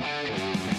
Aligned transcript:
This 0.00 0.77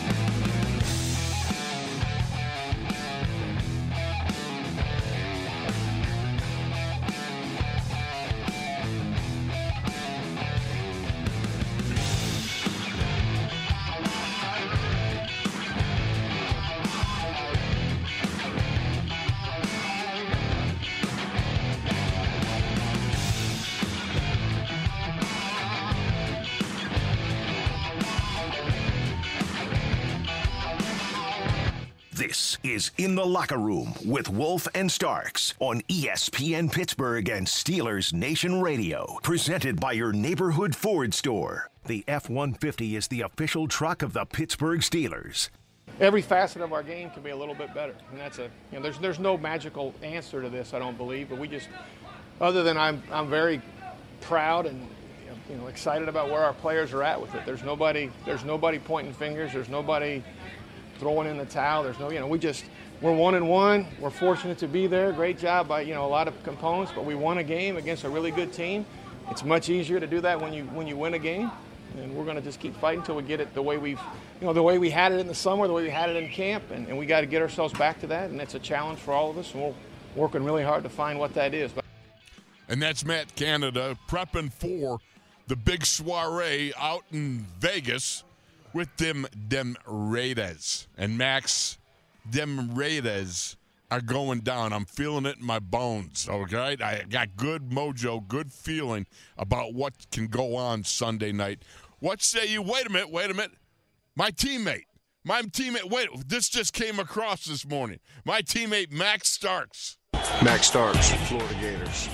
is 32.79 32.91
In 32.97 33.15
the 33.15 33.25
Locker 33.25 33.57
Room 33.57 33.93
with 34.05 34.29
Wolf 34.29 34.65
and 34.73 34.89
Starks 34.89 35.53
on 35.59 35.81
ESPN 35.89 36.71
Pittsburgh 36.71 37.27
and 37.27 37.45
Steelers 37.45 38.13
Nation 38.13 38.61
Radio. 38.61 39.17
Presented 39.21 39.81
by 39.81 39.91
your 39.91 40.13
neighborhood 40.13 40.73
Ford 40.73 41.13
store. 41.13 41.69
The 41.87 42.05
F 42.07 42.29
150 42.29 42.95
is 42.95 43.09
the 43.09 43.19
official 43.19 43.67
truck 43.67 44.01
of 44.01 44.13
the 44.13 44.23
Pittsburgh 44.23 44.79
Steelers. 44.79 45.49
every 45.99 46.21
facet 46.21 46.61
of 46.61 46.71
our 46.71 46.81
game 46.81 47.09
can 47.09 47.21
be 47.21 47.31
a 47.31 47.35
little 47.35 47.55
bit 47.55 47.73
better. 47.73 47.95
And 48.11 48.19
that's 48.19 48.39
a, 48.39 48.43
you 48.43 48.77
know, 48.77 48.81
there's, 48.81 48.97
there's 48.99 49.19
no 49.19 49.37
magical 49.37 49.93
answer 50.01 50.41
to 50.41 50.47
this, 50.47 50.73
I 50.73 50.79
don't 50.79 50.97
believe, 50.97 51.27
but 51.27 51.37
we 51.37 51.49
just, 51.49 51.67
other 52.39 52.63
than 52.63 52.77
I'm, 52.77 53.03
I'm 53.11 53.29
very 53.29 53.61
proud 54.21 54.65
and, 54.65 54.87
you 55.49 55.57
know, 55.57 55.67
excited 55.67 56.07
about 56.07 56.29
where 56.29 56.43
our 56.45 56.53
players 56.53 56.93
are 56.93 57.03
at 57.03 57.19
with 57.19 57.35
it. 57.35 57.45
There's 57.45 57.63
nobody, 57.63 58.09
there's 58.25 58.45
nobody 58.45 58.79
pointing 58.79 59.13
fingers. 59.13 59.51
There's 59.51 59.67
nobody 59.67 60.23
throwing 60.99 61.27
in 61.29 61.37
the 61.37 61.45
towel. 61.45 61.83
There's 61.83 61.99
no, 61.99 62.11
you 62.11 62.19
know, 62.19 62.27
we 62.27 62.37
just, 62.37 62.65
we're 63.01 63.13
one 63.13 63.35
and 63.35 63.47
one. 63.47 63.87
We're 63.99 64.09
fortunate 64.09 64.57
to 64.59 64.67
be 64.67 64.87
there. 64.87 65.11
Great 65.11 65.37
job 65.37 65.67
by, 65.67 65.81
you 65.81 65.93
know, 65.93 66.05
a 66.05 66.07
lot 66.07 66.27
of 66.27 66.43
components, 66.43 66.91
but 66.93 67.05
we 67.05 67.15
won 67.15 67.37
a 67.37 67.43
game 67.43 67.77
against 67.77 68.03
a 68.03 68.09
really 68.09 68.31
good 68.31 68.51
team. 68.51 68.85
It's 69.31 69.43
much 69.43 69.69
easier 69.69 69.99
to 69.99 70.07
do 70.07 70.21
that 70.21 70.41
when 70.41 70.53
you, 70.53 70.63
when 70.65 70.87
you 70.87 70.97
win 70.97 71.13
a 71.13 71.19
game 71.19 71.51
and 71.97 72.15
we're 72.15 72.23
going 72.23 72.35
to 72.35 72.41
just 72.41 72.59
keep 72.59 72.75
fighting 72.77 72.99
until 72.99 73.15
we 73.15 73.23
get 73.23 73.39
it 73.39 73.53
the 73.53 73.61
way 73.61 73.77
we've, 73.77 73.99
you 74.39 74.47
know, 74.47 74.53
the 74.53 74.61
way 74.61 74.77
we 74.77 74.89
had 74.89 75.11
it 75.11 75.19
in 75.19 75.27
the 75.27 75.35
summer, 75.35 75.67
the 75.67 75.73
way 75.73 75.83
we 75.83 75.89
had 75.89 76.09
it 76.09 76.15
in 76.15 76.29
camp, 76.29 76.63
and, 76.71 76.87
and 76.87 76.97
we 76.97 77.05
got 77.05 77.21
to 77.21 77.25
get 77.25 77.41
ourselves 77.41 77.73
back 77.73 77.99
to 78.01 78.07
that, 78.07 78.29
and 78.29 78.39
it's 78.39 78.55
a 78.55 78.59
challenge 78.59 78.99
for 78.99 79.13
all 79.13 79.29
of 79.29 79.37
us, 79.37 79.53
and 79.53 79.63
we're 79.63 79.73
working 80.15 80.43
really 80.43 80.63
hard 80.63 80.83
to 80.83 80.89
find 80.89 81.17
what 81.19 81.33
that 81.33 81.53
is. 81.53 81.71
And 82.67 82.81
that's 82.81 83.03
Matt 83.03 83.35
Canada 83.35 83.97
prepping 84.07 84.53
for 84.53 84.99
the 85.47 85.55
big 85.55 85.85
soiree 85.85 86.71
out 86.77 87.03
in 87.11 87.47
Vegas 87.59 88.23
with 88.73 88.95
them 88.97 89.25
them 89.47 89.75
Raiders. 89.87 90.87
And 90.95 91.17
Max, 91.17 91.78
them 92.25 92.75
Raiders 92.75 93.57
are 93.91 94.01
going 94.01 94.41
down. 94.41 94.73
I'm 94.73 94.85
feeling 94.85 95.25
it 95.25 95.37
in 95.37 95.45
my 95.45 95.59
bones. 95.59 96.27
Okay, 96.29 96.77
I 96.81 97.03
got 97.09 97.35
good 97.35 97.69
mojo, 97.69 98.27
good 98.27 98.51
feeling 98.51 99.07
about 99.37 99.73
what 99.73 99.93
can 100.11 100.27
go 100.27 100.55
on 100.55 100.83
Sunday 100.83 101.31
night. 101.31 101.63
What 101.99 102.21
say 102.21 102.47
you? 102.47 102.61
Wait 102.61 102.85
a 102.85 102.89
minute. 102.89 103.11
Wait 103.11 103.29
a 103.29 103.33
minute. 103.33 103.57
My 104.15 104.31
teammate. 104.31 104.85
My 105.23 105.41
teammate. 105.41 105.89
Wait. 105.89 106.09
This 106.27 106.49
just 106.49 106.73
came 106.73 106.99
across 106.99 107.45
this 107.45 107.67
morning. 107.67 107.99
My 108.25 108.41
teammate 108.41 108.91
Max 108.91 109.29
Starks. 109.29 109.97
Max 110.43 110.67
Starks, 110.67 111.11
Florida 111.27 111.53
Gators. 111.55 112.09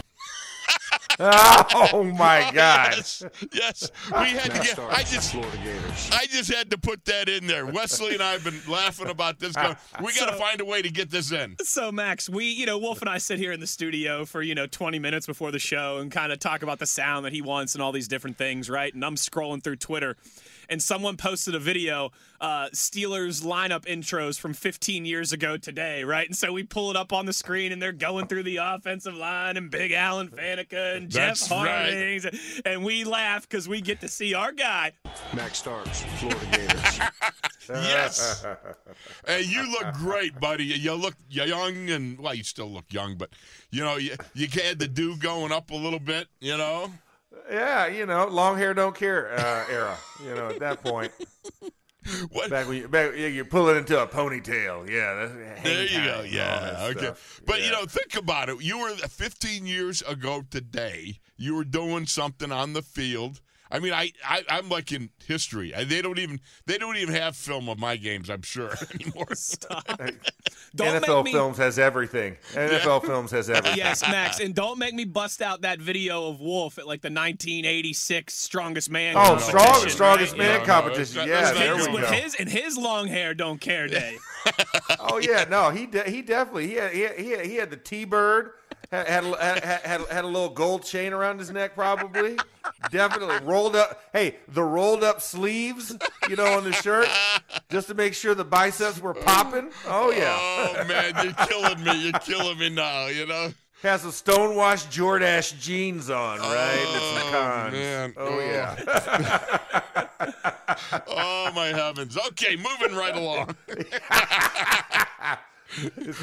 Oh 1.87 2.03
my 2.03 2.49
gosh. 2.53 3.21
Yes, 3.21 3.23
yes. 3.53 3.91
We 4.11 4.29
had 4.37 4.51
to 4.51 4.59
get. 4.59 4.79
I 4.79 5.03
just. 5.03 5.35
I 6.13 6.25
just 6.27 6.53
had 6.53 6.69
to 6.71 6.77
put 6.77 7.05
that 7.05 7.29
in 7.29 7.47
there. 7.47 7.65
Wesley 7.65 8.13
and 8.13 8.21
I 8.23 8.33
have 8.33 8.43
been 8.43 8.59
laughing 8.67 9.07
about 9.09 9.39
this. 9.39 9.53
Going, 9.53 9.75
we 10.01 10.13
got 10.13 10.25
to 10.27 10.33
So- 10.33 10.39
find 10.39 10.59
a 10.61 10.65
way 10.65 10.81
to 10.81 10.89
get 10.89 11.09
this 11.11 11.31
in. 11.31 11.55
So 11.63 11.91
Max, 11.91 12.29
we, 12.29 12.45
you 12.45 12.65
know, 12.65 12.77
Wolf 12.77 13.01
and 13.01 13.09
I 13.09 13.17
sit 13.17 13.39
here 13.39 13.51
in 13.51 13.59
the 13.59 13.67
studio 13.67 14.25
for, 14.25 14.41
you 14.41 14.55
know, 14.55 14.67
20 14.67 14.99
minutes 14.99 15.25
before 15.25 15.51
the 15.51 15.59
show 15.59 15.97
and 15.97 16.11
kind 16.11 16.31
of 16.31 16.39
talk 16.39 16.63
about 16.63 16.79
the 16.79 16.85
sound 16.85 17.25
that 17.25 17.33
he 17.33 17.41
wants 17.41 17.75
and 17.75 17.81
all 17.81 17.91
these 17.91 18.07
different 18.07 18.37
things, 18.37 18.69
right? 18.69 18.93
And 18.93 19.03
I'm 19.03 19.15
scrolling 19.15 19.63
through 19.63 19.77
Twitter 19.77 20.17
and 20.69 20.81
someone 20.81 21.17
posted 21.17 21.55
a 21.55 21.59
video, 21.59 22.11
uh, 22.41 22.67
Steelers 22.73 23.43
lineup 23.43 23.85
intros 23.85 24.39
from 24.39 24.53
15 24.53 25.05
years 25.05 25.31
ago 25.31 25.57
today, 25.57 26.03
right? 26.03 26.27
And 26.27 26.35
so 26.35 26.51
we 26.53 26.63
pull 26.63 26.89
it 26.91 26.97
up 26.97 27.13
on 27.13 27.25
the 27.25 27.33
screen 27.33 27.71
and 27.71 27.81
they're 27.81 27.91
going 27.91 28.27
through 28.27 28.43
the 28.43 28.57
offensive 28.57 29.15
line 29.15 29.57
and 29.57 29.69
Big 29.69 29.91
Alan 29.91 30.29
Faneca 30.29 30.97
and 30.97 31.11
That's 31.11 31.47
Jeff 31.47 31.51
right. 31.51 32.35
And 32.65 32.83
we 32.83 33.03
laugh 33.03 33.47
because 33.47 33.67
we 33.67 33.81
get 33.81 34.01
to 34.01 34.07
see 34.07 34.33
our 34.33 34.51
guy. 34.51 34.93
Max 35.33 35.59
Starks, 35.59 36.03
Florida 36.19 36.45
Gators. 36.51 36.99
Yes. 37.67 38.45
hey, 39.25 39.41
you 39.41 39.71
look 39.71 39.93
great, 39.95 40.39
buddy. 40.39 40.65
You 40.65 40.93
look 40.93 41.15
young, 41.29 41.89
and 41.89 42.19
well, 42.19 42.35
you 42.35 42.43
still 42.43 42.69
look 42.69 42.85
young, 42.91 43.15
but 43.15 43.31
you 43.71 43.83
know, 43.83 43.95
you 43.97 44.15
you 44.35 44.47
had 44.47 44.77
the 44.77 44.87
dew 44.87 45.17
going 45.17 45.51
up 45.51 45.71
a 45.71 45.75
little 45.75 45.99
bit. 45.99 46.27
You 46.39 46.57
know. 46.57 46.91
Yeah, 47.49 47.87
you 47.87 48.05
know, 48.05 48.27
long 48.27 48.57
hair 48.57 48.73
don't 48.73 48.95
care 48.95 49.31
uh, 49.37 49.65
era. 49.69 49.97
You 50.23 50.33
know, 50.35 50.49
at 50.49 50.59
that 50.59 50.81
point, 50.83 51.11
What? 52.31 52.49
back 52.49 52.67
when 52.67 52.77
you, 52.77 52.87
back, 52.87 53.15
you 53.15 53.43
pull 53.45 53.67
it 53.69 53.77
into 53.77 54.01
a 54.01 54.07
ponytail. 54.07 54.89
Yeah, 54.89 55.27
There 55.63 55.83
you 55.85 55.89
go. 56.05 56.05
time 56.05 56.07
and 56.07 56.07
all 56.17 56.25
Yeah. 56.25 56.87
Okay. 56.91 56.99
stuff. 56.99 57.41
But 57.45 57.63
you 57.65 57.71
know, 57.71 57.85
think 57.85 58.15
about 58.15 58.49
it. 58.49 58.61
You 58.61 58.79
were 58.79 58.91
15 58.95 59.65
years 59.65 60.01
ago 60.03 60.43
today. 60.49 61.19
You 61.37 61.55
were 61.55 61.65
doing 61.65 62.05
something 62.05 62.51
on 62.51 62.73
the 62.73 62.81
field. 62.81 63.41
I 63.71 63.79
mean, 63.79 63.93
I, 63.93 64.11
I 64.23 64.43
I'm 64.49 64.69
like 64.69 64.91
in 64.91 65.09
history. 65.25 65.73
I, 65.73 65.83
they 65.83 66.01
don't 66.01 66.19
even 66.19 66.39
they 66.65 66.77
don't 66.77 66.97
even 66.97 67.15
have 67.15 67.35
film 67.35 67.67
of 67.67 67.79
my 67.79 67.97
games. 67.97 68.29
I'm 68.29 68.43
sure 68.43 68.71
anymore. 68.93 69.27
Don't 70.75 71.01
NFL 71.01 71.17
make 71.23 71.25
me 71.25 71.31
Films 71.31 71.57
has 71.57 71.79
everything. 71.79 72.37
NFL 72.53 73.05
Films 73.05 73.31
has 73.31 73.49
everything. 73.49 73.77
Yes, 73.77 74.01
Max, 74.03 74.39
and 74.39 74.53
don't 74.53 74.77
make 74.77 74.93
me 74.93 75.05
bust 75.05 75.41
out 75.41 75.61
that 75.61 75.79
video 75.79 76.27
of 76.27 76.39
Wolf 76.41 76.77
at 76.77 76.85
like 76.85 77.01
the 77.01 77.07
1986 77.07 78.33
Strongest 78.33 78.89
Man. 78.91 79.15
Oh, 79.15 79.19
competition, 79.19 79.49
strong, 79.49 79.89
strongest 79.89 80.31
right? 80.33 80.37
man 80.39 80.53
No, 80.53 80.59
no, 80.59 80.65
competition. 80.65 81.17
let's- 81.17 81.29
yeah, 81.29 81.53
there 81.53 81.77
His, 81.77 81.87
we 81.87 81.93
with 81.93 82.03
go. 82.03 82.11
his 82.11 82.35
and 82.35 82.49
his 82.49 82.77
long 82.77 83.07
hair 83.07 83.33
don't 83.33 83.59
care 83.61 83.87
day. 83.87 84.17
Oh 84.99 85.17
yeah, 85.17 85.45
no, 85.49 85.71
he 85.71 85.87
de- 85.87 86.07
he 86.07 86.21
definitely 86.21 86.67
he 86.67 86.73
he 86.73 86.77
had, 86.77 86.91
he 87.17 87.29
had, 87.31 87.45
he 87.47 87.55
had 87.55 87.69
the 87.71 87.77
T 87.77 88.05
bird. 88.05 88.51
Had, 88.91 89.07
had, 89.07 89.23
a- 89.25 89.37
had, 89.65 90.01
had, 90.07 90.23
a 90.23 90.27
little 90.27 90.49
gold 90.49 90.83
chain 90.83 91.11
around 91.13 91.39
his 91.39 91.49
neck, 91.51 91.75
probably. 91.75 92.37
Definitely 92.91 93.39
rolled 93.45 93.75
up. 93.75 94.01
Hey, 94.13 94.37
the 94.49 94.63
rolled 94.63 95.03
up 95.03 95.21
sleeves, 95.21 95.95
you 96.29 96.35
know, 96.35 96.45
on 96.57 96.63
the 96.63 96.71
shirt, 96.73 97.07
just 97.69 97.87
to 97.87 97.93
make 97.93 98.13
sure 98.13 98.35
the 98.35 98.43
biceps 98.45 98.99
were 98.99 99.13
popping. 99.13 99.69
Oh 99.87 100.11
yeah, 100.11 100.35
Oh 100.39 100.83
man, 100.87 101.13
you're 101.23 101.33
killing 101.47 101.83
me. 101.83 102.03
You're 102.09 102.19
killing 102.19 102.57
me 102.59 102.69
now. 102.69 103.07
You 103.07 103.25
know. 103.25 103.53
has 103.81 104.01
some 104.01 104.11
stonewashed 104.11 104.89
Jordache 104.89 105.59
jeans 105.59 106.09
on, 106.09 106.39
right? 106.39 106.85
Oh, 106.87 107.69
man. 107.71 108.13
Oh 108.17 108.27
Oh. 108.27 108.39
yeah. 108.39 109.49
Oh 111.07 111.51
my 111.55 111.67
heavens. 111.67 112.17
Okay, 112.29 112.55
moving 112.55 112.95
right 112.97 113.15
along. 113.15 113.55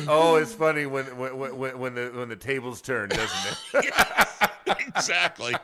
Oh, 0.09 0.37
it's 0.37 0.53
funny 0.55 0.87
when 0.87 1.05
when 1.19 1.37
when 1.59 1.79
when 1.79 1.95
the 1.95 2.13
when 2.15 2.29
the 2.29 2.37
tables 2.37 2.81
turn, 2.81 3.09
doesn't 3.09 3.59
it? 3.75 3.93
exactly. 4.89 5.55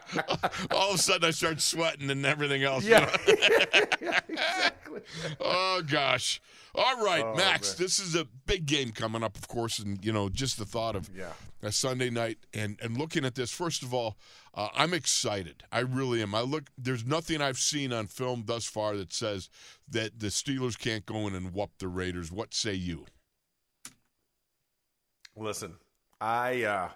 All 0.70 0.90
of 0.90 0.96
a 0.96 0.98
sudden, 0.98 1.28
I 1.28 1.30
start 1.30 1.60
sweating 1.60 2.10
and 2.10 2.26
everything 2.26 2.64
else. 2.64 2.84
you 2.84 2.90
Yeah. 2.92 3.16
exactly. 4.28 5.00
Oh 5.40 5.82
gosh. 5.88 6.40
All 6.74 7.02
right, 7.04 7.24
Oh, 7.24 7.34
Max. 7.34 7.78
man. 7.78 7.84
This 7.84 7.98
is 7.98 8.14
a 8.14 8.24
big 8.46 8.66
game 8.66 8.90
coming 8.92 9.22
up, 9.24 9.36
of 9.36 9.48
course, 9.48 9.78
and 9.78 10.04
you 10.04 10.12
know, 10.12 10.28
just 10.28 10.58
the 10.58 10.64
thought 10.66 10.94
of 10.94 11.08
Yeah. 11.14 11.32
a 11.62 11.72
Sunday 11.72 12.10
night 12.10 12.38
and 12.52 12.78
and 12.82 12.96
looking 12.96 13.24
at 13.24 13.34
this. 13.34 13.50
First 13.50 13.82
of 13.82 13.94
all, 13.94 14.16
uh, 14.54 14.68
I'm 14.74 14.92
excited. 14.92 15.62
I 15.72 15.80
really 15.80 16.20
am. 16.22 16.34
I 16.34 16.40
look. 16.42 16.64
There's 16.76 17.04
nothing 17.06 17.40
I've 17.40 17.58
seen 17.58 17.92
on 17.92 18.06
film 18.06 18.44
thus 18.46 18.66
far 18.66 18.96
that 18.96 19.12
says 19.12 19.48
that 19.88 20.20
the 20.20 20.28
Steelers 20.28 20.78
can't 20.78 21.06
go 21.06 21.26
in 21.26 21.34
and 21.34 21.54
whoop 21.54 21.70
the 21.78 21.88
Raiders. 21.88 22.30
What 22.30 22.54
say 22.54 22.74
you? 22.74 23.06
Listen, 25.38 25.74
I 26.20 26.64
uh, 26.64 26.88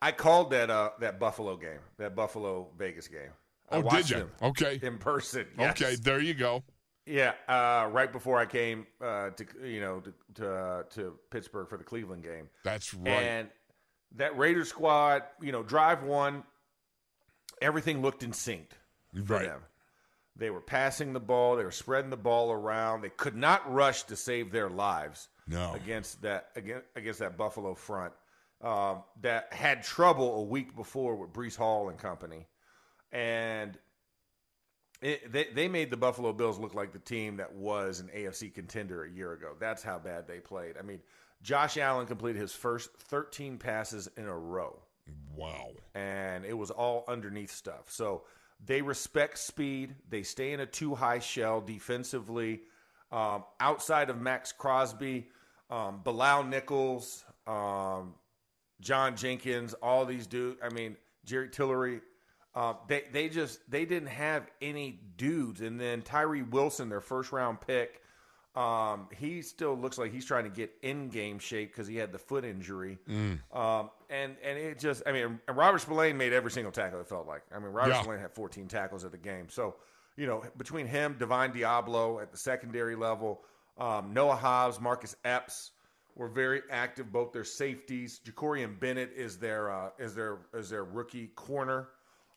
I 0.00 0.12
called 0.12 0.50
that 0.50 0.70
uh, 0.70 0.90
that 1.00 1.18
Buffalo 1.18 1.56
game, 1.56 1.80
that 1.98 2.14
Buffalo 2.14 2.68
Vegas 2.78 3.08
game. 3.08 3.30
I 3.70 3.78
Oh, 3.78 3.82
did 3.82 4.08
you? 4.10 4.30
Okay. 4.40 4.78
in 4.82 4.98
person. 4.98 5.46
yes. 5.58 5.70
Okay. 5.80 5.96
There 5.96 6.20
you 6.20 6.34
go. 6.34 6.62
Yeah, 7.04 7.32
uh, 7.48 7.88
right 7.90 8.10
before 8.10 8.38
I 8.38 8.46
came 8.46 8.86
uh, 9.00 9.30
to 9.30 9.46
you 9.64 9.80
know 9.80 10.00
to 10.00 10.12
to, 10.34 10.52
uh, 10.52 10.82
to 10.94 11.18
Pittsburgh 11.30 11.68
for 11.68 11.78
the 11.78 11.84
Cleveland 11.84 12.24
game, 12.24 12.48
That's 12.64 12.92
right. 12.94 13.08
and 13.08 13.48
that 14.16 14.36
Raiders 14.36 14.68
squad, 14.68 15.22
you 15.40 15.52
know, 15.52 15.62
drive 15.62 16.02
one, 16.02 16.42
everything 17.60 18.02
looked 18.02 18.22
in 18.22 18.32
sync 18.32 18.70
for 19.24 19.34
right. 19.34 19.46
them. 19.46 19.60
They 20.34 20.50
were 20.50 20.60
passing 20.60 21.12
the 21.12 21.20
ball, 21.20 21.56
they 21.56 21.64
were 21.64 21.70
spreading 21.70 22.10
the 22.10 22.16
ball 22.16 22.50
around. 22.50 23.02
They 23.02 23.10
could 23.10 23.36
not 23.36 23.72
rush 23.72 24.02
to 24.04 24.16
save 24.16 24.50
their 24.50 24.68
lives 24.68 25.28
No. 25.48 25.74
against 25.74 26.22
that 26.22 26.48
against, 26.56 26.86
against 26.96 27.18
that 27.20 27.36
Buffalo 27.36 27.74
front 27.74 28.12
um, 28.62 29.02
that 29.20 29.52
had 29.52 29.82
trouble 29.82 30.40
a 30.40 30.42
week 30.42 30.74
before 30.74 31.14
with 31.16 31.32
Breece 31.32 31.56
Hall 31.56 31.88
and 31.88 31.98
company, 31.98 32.46
and 33.12 33.78
It, 35.02 35.30
they 35.30 35.44
they 35.54 35.68
made 35.68 35.90
the 35.90 35.96
Buffalo 35.96 36.32
Bills 36.32 36.58
look 36.58 36.74
like 36.74 36.92
the 36.92 36.98
team 36.98 37.36
that 37.36 37.54
was 37.54 38.00
an 38.00 38.08
AFC 38.16 38.52
contender 38.54 39.04
a 39.04 39.10
year 39.10 39.32
ago. 39.32 39.52
That's 39.60 39.82
how 39.82 39.98
bad 39.98 40.26
they 40.26 40.40
played. 40.40 40.76
I 40.78 40.82
mean, 40.82 41.00
Josh 41.42 41.76
Allen 41.76 42.06
completed 42.06 42.40
his 42.40 42.54
first 42.54 42.90
13 42.98 43.58
passes 43.58 44.08
in 44.16 44.26
a 44.26 44.36
row, 44.36 44.78
Wow. 45.34 45.68
and 45.94 46.44
it 46.46 46.54
was 46.54 46.70
all 46.70 47.04
underneath 47.08 47.52
stuff. 47.52 47.90
So 47.90 48.22
they 48.64 48.80
respect 48.80 49.38
speed. 49.38 49.94
They 50.08 50.22
stay 50.22 50.52
in 50.52 50.60
a 50.60 50.66
two 50.66 50.94
high 50.94 51.18
shell 51.18 51.60
defensively. 51.60 52.62
Um, 53.12 53.44
outside 53.60 54.08
of 54.10 54.18
Maxx 54.20 54.50
Crosby, 54.52 55.28
um, 55.70 56.00
Bilal 56.04 56.44
Nichols, 56.44 57.24
um, 57.46 58.14
John 58.80 59.16
Jenkins, 59.16 59.74
all 59.74 60.04
these 60.04 60.26
dudes. 60.26 60.58
I 60.62 60.68
mean, 60.72 60.96
Jerry 61.24 61.48
Tillery. 61.48 62.00
Uh, 62.54 62.74
they 62.88 63.04
they 63.12 63.28
just 63.28 63.60
they 63.70 63.84
didn't 63.84 64.08
have 64.08 64.46
any 64.62 64.98
dudes, 65.16 65.60
and 65.60 65.78
then 65.80 66.02
Tyree 66.02 66.42
Wilson, 66.42 66.88
their 66.88 67.02
first 67.02 67.30
round 67.30 67.60
pick, 67.60 68.00
um, 68.54 69.08
he 69.14 69.42
still 69.42 69.76
looks 69.76 69.98
like 69.98 70.10
he's 70.10 70.24
trying 70.24 70.44
to 70.44 70.50
get 70.50 70.72
in 70.82 71.08
game 71.10 71.38
shape 71.38 71.70
because 71.72 71.86
he 71.86 71.96
had 71.96 72.12
the 72.12 72.18
foot 72.18 72.44
injury. 72.46 72.98
Um, 73.52 73.90
and 74.08 74.36
and 74.42 74.58
it 74.58 74.78
just 74.78 75.02
I 75.06 75.12
mean, 75.12 75.38
and 75.46 75.56
Robert 75.56 75.80
Spillane 75.80 76.16
made 76.16 76.32
every 76.32 76.50
single 76.50 76.72
tackle. 76.72 76.98
It 77.00 77.08
felt 77.08 77.26
like 77.26 77.42
I 77.54 77.58
mean, 77.58 77.72
Robert 77.72 77.90
Yeah. 77.90 78.00
Spillane 78.00 78.20
had 78.20 78.32
14 78.32 78.68
tackles 78.68 79.04
at 79.04 79.10
the 79.12 79.18
game. 79.18 79.48
So 79.50 79.76
you 80.16 80.26
know, 80.26 80.42
between 80.56 80.86
him, 80.86 81.16
Divine 81.18 81.52
Deablo 81.52 82.22
at 82.22 82.32
the 82.32 82.38
secondary 82.38 82.96
level, 82.96 83.42
um, 83.78 84.12
Noah 84.14 84.36
Hobbs, 84.36 84.80
Marcus 84.80 85.16
Epps 85.24 85.72
were 86.14 86.28
very 86.28 86.62
active. 86.70 87.12
Both 87.12 87.32
their 87.32 87.44
safeties, 87.44 88.20
Jakorian 88.24 88.78
Bennett 88.80 89.12
is 89.16 89.38
their 89.38 89.70
uh, 89.70 89.90
is 89.98 90.14
their 90.14 90.38
is 90.54 90.70
their 90.70 90.84
rookie 90.84 91.28
corner 91.28 91.88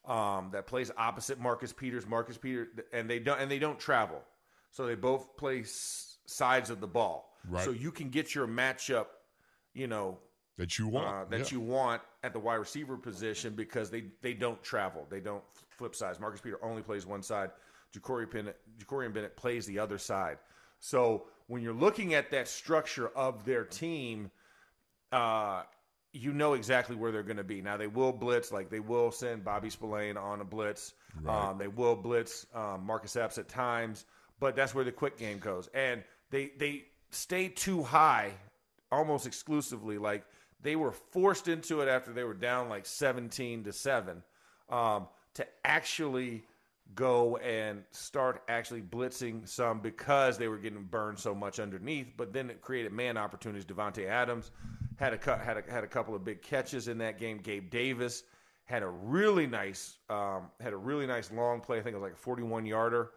um, 0.05 0.49
that 0.51 0.67
plays 0.67 0.91
opposite 0.97 1.39
Marcus 1.39 1.71
Peters. 1.73 2.05
Marcus 2.07 2.37
Peters, 2.37 2.67
and 2.93 3.09
they 3.09 3.19
don't 3.19 3.39
and 3.39 3.49
they 3.49 3.59
don't 3.59 3.79
travel, 3.79 4.21
so 4.71 4.85
they 4.85 4.95
both 4.95 5.37
play 5.37 5.61
s- 5.61 6.17
sides 6.25 6.69
of 6.69 6.81
the 6.81 6.87
ball. 6.87 7.37
Right. 7.47 7.63
So 7.63 7.71
you 7.71 7.91
can 7.91 8.09
get 8.09 8.35
your 8.35 8.47
matchup, 8.47 9.05
you 9.73 9.87
know, 9.87 10.17
That 10.57 10.77
you 10.77 10.87
want. 10.89 11.07
uh, 11.07 11.25
that 11.29 11.39
yeah. 11.39 11.45
you 11.57 11.61
want 11.61 12.01
at 12.21 12.33
the 12.33 12.39
wide 12.39 12.55
receiver 12.55 12.97
position 12.97 13.53
because 13.55 13.89
they 13.89 14.05
they 14.21 14.33
don't 14.33 14.61
travel. 14.61 15.07
They 15.09 15.21
don't 15.21 15.43
flip 15.69 15.95
sides. 15.95 16.19
Marcus 16.19 16.41
Peter 16.41 16.59
only 16.61 16.81
plays 16.81 17.05
one 17.05 17.23
side. 17.23 17.51
Ja'Cory 17.95 18.29
Bennett, 18.29 18.57
Jakorian 18.77 19.13
Bennett 19.13 19.35
plays 19.37 19.65
the 19.65 19.79
other 19.79 19.97
side. 19.97 20.37
So 20.79 21.25
when 21.47 21.61
you're 21.61 21.73
looking 21.73 22.13
at 22.13 22.31
that 22.31 22.47
structure 22.47 23.09
of 23.09 23.45
their 23.45 23.63
team, 23.63 24.31
uh, 25.11 25.63
you 26.11 26.33
know 26.33 26.53
exactly 26.53 26.95
where 26.95 27.11
they're 27.11 27.23
going 27.23 27.37
to 27.37 27.43
be. 27.43 27.61
Now 27.61 27.77
they 27.77 27.87
will 27.87 28.11
blitz, 28.11 28.51
like 28.51 28.69
they 28.69 28.79
will 28.79 29.11
send 29.11 29.43
Bobby 29.43 29.69
Spillane 29.69 30.17
on 30.17 30.41
a 30.41 30.45
blitz. 30.45 30.93
Um, 31.27 31.57
they 31.57 31.67
will 31.67 31.95
blitz 31.95 32.45
um, 32.53 32.85
Marcus 32.85 33.15
Epps 33.15 33.37
at 33.37 33.47
times, 33.47 34.05
but 34.39 34.55
that's 34.55 34.73
where 34.73 34.83
the 34.83 34.91
quick 34.91 35.17
game 35.17 35.39
goes. 35.39 35.69
And 35.73 36.03
they 36.31 36.51
they 36.57 36.85
stay 37.11 37.47
too 37.47 37.83
high, 37.83 38.31
almost 38.91 39.27
exclusively. 39.27 39.97
Like 39.97 40.25
they 40.61 40.75
were 40.75 40.91
forced 40.91 41.47
into 41.47 41.81
it 41.81 41.87
after 41.87 42.11
they 42.11 42.23
were 42.23 42.33
down 42.33 42.69
like 42.69 42.85
seventeen 42.85 43.63
to 43.65 43.73
seven, 43.73 44.23
um, 44.69 45.07
to 45.35 45.45
actually 45.63 46.43
go 46.95 47.37
and 47.37 47.83
start 47.91 48.43
actually 48.47 48.81
blitzing 48.81 49.47
some 49.47 49.79
because 49.79 50.37
they 50.37 50.47
were 50.47 50.57
getting 50.57 50.83
burned 50.83 51.19
so 51.19 51.35
much 51.35 51.59
underneath. 51.59 52.13
But 52.17 52.33
then 52.33 52.49
it 52.49 52.61
created 52.61 52.91
man 52.91 53.17
opportunities. 53.17 53.65
Davante 53.65 54.07
Adams 54.07 54.51
had 54.97 55.13
a 55.13 55.37
had 55.37 55.57
a, 55.57 55.71
had 55.71 55.83
a 55.83 55.87
couple 55.87 56.15
of 56.15 56.23
big 56.23 56.41
catches 56.41 56.87
in 56.87 56.97
that 56.99 57.19
game. 57.19 57.37
Gabe 57.37 57.69
Davis 57.69 58.23
had 58.65 58.83
a 58.83 58.87
really 58.87 59.47
nice 59.47 59.97
um, 60.09 60.49
had 60.59 60.73
a 60.73 60.77
really 60.77 61.07
nice 61.07 61.31
long 61.31 61.59
play. 61.61 61.77
I 61.77 61.81
think 61.81 61.95
it 61.95 61.99
was 61.99 62.03
like 62.03 62.13
a 62.13 62.21
41 62.21 62.65
yarder. 62.65 63.11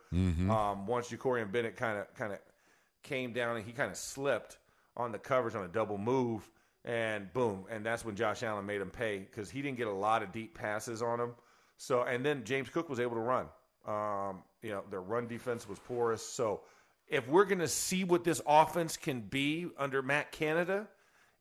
Um, 0.50 0.86
once 0.86 1.08
Jakorian 1.10 1.50
Bennett 1.52 1.76
kind 1.76 1.98
of 1.98 2.12
kind 2.14 2.32
of 2.32 2.38
came 3.02 3.32
down 3.32 3.56
and 3.56 3.64
he 3.66 3.72
kind 3.72 3.90
of 3.90 3.96
slipped 3.96 4.58
on 4.96 5.12
the 5.12 5.18
coverage 5.18 5.54
on 5.54 5.64
a 5.64 5.68
double 5.68 5.98
move, 5.98 6.48
and 6.84 7.32
boom, 7.32 7.64
and 7.70 7.84
that's 7.84 8.04
when 8.04 8.14
Josh 8.16 8.42
Allen 8.42 8.66
made 8.66 8.80
him 8.80 8.90
pay 8.90 9.18
because 9.18 9.50
he 9.50 9.62
didn't 9.62 9.78
get 9.78 9.86
a 9.86 9.92
lot 9.92 10.22
of 10.22 10.32
deep 10.32 10.56
passes 10.56 11.02
on 11.02 11.20
him. 11.20 11.34
So 11.76 12.02
and 12.02 12.24
then 12.24 12.44
James 12.44 12.68
Cook 12.68 12.88
was 12.88 13.00
able 13.00 13.14
to 13.14 13.20
run. 13.20 13.46
Um, 13.86 14.42
you 14.62 14.70
know 14.70 14.82
their 14.90 15.00
run 15.00 15.26
defense 15.26 15.68
was 15.68 15.78
porous. 15.80 16.24
So 16.24 16.60
if 17.08 17.28
we're 17.28 17.44
going 17.44 17.58
to 17.58 17.68
see 17.68 18.04
what 18.04 18.24
this 18.24 18.40
offense 18.46 18.96
can 18.96 19.20
be 19.20 19.68
under 19.76 20.02
Matt 20.02 20.32
Canada, 20.32 20.86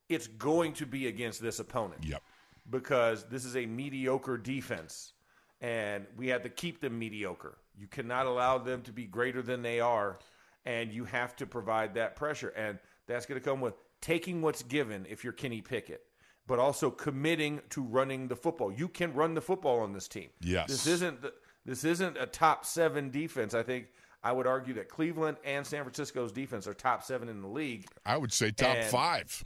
it's 0.09 0.27
going 0.27 0.73
to 0.73 0.85
be 0.85 1.07
against 1.07 1.41
this 1.41 1.59
opponent 1.59 2.03
Yep. 2.03 2.21
because 2.69 3.25
this 3.25 3.45
is 3.45 3.55
a 3.55 3.65
mediocre 3.65 4.37
defense 4.37 5.13
and 5.61 6.05
we 6.17 6.27
have 6.27 6.41
to 6.43 6.49
keep 6.49 6.81
them 6.81 6.97
mediocre. 6.99 7.57
You 7.79 7.87
cannot 7.87 8.25
allow 8.25 8.57
them 8.57 8.81
to 8.81 8.91
be 8.91 9.05
greater 9.05 9.41
than 9.41 9.61
they 9.61 9.79
are 9.79 10.19
and 10.65 10.91
you 10.91 11.05
have 11.05 11.35
to 11.37 11.45
provide 11.45 11.93
that 11.93 12.15
pressure 12.15 12.49
and 12.49 12.77
that's 13.07 13.25
going 13.25 13.39
to 13.39 13.45
come 13.47 13.61
with 13.61 13.75
taking 14.01 14.41
what's 14.41 14.63
given 14.63 15.05
if 15.09 15.23
you're 15.23 15.33
Kenny 15.33 15.61
Pickett 15.61 16.03
but 16.47 16.59
also 16.59 16.91
committing 16.91 17.61
to 17.69 17.81
running 17.81 18.27
the 18.27 18.35
football. 18.35 18.73
You 18.73 18.89
can 18.89 19.13
run 19.13 19.35
the 19.35 19.41
football 19.41 19.79
on 19.79 19.93
this 19.93 20.07
team. 20.09 20.29
Yes. 20.41 20.67
This 20.67 20.85
isn't 20.87 21.21
the, 21.21 21.33
this 21.65 21.83
isn't 21.83 22.17
a 22.17 22.25
top 22.25 22.65
7 22.65 23.09
defense. 23.11 23.53
I 23.53 23.63
think 23.63 23.87
I 24.23 24.31
would 24.31 24.47
argue 24.47 24.73
that 24.75 24.89
Cleveland 24.89 25.37
and 25.43 25.65
San 25.65 25.83
Francisco's 25.83 26.31
defense 26.31 26.67
are 26.67 26.73
top 26.73 27.03
7 27.03 27.27
in 27.29 27.41
the 27.41 27.47
league 27.47 27.85
I 28.05 28.17
would 28.17 28.31
say 28.33 28.51
top 28.51 28.77
And- 28.77 28.85
five. 28.87 29.43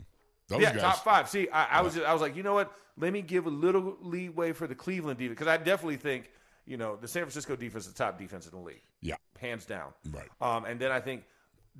Those 0.48 0.60
yeah, 0.62 0.72
guys. 0.72 0.80
top 0.80 1.02
five. 1.04 1.28
See, 1.28 1.48
I, 1.48 1.78
I 1.78 1.82
was 1.82 1.98
I 1.98 2.12
was 2.12 2.22
like, 2.22 2.36
you 2.36 2.44
know 2.44 2.54
what? 2.54 2.72
Let 2.96 3.12
me 3.12 3.20
give 3.20 3.46
a 3.46 3.50
little 3.50 3.96
leeway 4.00 4.52
for 4.52 4.68
the 4.68 4.76
Cleveland 4.76 5.18
defense 5.18 5.36
because 5.40 5.48
I 5.52 5.56
definitely 5.56 5.96
think 5.96 6.30
you 6.66 6.76
know 6.76 6.94
the 6.94 7.08
San 7.08 7.22
Francisco 7.24 7.56
defense 7.56 7.86
is 7.86 7.92
the 7.92 7.98
top 7.98 8.16
defense 8.16 8.46
in 8.46 8.52
the 8.52 8.60
league, 8.64 8.82
Yeah. 9.00 9.16
hands 9.40 9.66
down. 9.66 9.88
Right. 10.12 10.28
Um, 10.40 10.64
and 10.64 10.78
then 10.78 10.92
I 10.92 11.00
think 11.00 11.24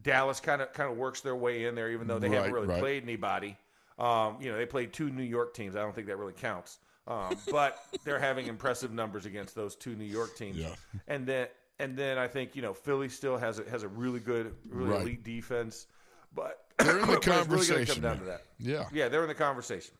Dallas 0.02 0.40
kind 0.40 0.60
of 0.62 0.72
kind 0.72 0.90
of 0.90 0.96
works 0.96 1.20
their 1.20 1.36
way 1.36 1.66
in 1.66 1.76
there, 1.76 1.90
even 1.92 2.08
though 2.08 2.18
they 2.18 2.28
haven't 2.28 2.50
really 2.52 2.66
right. 2.66 2.80
played 2.80 3.04
anybody. 3.04 3.56
Um, 4.00 4.38
you 4.40 4.50
know, 4.50 4.58
they 4.58 4.66
played 4.66 4.92
two 4.92 5.10
New 5.10 5.22
York 5.22 5.54
teams. 5.54 5.76
I 5.76 5.80
don't 5.82 5.94
think 5.94 6.08
that 6.08 6.16
really 6.16 6.32
counts. 6.32 6.78
Um, 7.06 7.36
but 7.50 7.78
they're 8.04 8.18
having 8.18 8.46
impressive 8.46 8.92
numbers 8.92 9.26
against 9.26 9.54
those 9.54 9.76
two 9.76 9.94
New 9.94 10.04
York 10.04 10.36
teams. 10.36 10.56
Yeah. 10.56 10.74
And 11.06 11.26
then 11.26 11.46
and 11.78 11.96
then 11.96 12.18
I 12.18 12.26
think 12.26 12.56
you 12.56 12.62
know 12.62 12.74
Philly 12.74 13.08
still 13.08 13.36
has 13.36 13.58
a, 13.58 13.70
has 13.70 13.82
a 13.82 13.88
really 13.88 14.20
good, 14.20 14.54
really 14.68 14.90
Right. 14.90 15.00
elite 15.02 15.22
defense, 15.24 15.86
but 16.34 16.64
They're 16.78 16.98
in 16.98 17.06
the 17.06 17.12
it's 17.16 17.26
really 17.26 17.38
conversation, 17.38 17.94
come 17.94 18.02
down 18.02 18.12
man. 18.12 18.18
to 18.20 18.24
that. 18.26 18.42
Yeah. 18.58 18.84
Yeah, 18.92 19.08
they're 19.08 19.22
in 19.22 19.28
the 19.28 19.34
conversation. 19.34 19.94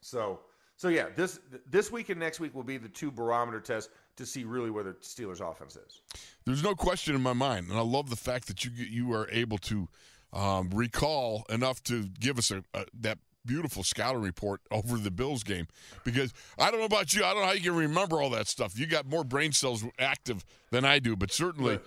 So, 0.00 0.40
so 0.76 0.88
yeah, 0.88 1.06
this 1.16 1.40
this 1.68 1.90
week 1.90 2.08
and 2.08 2.18
next 2.20 2.40
week 2.40 2.54
will 2.54 2.62
be 2.62 2.76
the 2.78 2.88
two 2.88 3.10
barometer 3.10 3.60
tests 3.60 3.90
to 4.16 4.26
see 4.26 4.44
really 4.44 4.70
where 4.70 4.84
the 4.84 4.92
Steelers' 4.94 5.40
offense 5.40 5.76
is. 5.76 6.02
There's 6.44 6.62
no 6.62 6.74
question 6.74 7.14
in 7.14 7.22
my 7.22 7.32
mind, 7.32 7.68
and 7.70 7.78
I 7.78 7.82
love 7.82 8.10
the 8.10 8.16
fact 8.16 8.46
that 8.48 8.64
you 8.64 8.70
you 8.72 9.12
are 9.12 9.28
able 9.30 9.58
to 9.58 9.88
um, 10.32 10.70
recall 10.70 11.44
enough 11.48 11.82
to 11.84 12.04
give 12.20 12.38
us 12.38 12.50
a, 12.50 12.62
a 12.74 12.84
that 13.00 13.18
beautiful 13.46 13.82
scouting 13.82 14.22
report 14.22 14.60
over 14.70 14.96
the 14.98 15.10
Bills 15.10 15.42
game. 15.42 15.66
Because 16.04 16.32
I 16.58 16.70
don't 16.70 16.80
know 16.80 16.86
about 16.86 17.12
you, 17.14 17.24
I 17.24 17.32
don't 17.32 17.40
know 17.42 17.46
how 17.48 17.52
you 17.52 17.60
can 17.60 17.74
remember 17.76 18.20
all 18.22 18.30
that 18.30 18.48
stuff. 18.48 18.78
You 18.78 18.86
got 18.86 19.06
more 19.06 19.24
brain 19.24 19.52
cells 19.52 19.84
active 19.98 20.44
than 20.70 20.84
I 20.84 20.98
do, 20.98 21.16
but 21.16 21.32
certainly. 21.32 21.78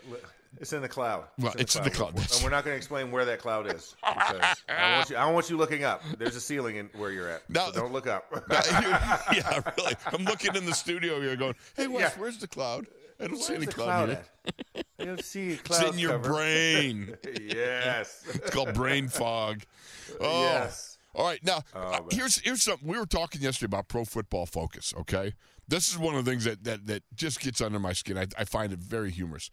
It's 0.62 0.72
in 0.72 0.82
the 0.82 0.88
cloud. 0.88 1.26
Well, 1.38 1.54
it's 1.60 1.76
in 1.76 1.84
the 1.84 1.90
cloud. 1.90 2.16
And 2.18 2.42
we're 2.42 2.50
not 2.50 2.64
going 2.64 2.74
to 2.76 2.78
explain 2.78 3.12
where 3.12 3.26
that 3.26 3.40
cloud 3.40 3.68
is. 3.76 3.94
Because 4.02 4.56
I 4.70 4.80
don't, 4.80 4.96
want 4.96 5.10
you, 5.10 5.18
I 5.18 5.26
don't 5.26 5.34
want 5.34 5.50
you 5.50 5.58
looking 5.58 5.84
up. 5.84 6.02
There's 6.18 6.38
a 6.38 6.40
ceiling 6.40 6.78
in 6.78 6.90
where 6.96 7.12
you're 7.12 7.28
at. 7.30 7.50
No. 7.50 7.66
so 7.66 7.72
don't 7.74 7.92
look 7.92 8.08
up. 8.08 8.24
yeah, 9.34 9.60
really. 9.78 9.96
I'm 10.14 10.24
looking 10.24 10.56
in 10.56 10.66
the 10.66 10.74
studio 10.74 11.20
here, 11.20 11.36
going, 11.36 11.56
"Hey, 11.76 11.88
Wes, 11.88 12.00
Yeah. 12.16 12.22
where's 12.22 12.38
the 12.38 12.48
cloud? 12.48 12.88
I 13.20 13.28
don't 13.28 13.38
see 13.42 13.56
any 13.56 13.66
cloud, 13.66 14.08
cloud 14.08 14.20
here. 14.76 14.84
I 15.00 15.04
don't 15.06 15.24
see 15.26 15.52
a 15.52 15.54
It's 15.66 15.82
in 15.84 16.00
your 16.00 16.12
cover. 16.12 16.30
brain. 16.30 17.18
yes. 17.42 18.24
It's 18.34 18.50
called 18.50 18.74
brain 18.74 19.10
fog. 19.10 19.62
Oh. 20.22 20.42
Yes. 20.44 20.95
All 21.16 21.26
right. 21.26 21.44
Now, 21.44 21.62
Oh, 21.74 22.08
here's 22.12 22.40
here's 22.40 22.64
something. 22.64 22.88
We 22.88 22.98
were 23.00 23.06
talking 23.06 23.42
yesterday 23.42 23.66
about 23.70 23.88
Pro 23.88 24.06
Football 24.06 24.46
Focus. 24.46 24.94
Okay, 25.02 25.34
this 25.68 25.90
is 25.90 25.98
one 25.98 26.16
of 26.16 26.26
the 26.26 26.32
things 26.32 26.44
that 26.44 26.64
that, 26.66 26.86
that 26.88 27.04
just 27.16 27.40
gets 27.40 27.62
under 27.62 27.80
my 27.80 27.94
skin. 27.94 28.18
I, 28.18 28.28
I 28.38 28.44
find 28.44 28.74
it 28.74 28.80
very 28.80 29.12
humorous. 29.12 29.50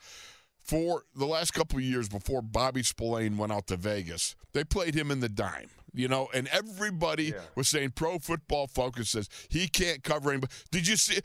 For 0.58 1.02
the 1.14 1.26
last 1.26 1.52
couple 1.54 1.78
of 1.78 1.84
years 1.84 2.08
before 2.08 2.40
Bobby 2.40 2.82
Spillane 2.84 3.36
went 3.36 3.52
out 3.52 3.66
to 3.68 3.76
Vegas, 3.76 4.36
they 4.52 4.62
played 4.64 4.94
him 4.94 5.10
in 5.10 5.20
the 5.20 5.28
dime. 5.28 5.70
You 5.94 6.08
know, 6.08 6.28
and 6.32 6.48
everybody 6.48 7.24
Yeah. 7.24 7.40
was 7.54 7.68
saying 7.68 7.90
Pro 7.96 8.18
Football 8.18 8.66
Focus 8.66 9.10
says 9.10 9.28
he 9.50 9.68
can't 9.68 10.02
cover 10.02 10.30
anybody. 10.30 10.52
Did 10.70 10.86
you 10.88 10.96
see? 10.96 11.20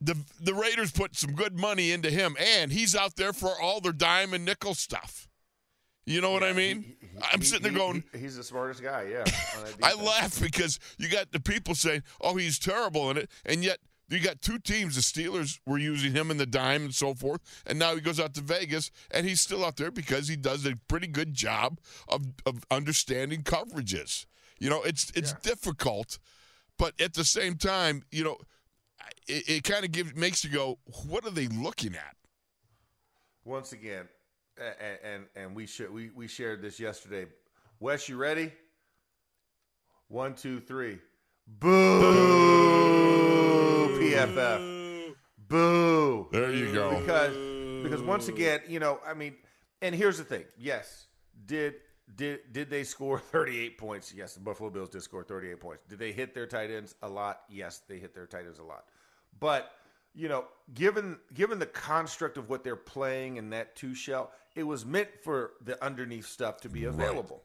The, 0.00 0.14
the 0.38 0.52
Raiders 0.54 0.92
put 0.92 1.16
some 1.16 1.32
good 1.32 1.58
money 1.58 1.90
into 1.90 2.10
him, 2.10 2.36
and 2.38 2.70
he's 2.70 2.94
out 2.94 3.16
there 3.16 3.32
for 3.32 3.58
all 3.60 3.80
their 3.80 3.92
dime 3.94 4.34
and 4.34 4.44
nickel 4.44 4.74
stuff. 4.74 5.26
You 6.06 6.20
know 6.20 6.30
what 6.30 6.44
I 6.44 6.52
mean? 6.52 6.82
He- 6.82 6.88
he- 7.00 7.18
I'm 7.32 7.42
sitting 7.42 7.64
there 7.64 7.72
going, 7.72 8.04
he- 8.12 8.18
he's 8.20 8.36
the 8.36 8.44
smartest 8.44 8.82
guy, 8.82 9.08
yeah. 9.10 9.24
I 9.82 9.94
laugh 9.94 10.40
because 10.40 10.78
you 10.98 11.08
got 11.08 11.32
the 11.32 11.40
people 11.40 11.74
saying, 11.74 12.02
"Oh, 12.20 12.36
he's 12.36 12.58
terrible 12.58 13.10
in 13.10 13.16
it," 13.16 13.30
and 13.44 13.64
yet 13.64 13.78
you 14.08 14.20
got 14.20 14.40
two 14.40 14.58
teams. 14.60 14.94
The 14.94 15.00
Steelers 15.00 15.58
were 15.66 15.78
using 15.78 16.12
him 16.12 16.30
in 16.30 16.36
the 16.36 16.46
dime 16.46 16.84
and 16.84 16.94
so 16.94 17.12
forth, 17.14 17.40
and 17.66 17.76
now 17.78 17.94
he 17.96 18.00
goes 18.00 18.20
out 18.20 18.34
to 18.34 18.40
Vegas 18.40 18.92
and 19.10 19.26
he's 19.26 19.40
still 19.40 19.64
out 19.64 19.76
there 19.76 19.90
because 19.90 20.28
he 20.28 20.36
does 20.36 20.64
a 20.64 20.76
pretty 20.88 21.08
good 21.08 21.34
job 21.34 21.80
of 22.06 22.26
of 22.44 22.62
understanding 22.70 23.42
coverages. 23.42 24.26
You 24.60 24.70
know, 24.70 24.82
it's 24.82 25.10
it's 25.16 25.32
difficult, 25.42 26.18
but 26.78 26.94
at 27.00 27.14
the 27.14 27.24
same 27.24 27.56
time, 27.56 28.04
you 28.12 28.22
know, 28.22 28.36
it, 29.26 29.48
it 29.48 29.64
kind 29.64 29.84
of 29.84 29.90
gives 29.90 30.14
makes 30.14 30.44
you 30.44 30.50
go, 30.50 30.78
"What 31.08 31.24
are 31.26 31.30
they 31.30 31.48
looking 31.48 31.96
at?" 31.96 32.14
once 33.44 33.72
again, 33.72 34.08
and 34.58 34.98
and, 35.04 35.24
and 35.34 35.54
we 35.56 35.66
sh- 35.66 35.82
we 35.90 36.10
we 36.10 36.26
shared 36.28 36.62
this 36.62 36.80
yesterday. 36.80 37.26
Wes, 37.80 38.08
you 38.08 38.16
ready? 38.16 38.52
One, 40.08 40.34
two, 40.34 40.60
three. 40.60 40.98
Boo! 41.46 41.68
PFF. 43.98 45.14
Boo! 45.48 46.28
There 46.32 46.52
you 46.52 46.72
go. 46.72 46.98
Because 47.00 47.36
because 47.82 48.02
once 48.02 48.28
again, 48.28 48.60
you 48.68 48.80
know, 48.80 49.00
I 49.06 49.14
mean, 49.14 49.34
and 49.82 49.94
here's 49.94 50.18
the 50.18 50.24
thing. 50.24 50.44
Yes, 50.58 51.06
did 51.46 51.74
did 52.14 52.52
did 52.52 52.70
they 52.70 52.84
score 52.84 53.18
38 53.32 53.78
points? 53.78 54.12
Yes, 54.14 54.34
the 54.34 54.40
Buffalo 54.40 54.70
Bills 54.70 54.88
did 54.88 55.02
score 55.02 55.22
38 55.24 55.60
points. 55.60 55.82
Did 55.88 55.98
they 55.98 56.12
hit 56.12 56.34
their 56.34 56.46
tight 56.46 56.70
ends 56.70 56.94
a 57.02 57.08
lot? 57.08 57.42
Yes, 57.48 57.82
they 57.88 57.98
hit 57.98 58.14
their 58.14 58.26
tight 58.26 58.46
ends 58.46 58.58
a 58.58 58.64
lot. 58.64 58.84
But 59.38 59.72
you 60.14 60.28
know, 60.28 60.46
given 60.74 61.18
given 61.34 61.58
the 61.58 61.66
construct 61.66 62.38
of 62.38 62.48
what 62.48 62.64
they're 62.64 62.74
playing 62.74 63.36
in 63.36 63.50
that 63.50 63.76
two 63.76 63.94
shell, 63.94 64.32
it 64.56 64.64
was 64.64 64.84
meant 64.84 65.08
for 65.22 65.52
the 65.62 65.82
underneath 65.84 66.26
stuff 66.26 66.62
to 66.62 66.68
be 66.68 66.84
available. 66.84 67.42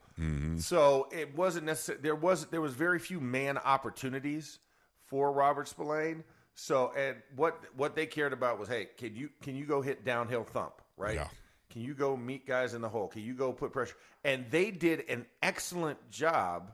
So 0.59 1.07
it 1.11 1.35
wasn't 1.35 1.65
necessary. 1.65 1.99
There 2.01 2.15
was 2.15 2.45
there 2.47 2.61
was 2.61 2.73
very 2.73 2.99
few 2.99 3.19
man 3.19 3.57
opportunities 3.57 4.59
for 5.05 5.31
Robert 5.31 5.67
Spillane. 5.67 6.23
So 6.53 6.91
and 6.97 7.17
what 7.35 7.59
what 7.75 7.95
they 7.95 8.05
cared 8.05 8.33
about 8.33 8.59
was, 8.59 8.69
hey, 8.69 8.87
can 8.97 9.15
you 9.15 9.29
can 9.41 9.55
you 9.55 9.65
go 9.65 9.81
hit 9.81 10.05
downhill 10.05 10.43
thump, 10.43 10.81
right? 10.97 11.15
Yeah. 11.15 11.27
Can 11.71 11.81
you 11.81 11.93
go 11.93 12.17
meet 12.17 12.45
guys 12.45 12.73
in 12.73 12.81
the 12.81 12.89
hole? 12.89 13.07
Can 13.07 13.21
you 13.21 13.33
go 13.33 13.53
put 13.53 13.71
pressure? 13.71 13.95
And 14.23 14.45
they 14.51 14.71
did 14.71 15.05
an 15.09 15.25
excellent 15.41 15.97
job 16.11 16.73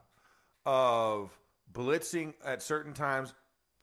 of 0.66 1.30
blitzing 1.72 2.34
at 2.44 2.62
certain 2.62 2.92
times, 2.92 3.32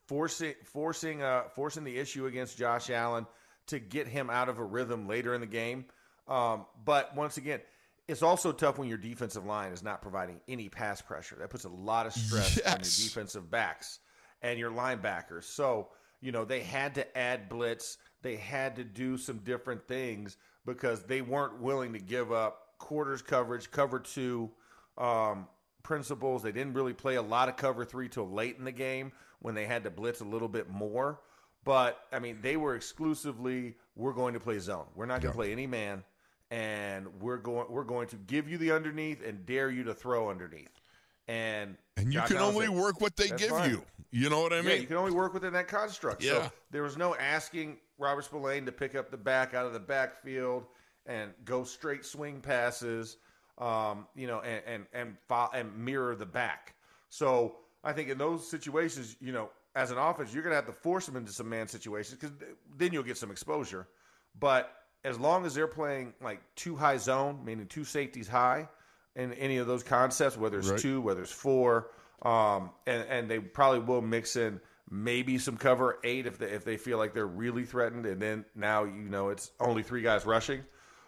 forcing 0.08 0.54
forcing 0.66 1.24
uh, 1.24 1.44
forcing 1.56 1.84
the 1.86 1.98
issue 1.98 2.28
against 2.28 2.58
Josh 2.58 2.90
Allen 2.90 3.26
to 3.68 3.80
get 3.80 4.08
him 4.08 4.30
out 4.30 4.50
of 4.50 4.60
a 4.60 4.64
rhythm 4.64 5.08
later 5.08 5.34
in 5.34 5.42
the 5.42 5.48
game. 5.48 5.86
Um, 6.28 6.66
but 6.84 7.16
once 7.16 7.38
again, 7.38 7.62
it's 8.08 8.22
also 8.22 8.52
tough 8.52 8.78
when 8.78 8.88
your 8.88 8.98
defensive 8.98 9.46
line 9.46 9.72
is 9.72 9.84
not 9.84 10.02
providing 10.02 10.40
any 10.48 10.70
pass 10.70 11.02
pressure. 11.02 11.36
That 11.40 11.50
puts 11.50 11.66
a 11.66 11.70
lot 11.70 12.06
of 12.06 12.14
stress 12.14 12.60
on 12.62 12.74
your 12.74 12.80
defensive 12.80 13.50
backs 13.50 14.00
and 14.42 14.60
your 14.60 14.72
linebackers. 14.72 15.44
So 15.44 15.90
you 16.22 16.32
know 16.32 16.46
they 16.46 16.62
had 16.62 16.96
to 16.96 17.18
add 17.18 17.50
blitz. 17.50 17.98
They 18.22 18.36
had 18.36 18.76
to 18.78 18.84
do 18.84 19.18
some 19.18 19.40
different 19.40 19.88
things 19.88 20.38
because 20.66 21.04
they 21.04 21.22
weren't 21.22 21.62
willing 21.62 21.94
to 21.94 22.00
give 22.00 22.32
up 22.32 22.66
quarters 22.80 23.22
coverage, 23.22 23.72
cover 23.72 24.00
two 24.00 24.52
um, 24.98 25.48
principles. 25.84 26.44
They 26.44 26.52
didn't 26.52 26.74
really 26.74 26.94
play 26.94 27.16
a 27.16 27.22
lot 27.22 27.50
of 27.50 27.56
cover 27.56 27.86
three 27.86 28.10
till 28.10 28.30
late 28.30 28.58
in 28.58 28.66
the 28.66 28.72
game 28.72 29.12
when 29.40 29.56
they 29.56 29.66
had 29.66 29.84
to 29.84 29.92
blitz 29.92 30.22
a 30.22 30.26
little 30.26 30.48
bit 30.48 30.70
more. 30.70 31.22
But 31.64 32.00
I 32.12 32.20
mean, 32.20 32.40
they 32.42 32.58
were 32.58 32.76
exclusively 32.76 33.76
we're 33.96 34.14
going 34.14 34.34
to 34.34 34.40
play 34.40 34.60
zone. 34.60 34.86
We're 34.96 35.06
not 35.06 35.22
going 35.22 35.32
to 35.32 35.38
play 35.38 35.52
any 35.52 35.68
man, 35.68 36.04
and 36.52 37.08
we're 37.22 37.38
going 37.38 37.66
we're 37.70 37.84
going 37.84 38.08
to 38.08 38.16
give 38.16 38.48
you 38.50 38.58
the 38.58 38.72
underneath 38.72 39.26
and 39.26 39.46
dare 39.46 39.70
you 39.70 39.84
to 39.86 39.94
throw 39.94 40.30
underneath. 40.30 40.70
And 41.28 41.78
And 41.98 42.08
you 42.08 42.20
Josh 42.20 42.28
can 42.30 42.38
Allen 42.38 42.54
only 42.56 42.68
said, 42.68 42.76
work 42.76 43.02
what 43.02 43.16
they 43.16 43.30
give 43.30 43.50
fine." 43.50 43.72
you. 43.72 43.84
You 44.12 44.30
know 44.30 44.42
what 44.42 44.54
I 44.54 44.58
yeah, 44.58 44.62
mean? 44.62 44.82
you 44.82 44.88
can 44.88 44.98
only 44.98 45.12
work 45.12 45.34
within 45.34 45.52
that 45.54 45.68
construct. 45.68 46.24
Yeah. 46.24 46.32
So 46.32 46.52
there 46.72 46.84
was 46.84 46.98
no 46.98 47.16
asking 47.16 47.78
Robert 47.98 48.24
Spillane 48.24 48.66
to 48.66 48.72
pick 48.72 48.96
up 48.96 49.12
the 49.12 49.18
back 49.18 49.54
out 49.54 49.66
of 49.66 49.74
the 49.74 49.80
backfield 49.80 50.66
and 51.06 51.32
go 51.44 51.64
straight 51.64 52.06
swing 52.06 52.40
passes, 52.42 53.18
um, 53.58 54.08
you 54.16 54.28
know, 54.28 54.40
and 54.42 54.62
and 54.66 54.86
and, 54.94 55.18
fo- 55.28 55.50
and 55.54 55.76
mirror 55.78 56.16
the 56.16 56.26
back. 56.26 56.76
So 57.10 57.58
I 57.84 57.94
think 57.94 58.10
in 58.10 58.18
those 58.18 58.48
situations, 58.50 59.16
you 59.20 59.34
know, 59.34 59.50
as 59.76 59.92
an 59.92 59.98
offense, 59.98 60.34
you're 60.34 60.44
going 60.44 60.52
to 60.52 60.58
have 60.58 60.66
to 60.68 60.72
force 60.72 61.06
them 61.06 61.16
into 61.16 61.32
some 61.32 61.50
man 61.50 61.68
situations 61.68 62.18
because 62.20 62.36
then 62.78 62.94
you'll 62.94 63.04
get 63.04 63.18
some 63.18 63.32
exposure. 63.32 63.88
But 64.40 64.72
as 65.06 65.20
long 65.20 65.46
as 65.46 65.54
they're 65.54 65.68
playing 65.68 66.14
like 66.22 66.42
two 66.56 66.76
high 66.76 66.98
zone, 66.98 67.40
meaning 67.46 67.68
two 67.68 67.84
safeties 67.86 68.28
high, 68.28 68.68
in 69.16 69.32
any 69.34 69.58
of 69.58 69.68
those 69.68 69.84
concepts, 69.84 70.38
whether 70.38 70.60
it's 70.60 70.70
Right. 70.70 70.80
two, 70.80 71.00
whether 71.00 71.22
it's 71.22 71.32
four, 71.32 71.92
um, 72.24 72.72
and 72.86 73.08
and 73.10 73.30
they 73.30 73.40
probably 73.40 73.80
will 73.80 74.02
mix 74.02 74.36
in 74.36 74.60
maybe 74.90 75.38
some 75.38 75.58
cover 75.58 76.00
eight 76.04 76.26
if 76.26 76.38
they 76.38 76.48
if 76.48 76.66
they 76.66 76.78
feel 76.78 76.98
like 76.98 77.14
they're 77.14 77.26
really 77.26 77.64
threatened, 77.66 78.06
and 78.06 78.22
then 78.22 78.46
now 78.56 78.84
you 78.84 79.10
know 79.10 79.30
it's 79.30 79.52
only 79.60 79.84
three 79.84 80.02
guys 80.02 80.26
rushing. 80.26 80.64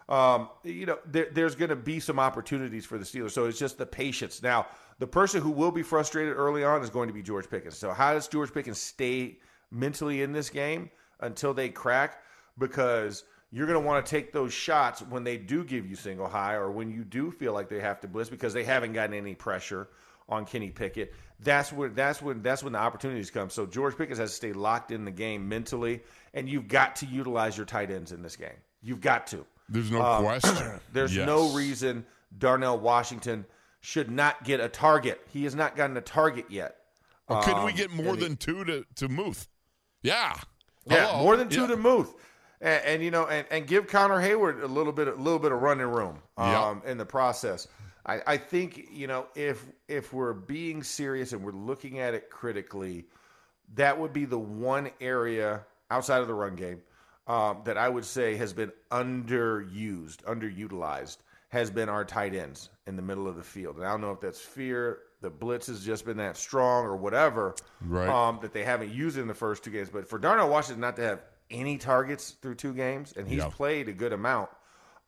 Um, 0.08 0.48
you 0.64 0.86
know, 0.86 0.98
there, 1.04 1.28
there's 1.30 1.54
going 1.54 1.68
to 1.68 1.76
be 1.76 2.00
some 2.00 2.18
opportunities 2.18 2.86
for 2.86 2.96
the 2.96 3.04
Steelers, 3.04 3.32
so 3.32 3.44
it's 3.44 3.58
just 3.58 3.76
the 3.76 3.84
patience. 3.84 4.42
Now, 4.42 4.66
the 4.98 5.06
person 5.06 5.42
who 5.42 5.50
will 5.50 5.70
be 5.70 5.82
frustrated 5.82 6.34
early 6.34 6.64
on 6.64 6.82
is 6.82 6.88
going 6.88 7.08
to 7.08 7.12
be 7.14 7.22
George 7.22 7.50
Pickens. 7.50 7.76
So, 7.76 7.90
how 7.90 8.14
does 8.14 8.26
George 8.26 8.54
Pickens 8.54 8.80
stay 8.80 9.38
mentally 9.70 10.22
in 10.22 10.32
this 10.32 10.48
game 10.48 10.90
until 11.20 11.52
they 11.52 11.68
crack? 11.68 12.22
Because 12.56 13.24
you're 13.50 13.66
going 13.66 13.80
to 13.80 13.86
want 13.86 14.04
to 14.04 14.10
take 14.10 14.32
those 14.32 14.52
shots 14.52 15.00
when 15.02 15.24
they 15.24 15.36
do 15.38 15.64
give 15.64 15.86
you 15.88 15.96
single 15.96 16.28
high 16.28 16.54
or 16.54 16.70
when 16.70 16.90
you 16.90 17.04
do 17.04 17.30
feel 17.30 17.52
like 17.52 17.68
they 17.68 17.80
have 17.80 18.00
to 18.00 18.08
blitz 18.08 18.28
because 18.28 18.52
they 18.52 18.64
haven't 18.64 18.92
gotten 18.92 19.14
any 19.14 19.34
pressure 19.34 19.88
on 20.28 20.44
Kenny 20.44 20.70
Pickett. 20.70 21.14
That's 21.40 21.72
when 21.72 21.94
that's 21.94 22.20
when 22.20 22.42
that's 22.42 22.62
when 22.62 22.72
the 22.74 22.78
opportunities 22.78 23.30
come. 23.30 23.48
So 23.48 23.64
George 23.64 23.96
Pickens 23.96 24.18
has 24.18 24.30
to 24.30 24.36
stay 24.36 24.52
locked 24.52 24.90
in 24.90 25.04
the 25.04 25.10
game 25.10 25.48
mentally, 25.48 26.02
and 26.34 26.48
you've 26.48 26.68
got 26.68 26.96
to 26.96 27.06
utilize 27.06 27.56
your 27.56 27.64
tight 27.66 27.90
ends 27.90 28.12
in 28.12 28.22
this 28.22 28.36
game. 28.36 28.50
You've 28.82 29.00
got 29.00 29.26
to. 29.28 29.46
There's 29.68 29.90
no 29.90 30.02
Um, 30.02 30.24
question. 30.24 30.80
There's 30.92 31.14
Yes. 31.16 31.26
no 31.26 31.50
reason 31.54 32.04
Darnell 32.36 32.78
Washington 32.78 33.46
should 33.80 34.10
not 34.10 34.44
get 34.44 34.60
a 34.60 34.68
target. 34.68 35.20
He 35.32 35.44
has 35.44 35.54
not 35.54 35.76
gotten 35.76 35.96
a 35.96 36.00
target 36.00 36.46
yet. 36.50 36.76
Or 37.28 37.40
couldn't 37.42 37.64
we 37.64 37.70
Um, 37.72 37.76
get 37.76 37.90
more 37.90 38.08
and 38.08 38.18
he- 38.18 38.24
than 38.24 38.36
two 38.36 38.64
to, 38.64 38.84
to 38.96 39.08
Muth? 39.08 39.48
Yeah. 40.02 40.34
Yeah, 40.86 41.06
Hello. 41.08 41.22
more 41.22 41.36
than 41.36 41.48
two 41.48 41.62
Yeah. 41.62 41.66
to 41.68 41.76
Muth, 41.76 42.14
and, 42.60 42.84
and 42.84 43.02
you 43.02 43.10
know, 43.10 43.26
and, 43.26 43.46
and 43.50 43.66
give 43.66 43.86
Connor 43.86 44.20
Heyward 44.20 44.62
a 44.62 44.66
little 44.66 44.92
bit, 44.92 45.08
a 45.08 45.14
little 45.14 45.38
bit 45.38 45.52
of 45.52 45.60
running 45.62 45.86
room 45.86 46.18
um, 46.36 46.82
in 46.86 46.98
the 46.98 47.06
process. 47.06 47.68
I, 48.06 48.20
I 48.26 48.36
think 48.38 48.88
you 48.90 49.06
know 49.06 49.26
if 49.34 49.64
if 49.88 50.12
we're 50.12 50.32
being 50.32 50.82
serious 50.82 51.32
and 51.32 51.42
we're 51.44 51.52
looking 51.52 51.98
at 51.98 52.14
it 52.14 52.30
critically, 52.30 53.04
that 53.74 53.98
would 53.98 54.12
be 54.12 54.24
the 54.24 54.38
one 54.38 54.90
area 55.00 55.64
outside 55.90 56.20
of 56.20 56.26
the 56.26 56.34
run 56.34 56.54
game 56.54 56.80
um, 57.26 57.58
that 57.64 57.76
I 57.76 57.88
would 57.88 58.04
say 58.04 58.36
has 58.36 58.52
been 58.52 58.72
underused, 58.90 60.22
underutilized, 60.24 61.18
has 61.50 61.70
been 61.70 61.88
our 61.88 62.04
tight 62.04 62.34
ends 62.34 62.70
in 62.86 62.96
the 62.96 63.02
middle 63.02 63.26
of 63.28 63.36
the 63.36 63.42
field. 63.42 63.76
And 63.76 63.84
I 63.86 63.90
don't 63.90 64.00
know 64.00 64.12
if 64.12 64.20
that's 64.20 64.40
fear, 64.40 65.00
the 65.20 65.30
blitz 65.30 65.66
has 65.66 65.84
just 65.84 66.04
been 66.04 66.16
that 66.18 66.36
strong 66.36 66.84
or 66.84 66.96
whatever, 66.96 67.54
Right. 67.86 68.08
um, 68.08 68.38
that 68.42 68.52
they 68.52 68.64
haven't 68.64 68.92
used 68.92 69.18
in 69.18 69.26
the 69.26 69.34
first 69.34 69.64
two 69.64 69.70
games. 69.70 69.90
But 69.90 70.08
for 70.08 70.18
Darnell 70.18 70.48
Washington 70.48 70.80
not 70.80 70.96
to 70.96 71.02
have 71.02 71.20
any 71.50 71.78
targets 71.78 72.32
through 72.42 72.54
two 72.56 72.74
games, 72.74 73.12
and 73.16 73.26
he's 73.26 73.38
Yeah. 73.38 73.48
played 73.48 73.88
a 73.88 73.92
good 73.92 74.12
amount, 74.12 74.50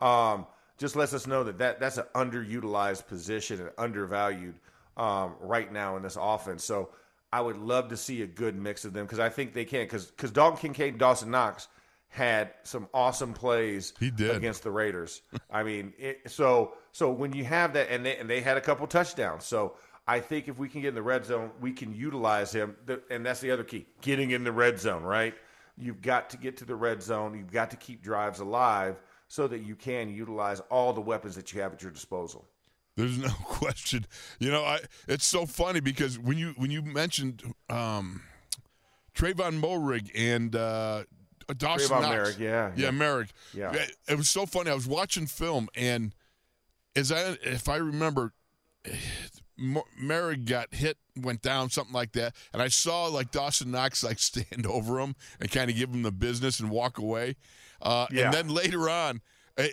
um, 0.01 0.47
just 0.79 0.97
lets 0.97 1.13
us 1.13 1.27
know 1.27 1.45
that, 1.45 1.59
that 1.59 1.81
that's 1.81 1.99
an 1.99 2.07
underutilized 2.15 3.07
position 3.07 3.61
and 3.61 3.71
undervalued 3.79 4.55
um, 4.97 5.35
right 5.41 5.71
now 5.73 5.97
in 5.97 6.03
this 6.03 6.17
offense. 6.21 6.65
So 6.65 6.91
I 7.33 7.41
would 7.41 7.57
love 7.59 7.89
to 7.91 7.97
see 7.97 8.23
a 8.23 8.27
good 8.27 8.57
mix 8.57 8.85
of 8.85 8.93
them 8.93 9.07
because 9.07 9.19
I 9.21 9.29
think 9.29 9.53
they 9.55 9.65
can. 9.65 9.83
Because 9.83 10.07
because 10.07 10.31
Dalton 10.31 10.59
Kincaid 10.59 10.95
and 10.95 10.99
Dawson 10.99 11.31
Knox 11.31 11.69
had 12.09 12.51
some 12.65 12.89
awesome 12.93 13.33
plays 13.33 13.93
He 14.01 14.11
did. 14.11 14.35
against 14.35 14.63
the 14.65 14.71
Raiders. 14.71 15.23
I 15.51 15.63
mean, 15.63 15.93
it, 15.99 16.23
so 16.31 16.75
so 16.93 17.11
when 17.13 17.33
you 17.33 17.45
have 17.45 17.75
that, 17.75 17.89
and 17.91 18.05
they 18.05 18.17
and 18.17 18.29
they 18.29 18.41
had 18.41 18.57
a 18.57 18.61
couple 18.61 18.87
touchdowns. 18.89 19.45
So 19.45 19.77
I 20.09 20.19
think 20.21 20.49
if 20.49 20.59
we 20.59 20.69
can 20.69 20.81
get 20.81 20.89
in 20.89 20.95
the 20.97 21.03
red 21.03 21.25
zone, 21.25 21.51
we 21.61 21.73
can 21.73 21.95
utilize 21.95 22.53
him. 22.53 22.75
And 23.11 23.25
that's 23.25 23.41
the 23.41 23.53
other 23.53 23.65
key: 23.65 23.87
getting 24.01 24.33
in 24.33 24.45
the 24.45 24.53
red 24.53 24.81
zone. 24.81 25.03
Right? 25.05 25.35
You've 25.79 26.03
got 26.03 26.31
to 26.31 26.37
get 26.37 26.57
to 26.59 26.65
the 26.65 26.75
red 26.77 27.03
zone. 27.03 27.37
You've 27.37 27.53
got 27.53 27.71
to 27.71 27.77
keep 27.77 28.03
drives 28.03 28.41
alive 28.41 29.01
so 29.29 29.47
that 29.49 29.61
you 29.61 29.77
can 29.77 30.09
utilize 30.11 30.61
all 30.71 30.93
the 30.93 31.01
weapons 31.01 31.37
that 31.37 31.53
you 31.53 31.61
have 31.61 31.73
at 31.73 31.83
your 31.83 31.91
disposal. 31.93 32.49
There's 32.97 33.19
no 33.19 33.29
question. 33.45 34.07
You 34.39 34.51
know, 34.51 34.65
I 34.65 34.81
it's 35.09 35.27
so 35.27 35.47
funny 35.47 35.81
because 35.81 36.19
when 36.19 36.37
you 36.39 36.55
when 36.57 36.71
you 36.71 36.83
mentioned 36.83 37.43
um, 37.69 38.23
Tre'von 39.15 39.61
Moehrig 39.61 40.11
and 40.15 40.55
uh, 40.55 41.05
Dawson 41.57 41.89
Tre'von 41.97 42.03
Knox, 42.03 42.31
Moehrig, 42.33 42.39
yeah, 42.39 42.73
yeah, 42.77 42.85
yeah. 42.87 42.91
Moehrig, 42.91 43.29
Yeah. 43.55 43.73
it, 43.73 43.97
it 44.09 44.17
was 44.17 44.29
so 44.29 44.45
funny. 44.47 44.71
I 44.71 44.75
was 44.75 44.87
watching 44.87 45.27
film 45.27 45.69
and 45.75 46.15
as 46.97 47.11
I 47.13 47.37
if 47.43 47.69
I 47.69 47.77
remember. 47.77 48.33
Moehrig 49.61 50.47
got 50.47 50.75
hit, 50.75 50.97
went 51.17 51.43
down, 51.43 51.71
something 51.71 51.93
like 51.95 52.13
that, 52.13 52.35
and 52.53 52.63
I 52.63 52.69
saw 52.69 53.07
like 53.07 53.31
Dawson 53.31 53.71
Knox 53.71 54.03
like 54.03 54.19
stand 54.31 54.67
over 54.67 54.99
him 55.01 55.15
and 55.41 55.51
kind 55.51 55.71
of 55.71 55.77
give 55.77 55.91
him 55.91 56.03
the 56.03 56.13
business 56.13 56.61
and 56.61 56.71
walk 56.71 56.99
away. 56.99 57.37
Uh, 57.83 58.07
Yeah. 58.11 58.27
And 58.27 58.35
then 58.35 58.49
later 58.49 58.89
on, 58.89 59.21
uh, 59.59 59.65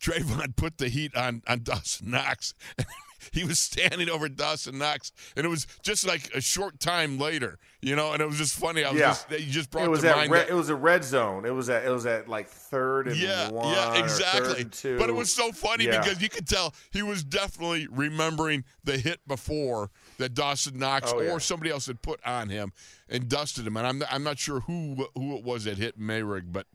Tre'von 0.00 0.56
put 0.56 0.78
the 0.78 0.88
heat 0.88 1.14
on 1.16 1.42
on 1.46 1.62
Dawson 1.62 2.10
Knox. 2.10 2.54
he 3.32 3.44
was 3.44 3.58
standing 3.58 4.08
over 4.08 4.28
Dawson 4.28 4.78
Knox, 4.78 5.12
and 5.36 5.44
it 5.44 5.48
was 5.48 5.66
just 5.82 6.06
like 6.06 6.30
a 6.34 6.40
short 6.40 6.80
time 6.80 7.18
later, 7.18 7.58
you 7.80 7.96
know. 7.96 8.12
And 8.12 8.20
it 8.22 8.26
was 8.26 8.36
just 8.38 8.54
funny. 8.58 8.84
I 8.84 8.90
was 8.90 9.00
Yeah. 9.00 9.08
just 9.08 9.30
you 9.30 9.38
just 9.52 9.70
brought 9.70 9.84
It 9.84 9.90
was 9.90 10.00
to 10.00 10.10
at 10.10 10.16
mind 10.16 10.30
red, 10.32 10.46
that- 10.46 10.52
it 10.52 10.54
was 10.56 10.68
a 10.68 10.74
red 10.74 11.04
zone. 11.04 11.44
It 11.44 11.54
was 11.54 11.68
at 11.70 11.84
it 11.84 11.90
was 11.90 12.06
at 12.06 12.28
like 12.28 12.48
third 12.48 13.08
and 13.08 13.16
yeah, 13.16 13.50
one. 13.50 13.68
yeah, 13.72 13.92
or 14.00 14.04
exactly. 14.04 14.64
But 14.96 15.08
it 15.08 15.14
was 15.14 15.32
so 15.32 15.52
funny 15.52 15.84
Yeah. 15.84 16.00
because 16.00 16.20
you 16.22 16.28
could 16.28 16.48
tell 16.48 16.74
he 16.90 17.02
was 17.02 17.22
definitely 17.24 17.86
remembering 17.90 18.64
the 18.84 18.98
hit 18.98 19.20
before 19.26 19.90
that 20.18 20.34
Dawson 20.34 20.78
Knox 20.78 21.12
Oh, 21.12 21.18
or 21.18 21.24
yeah. 21.24 21.38
somebody 21.38 21.70
else 21.70 21.86
had 21.86 22.02
put 22.02 22.20
on 22.26 22.48
him 22.48 22.72
and 23.08 23.28
dusted 23.28 23.66
him. 23.66 23.76
And 23.76 23.86
I'm 23.86 24.02
I'm 24.10 24.22
not 24.22 24.38
sure 24.38 24.60
who 24.60 25.08
who 25.14 25.36
it 25.36 25.44
was 25.44 25.64
that 25.64 25.78
hit 25.78 25.98
Moehrig, 26.00 26.52
but 26.52 26.66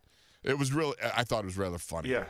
It 0.44 0.60
was 0.60 0.72
really. 0.72 0.96
I 1.02 1.24
thought 1.24 1.40
it 1.40 1.46
was 1.46 1.58
rather 1.58 1.80
funny. 1.80 2.10
Yeah. 2.10 2.26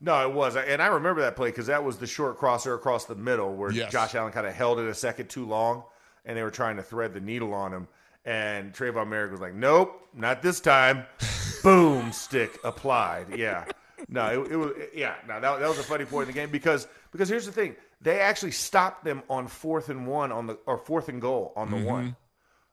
No, 0.00 0.28
it 0.28 0.34
was, 0.34 0.56
and 0.56 0.82
I 0.82 0.88
remember 0.88 1.22
that 1.22 1.36
play 1.36 1.48
because 1.48 1.68
that 1.68 1.82
was 1.82 1.96
the 1.96 2.06
short 2.06 2.36
crosser 2.36 2.74
across 2.74 3.06
the 3.06 3.14
middle 3.14 3.54
where 3.54 3.70
Yes. 3.70 3.90
Josh 3.90 4.14
Allen 4.14 4.32
kind 4.32 4.46
of 4.46 4.52
held 4.54 4.78
it 4.78 4.86
a 4.86 4.94
second 4.94 5.28
too 5.28 5.46
long, 5.46 5.84
and 6.24 6.36
they 6.36 6.42
were 6.42 6.50
trying 6.50 6.76
to 6.76 6.82
thread 6.82 7.14
the 7.14 7.20
needle 7.20 7.54
on 7.54 7.72
him. 7.72 7.88
And 8.24 8.72
Tre'von 8.74 9.06
Moehrig 9.06 9.30
was 9.30 9.40
like, 9.40 9.54
"Nope, 9.54 10.08
not 10.12 10.42
this 10.42 10.60
time." 10.60 11.06
Boom, 11.62 12.12
stick 12.12 12.58
applied. 12.64 13.34
Yeah, 13.36 13.64
no, 14.08 14.42
it, 14.42 14.52
it 14.52 14.56
was. 14.56 14.72
Yeah, 14.94 15.14
no, 15.26 15.40
that, 15.40 15.60
that 15.60 15.68
was 15.68 15.78
a 15.78 15.82
funny 15.82 16.04
point 16.04 16.28
in 16.28 16.34
the 16.34 16.40
game 16.40 16.50
because 16.50 16.86
because 17.12 17.28
here's 17.28 17.46
the 17.46 17.52
thing: 17.52 17.74
they 18.02 18.20
actually 18.20 18.50
stopped 18.50 19.04
them 19.04 19.22
on 19.30 19.46
fourth 19.46 19.88
and 19.88 20.06
one 20.06 20.30
on 20.32 20.46
the 20.46 20.58
or 20.66 20.76
fourth 20.76 21.08
and 21.08 21.22
goal 21.22 21.52
on 21.56 21.70
the 21.70 21.78
one 21.78 22.16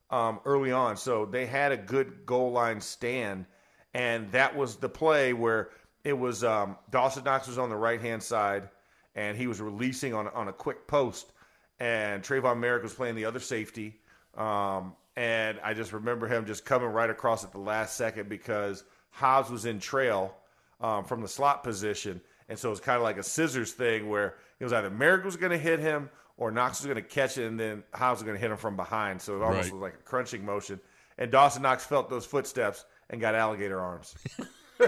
um, 0.09 0.39
early 0.43 0.71
on. 0.71 0.97
So 0.97 1.25
they 1.25 1.45
had 1.45 1.71
a 1.71 1.77
good 1.77 2.25
goal 2.25 2.51
line 2.51 2.81
stand, 2.81 3.45
and 3.93 4.31
that 4.33 4.57
was 4.57 4.75
the 4.77 4.89
play 4.89 5.33
where 5.33 5.69
it 6.03 6.13
was 6.17 6.43
um, 6.43 6.77
Dawson 6.91 7.23
Knox 7.23 7.47
was 7.47 7.57
on 7.57 7.69
the 7.69 7.75
right 7.75 8.01
hand 8.01 8.21
side, 8.23 8.69
and 9.15 9.37
he 9.37 9.47
was 9.47 9.61
releasing 9.61 10.13
on 10.13 10.27
on 10.29 10.47
a 10.47 10.53
quick 10.53 10.87
post, 10.87 11.31
and 11.79 12.21
Tre'von 12.23 12.57
Moehrig 12.59 12.83
was 12.83 12.93
playing 12.93 13.15
the 13.15 13.25
other 13.25 13.39
safety. 13.39 13.99
Um, 14.37 14.95
and 15.15 15.59
I 15.63 15.73
just 15.75 15.93
remember 15.93 16.27
him 16.27 16.45
just 16.45 16.65
coming 16.65 16.87
right 16.89 17.09
across 17.09 17.43
at 17.43 17.51
the 17.51 17.59
last 17.59 17.95
second 17.97 18.29
because 18.29 18.83
Hobbs 19.11 19.49
was 19.51 19.65
in 19.65 19.79
trail 19.79 20.35
um, 20.81 21.03
from 21.05 21.21
the 21.21 21.27
slot 21.27 21.63
position. 21.63 22.19
And 22.49 22.57
so 22.57 22.69
it 22.69 22.71
was 22.71 22.79
kind 22.79 22.97
of 22.97 23.03
like 23.03 23.17
a 23.17 23.23
scissors 23.23 23.71
thing 23.73 24.09
where 24.09 24.35
it 24.59 24.63
was 24.63 24.73
either 24.73 24.89
Moehrig 24.89 25.23
was 25.23 25.37
going 25.37 25.51
to 25.51 25.57
hit 25.57 25.79
him 25.79 26.09
or 26.37 26.49
Knox 26.49 26.79
was 26.79 26.85
going 26.87 26.95
to 26.95 27.07
catch 27.07 27.37
it, 27.37 27.45
and 27.45 27.59
then 27.59 27.83
Hobbs 27.93 28.21
was 28.21 28.23
going 28.25 28.35
to 28.35 28.41
hit 28.41 28.49
him 28.49 28.57
from 28.57 28.75
behind. 28.75 29.21
So 29.21 29.35
it 29.37 29.43
almost 29.43 29.65
Right. 29.65 29.73
was 29.73 29.81
like 29.81 29.93
a 29.93 30.03
crunching 30.03 30.43
motion. 30.43 30.79
And 31.19 31.31
Dawson 31.31 31.61
Knox 31.61 31.85
felt 31.85 32.09
those 32.09 32.25
footsteps 32.25 32.83
and 33.11 33.21
got 33.21 33.35
alligator 33.35 33.79
arms. 33.79 34.15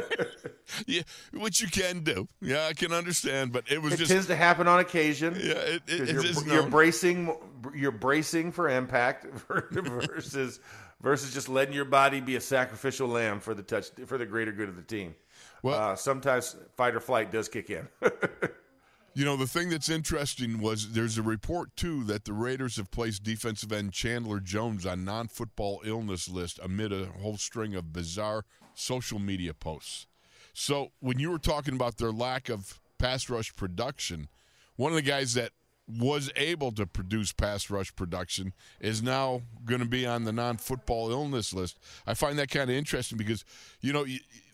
Yeah, 0.87 1.03
which 1.31 1.61
you 1.61 1.67
can 1.67 1.99
do. 2.03 2.27
Yeah, 2.41 2.65
I 2.67 2.73
can 2.73 2.91
understand, 2.91 3.51
but 3.53 3.65
it 3.71 3.81
was 3.81 3.93
It 3.93 3.97
just. 3.97 4.11
tends 4.11 4.27
to 4.27 4.35
happen 4.35 4.67
on 4.67 4.79
occasion. 4.79 5.35
yeah, 5.35 5.53
it, 5.53 5.83
it, 5.87 6.09
you're, 6.09 6.53
you're 6.53 6.69
bracing 6.69 7.35
you're 7.73 7.91
bracing 7.91 8.51
for 8.51 8.67
impact 8.69 9.25
versus 9.47 10.59
versus 11.01 11.33
just 11.33 11.49
letting 11.49 11.73
your 11.73 11.85
body 11.85 12.19
be 12.19 12.35
a 12.35 12.41
sacrificial 12.41 13.07
lamb 13.07 13.39
for 13.39 13.53
the 13.53 13.61
touch 13.63 13.89
for 14.07 14.17
the 14.17 14.25
greater 14.25 14.51
good 14.51 14.69
of 14.69 14.75
the 14.75 14.81
team. 14.81 15.13
Well- 15.61 15.91
uh, 15.91 15.95
sometimes 15.95 16.55
fight 16.75 16.95
or 16.95 16.99
flight 16.99 17.31
does 17.31 17.47
kick 17.47 17.69
in. 17.69 17.87
You 19.17 19.23
know, 19.23 19.37
the 19.37 19.47
thing 19.47 19.69
that's 19.69 19.87
interesting 19.87 20.59
was 20.59 20.91
there's 20.91 21.17
a 21.17 21.23
report, 21.23 21.73
too, 21.77 22.03
that 22.03 22.25
the 22.25 22.33
Raiders 22.33 22.75
have 22.75 22.91
placed 22.91 23.23
defensive 23.23 23.71
end 23.71 23.93
Chandler 23.93 24.41
Jones 24.41 24.85
on 24.85 25.05
non 25.05 25.29
football 25.29 25.81
illness 25.85 26.27
list 26.27 26.59
amid 26.61 26.91
a 26.91 27.05
whole 27.21 27.37
string 27.37 27.75
of 27.75 27.93
bizarre 27.93 28.43
social 28.73 29.17
media 29.17 29.53
posts. 29.53 30.05
So, 30.53 30.91
when 30.99 31.17
you 31.17 31.31
were 31.31 31.39
talking 31.39 31.75
about 31.75 31.95
their 31.95 32.11
lack 32.11 32.49
of 32.49 32.81
pass 32.97 33.29
rush 33.29 33.55
production, 33.55 34.27
one 34.75 34.91
of 34.91 34.97
the 34.97 35.01
guys 35.01 35.33
that 35.35 35.51
was 35.87 36.29
able 36.35 36.73
to 36.73 36.85
produce 36.85 37.31
pass 37.31 37.69
rush 37.69 37.95
production 37.95 38.51
is 38.81 39.03
now 39.03 39.43
going 39.65 39.79
to 39.79 39.87
be 39.87 40.05
on 40.05 40.25
the 40.25 40.33
non 40.33 40.57
football 40.57 41.09
illness 41.09 41.53
list. 41.53 41.79
I 42.05 42.15
find 42.15 42.37
that 42.37 42.49
kind 42.49 42.69
of 42.69 42.75
interesting 42.75 43.17
because, 43.17 43.45
you 43.79 43.93
know, 43.93 44.05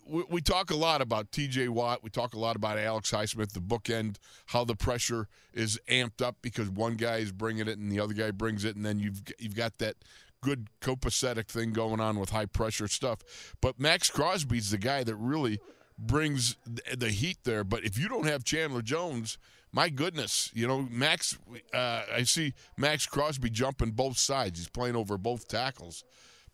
we, 0.08 0.24
we 0.30 0.42
talk 0.42 0.72
a 0.72 0.76
lot 0.76 1.02
about 1.02 1.32
TJ 1.32 1.70
Watt. 1.70 2.04
We 2.04 2.10
talk 2.10 2.34
a 2.34 2.40
lot 2.40 2.56
about 2.56 2.78
Alex 2.78 3.12
Highsmith, 3.12 3.54
the 3.54 3.60
bookend, 3.60 4.18
how 4.48 4.64
the 4.64 4.76
pressure 4.76 5.28
is 5.54 5.80
amped 5.88 6.22
up 6.22 6.38
because 6.42 6.70
one 6.70 6.96
guy 6.96 7.18
is 7.18 7.32
bringing 7.32 7.68
it 7.68 7.78
and 7.78 7.92
the 7.92 8.00
other 8.00 8.14
guy 8.14 8.32
brings 8.32 8.66
it, 8.66 8.76
and 8.76 8.86
then 8.86 9.00
you've 9.00 9.22
you've 9.40 9.56
got 9.56 9.78
that 9.80 9.96
good 10.42 10.68
copacetic 10.82 11.48
thing 11.48 11.72
going 11.72 12.00
on 12.00 12.20
with 12.20 12.32
high 12.32 12.46
pressure 12.46 12.88
stuff. 12.88 13.56
But 13.62 13.80
Maxx 13.80 14.10
Crosby's 14.10 14.72
the 14.72 14.78
guy 14.78 15.04
that 15.04 15.16
really 15.16 15.60
brings 15.98 16.58
the 16.66 17.10
heat 17.10 17.38
there. 17.44 17.64
But 17.64 17.84
if 17.84 17.98
you 17.98 18.10
don't 18.10 18.26
have 18.26 18.44
Chandler 18.44 18.82
Jones, 18.82 19.38
my 19.72 19.90
goodness, 19.90 20.52
you 20.54 20.68
know 20.68 20.88
Max. 20.90 21.38
Uh, 21.74 22.04
I 22.14 22.24
see 22.24 22.54
Maxx 22.78 23.06
Crosby 23.06 23.50
jumping 23.50 23.92
both 23.92 24.18
sides. 24.18 24.60
He's 24.60 24.70
playing 24.70 24.96
over 24.96 25.18
both 25.18 25.48
tackles, 25.48 26.04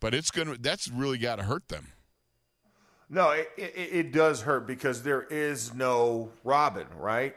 but 0.00 0.14
it's 0.14 0.30
gonna. 0.30 0.56
That's 0.58 0.88
really 0.88 1.18
got 1.18 1.36
to 1.36 1.44
hurt 1.44 1.68
them. 1.68 1.88
No, 3.10 3.30
it, 3.30 3.50
it, 3.56 3.72
it 3.92 4.12
does 4.12 4.42
hurt 4.42 4.66
because 4.66 5.02
there 5.02 5.22
is 5.22 5.74
no 5.74 6.30
Robin, 6.44 6.86
right? 6.98 7.34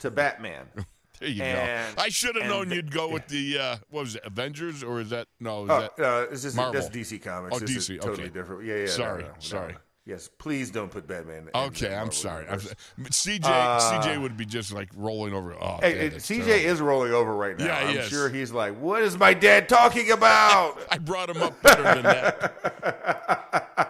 To 0.00 0.10
Batman. 0.10 0.66
There 1.20 1.28
you 1.28 1.42
And- 1.44 1.94
go. 1.96 2.02
I 2.02 2.08
should 2.08 2.34
have 2.34 2.46
known 2.50 2.68
the- 2.68 2.74
you'd 2.74 2.90
go 2.90 3.06
with 3.08 3.28
the 3.28 3.56
uh, 3.58 3.76
what 3.90 4.00
was 4.00 4.16
it, 4.16 4.22
Avengers, 4.24 4.82
or 4.82 5.00
is 5.00 5.10
that 5.10 5.28
no? 5.38 5.62
Is 5.64 5.70
Oh, 5.70 5.80
that 5.96 6.04
uh, 6.04 6.26
it's 6.32 6.42
just, 6.42 6.56
Marvel? 6.56 6.74
that's 6.82 6.88
DC 6.94 7.22
Comics. 7.22 7.54
Oh, 7.56 7.60
This 7.60 7.70
is 7.70 7.88
DC, 7.88 8.00
totally 8.00 8.24
okay. 8.24 8.32
different. 8.34 8.64
Yeah, 8.64 8.76
yeah. 8.78 8.86
Sorry, 8.88 9.22
no, 9.22 9.28
no, 9.28 9.34
sorry. 9.38 9.72
no. 9.74 9.78
Yes, 10.06 10.28
please 10.38 10.72
don't 10.72 10.90
put 10.90 11.06
Batman. 11.06 11.48
in 11.54 11.60
okay? 11.68 11.88
the 11.90 11.96
I'm 11.96 12.10
sorry. 12.10 12.46
I'm. 12.48 12.58
CJ 12.58 13.44
Uh, 13.44 13.78
CJ 14.02 14.20
would 14.20 14.36
be 14.36 14.44
just 14.44 14.72
like 14.72 14.88
rolling 14.96 15.32
over. 15.34 15.54
Oh, 15.54 15.78
Hey, 15.80 16.10
CJ 16.10 16.44
terrible. 16.44 16.66
is 16.66 16.80
rolling 16.80 17.12
over 17.12 17.32
right 17.34 17.56
now. 17.56 17.64
Yeah, 17.64 17.76
I'm 17.78 17.96
is. 17.96 18.08
sure 18.08 18.28
he's 18.28 18.50
like, 18.50 18.76
"What 18.80 19.00
is 19.02 19.16
my 19.16 19.32
dad 19.34 19.68
talking 19.68 20.10
about?" 20.10 20.78
I 20.90 20.98
brought 20.98 21.30
him 21.30 21.40
up 21.44 21.62
better 21.62 21.82
than 21.84 22.02
that. 22.02 23.83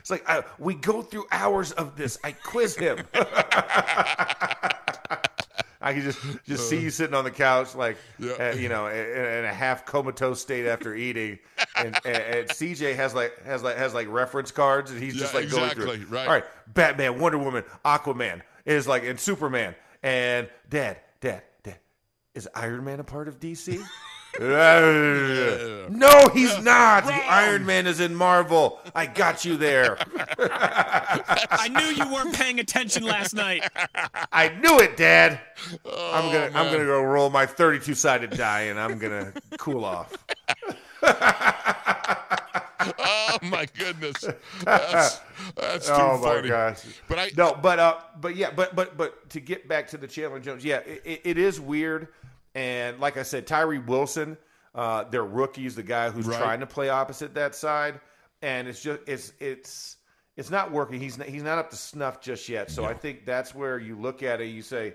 It's 0.00 0.10
like 0.10 0.28
I, 0.28 0.42
we 0.58 0.74
go 0.74 1.02
through 1.02 1.26
hours 1.30 1.70
of 1.72 1.96
this. 1.96 2.18
I 2.24 2.32
quiz 2.32 2.74
him. 2.76 2.98
I 5.82 5.94
can 5.94 6.02
just 6.02 6.18
just 6.46 6.68
see 6.68 6.78
you 6.78 6.90
sitting 6.90 7.14
on 7.14 7.24
the 7.24 7.30
couch, 7.30 7.74
like 7.74 7.96
Yeah. 8.18 8.32
uh, 8.32 8.54
you 8.54 8.68
know, 8.68 8.86
in, 8.88 8.96
in 8.96 9.44
a 9.46 9.52
half 9.52 9.86
comatose 9.86 10.38
state 10.40 10.66
after 10.66 10.94
eating, 10.94 11.38
and, 11.74 11.98
and, 12.04 12.16
and 12.16 12.48
CJ 12.50 12.96
has 12.96 13.14
like 13.14 13.32
has 13.46 13.62
like 13.62 13.76
has 13.78 13.94
like 13.94 14.06
reference 14.10 14.50
cards, 14.50 14.90
and 14.90 15.02
he's 15.02 15.16
just 15.16 15.32
Yeah, 15.32 15.40
like 15.40 15.50
going 15.50 15.70
through. 15.70 15.84
exactly, 15.92 16.04
right. 16.14 16.26
All 16.26 16.32
right, 16.34 16.44
Batman, 16.74 17.18
Wonder 17.18 17.38
Woman, 17.38 17.64
Aquaman 17.84 18.42
is 18.66 18.86
like, 18.86 19.04
and 19.04 19.18
Superman, 19.18 19.74
and 20.02 20.50
Dad, 20.68 20.98
Dad, 21.22 21.42
Dad, 21.62 21.78
is 22.34 22.46
Iron 22.54 22.84
Man 22.84 23.00
a 23.00 23.04
part 23.04 23.26
of 23.26 23.40
DC? 23.40 23.82
no, 24.40 26.30
he's 26.32 26.58
not. 26.62 27.04
The 27.04 27.12
Iron 27.12 27.66
Man 27.66 27.86
is 27.86 28.00
in 28.00 28.14
Marvel. 28.14 28.80
I 28.94 29.04
got 29.04 29.44
you 29.44 29.58
there. 29.58 29.98
I 30.38 31.68
knew 31.68 31.84
you 31.84 32.10
weren't 32.10 32.34
paying 32.34 32.58
attention 32.58 33.02
last 33.02 33.34
night. 33.34 33.70
I 34.32 34.48
knew 34.48 34.78
it, 34.80 34.96
Dad. 34.96 35.40
I'm 35.84 36.32
gonna 36.32 36.50
I'm 36.54 36.72
gonna 36.72 36.86
go 36.86 37.02
roll 37.02 37.28
my 37.28 37.44
32 37.44 37.94
sided 37.94 38.30
die 38.30 38.62
and 38.62 38.80
I'm 38.80 38.98
gonna 38.98 39.34
cool 39.58 39.84
off. 39.84 40.16
oh 42.98 43.38
my 43.42 43.66
goodness, 43.76 44.24
that's, 44.64 45.20
that's 45.54 45.86
too 45.86 45.92
oh 45.92 46.18
my 46.22 46.48
gosh. 46.48 46.82
But 47.08 47.18
I 47.18 47.30
No, 47.36 47.58
but 47.60 47.78
uh, 47.78 47.98
but 48.18 48.36
yeah, 48.36 48.50
but 48.50 48.74
but 48.74 48.96
but 48.96 49.28
to 49.30 49.40
get 49.40 49.68
back 49.68 49.88
to 49.88 49.98
the 49.98 50.06
Chandler 50.06 50.40
Jones, 50.40 50.64
yeah, 50.64 50.78
it, 50.78 51.02
it, 51.04 51.20
it 51.24 51.38
is 51.38 51.60
weird. 51.60 52.08
And 52.54 52.98
like 53.00 53.16
I 53.16 53.22
said, 53.22 53.46
Tyree 53.46 53.78
Wilson, 53.78 54.36
uh, 54.74 55.04
their 55.04 55.24
rookies, 55.24 55.74
the 55.74 55.82
guy 55.82 56.10
who's 56.10 56.26
Right. 56.26 56.38
trying 56.38 56.60
to 56.60 56.66
play 56.66 56.88
opposite 56.88 57.34
that 57.34 57.54
side, 57.54 58.00
and 58.42 58.66
it's 58.68 58.82
just 58.82 59.00
it's 59.06 59.32
it's 59.40 59.96
it's 60.36 60.50
not 60.50 60.70
working. 60.72 61.00
He's 61.00 61.18
not, 61.18 61.28
he's 61.28 61.42
not 61.42 61.58
up 61.58 61.70
to 61.70 61.76
snuff 61.76 62.20
just 62.20 62.48
yet. 62.48 62.70
So 62.70 62.84
I 62.84 62.94
think 62.94 63.26
that's 63.26 63.54
where 63.54 63.78
you 63.78 63.96
look 63.96 64.22
at 64.22 64.40
it. 64.40 64.46
You 64.46 64.62
say, 64.62 64.94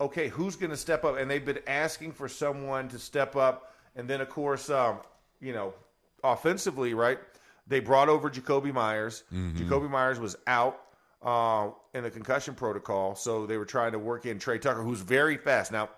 okay, 0.00 0.28
who's 0.28 0.54
going 0.56 0.70
to 0.70 0.76
step 0.76 1.04
up? 1.04 1.16
And 1.18 1.28
they've 1.30 1.44
been 1.44 1.58
asking 1.66 2.12
for 2.12 2.28
someone 2.28 2.88
to 2.88 2.98
step 2.98 3.34
up. 3.34 3.74
And 3.96 4.06
then, 4.08 4.20
of 4.20 4.28
course, 4.28 4.70
um, 4.70 4.98
you 5.40 5.52
know, 5.52 5.74
offensively, 6.22 6.94
right? 6.94 7.18
They 7.66 7.80
brought 7.80 8.08
over 8.08 8.30
Jakobi 8.30 8.72
Meyers. 8.72 9.24
Jakobi 9.32 9.90
Meyers 9.90 10.20
was 10.20 10.36
out 10.46 10.80
uh, 11.22 11.70
in 11.94 12.04
the 12.04 12.10
concussion 12.10 12.54
protocol, 12.54 13.14
so 13.16 13.46
they 13.46 13.56
were 13.58 13.64
trying 13.64 13.92
to 13.92 13.98
work 13.98 14.26
in 14.26 14.38
Tre 14.38 14.58
Tucker, 14.58 14.82
who's 14.82 15.00
very 15.00 15.36
fast. 15.36 15.72
Now, 15.72 15.88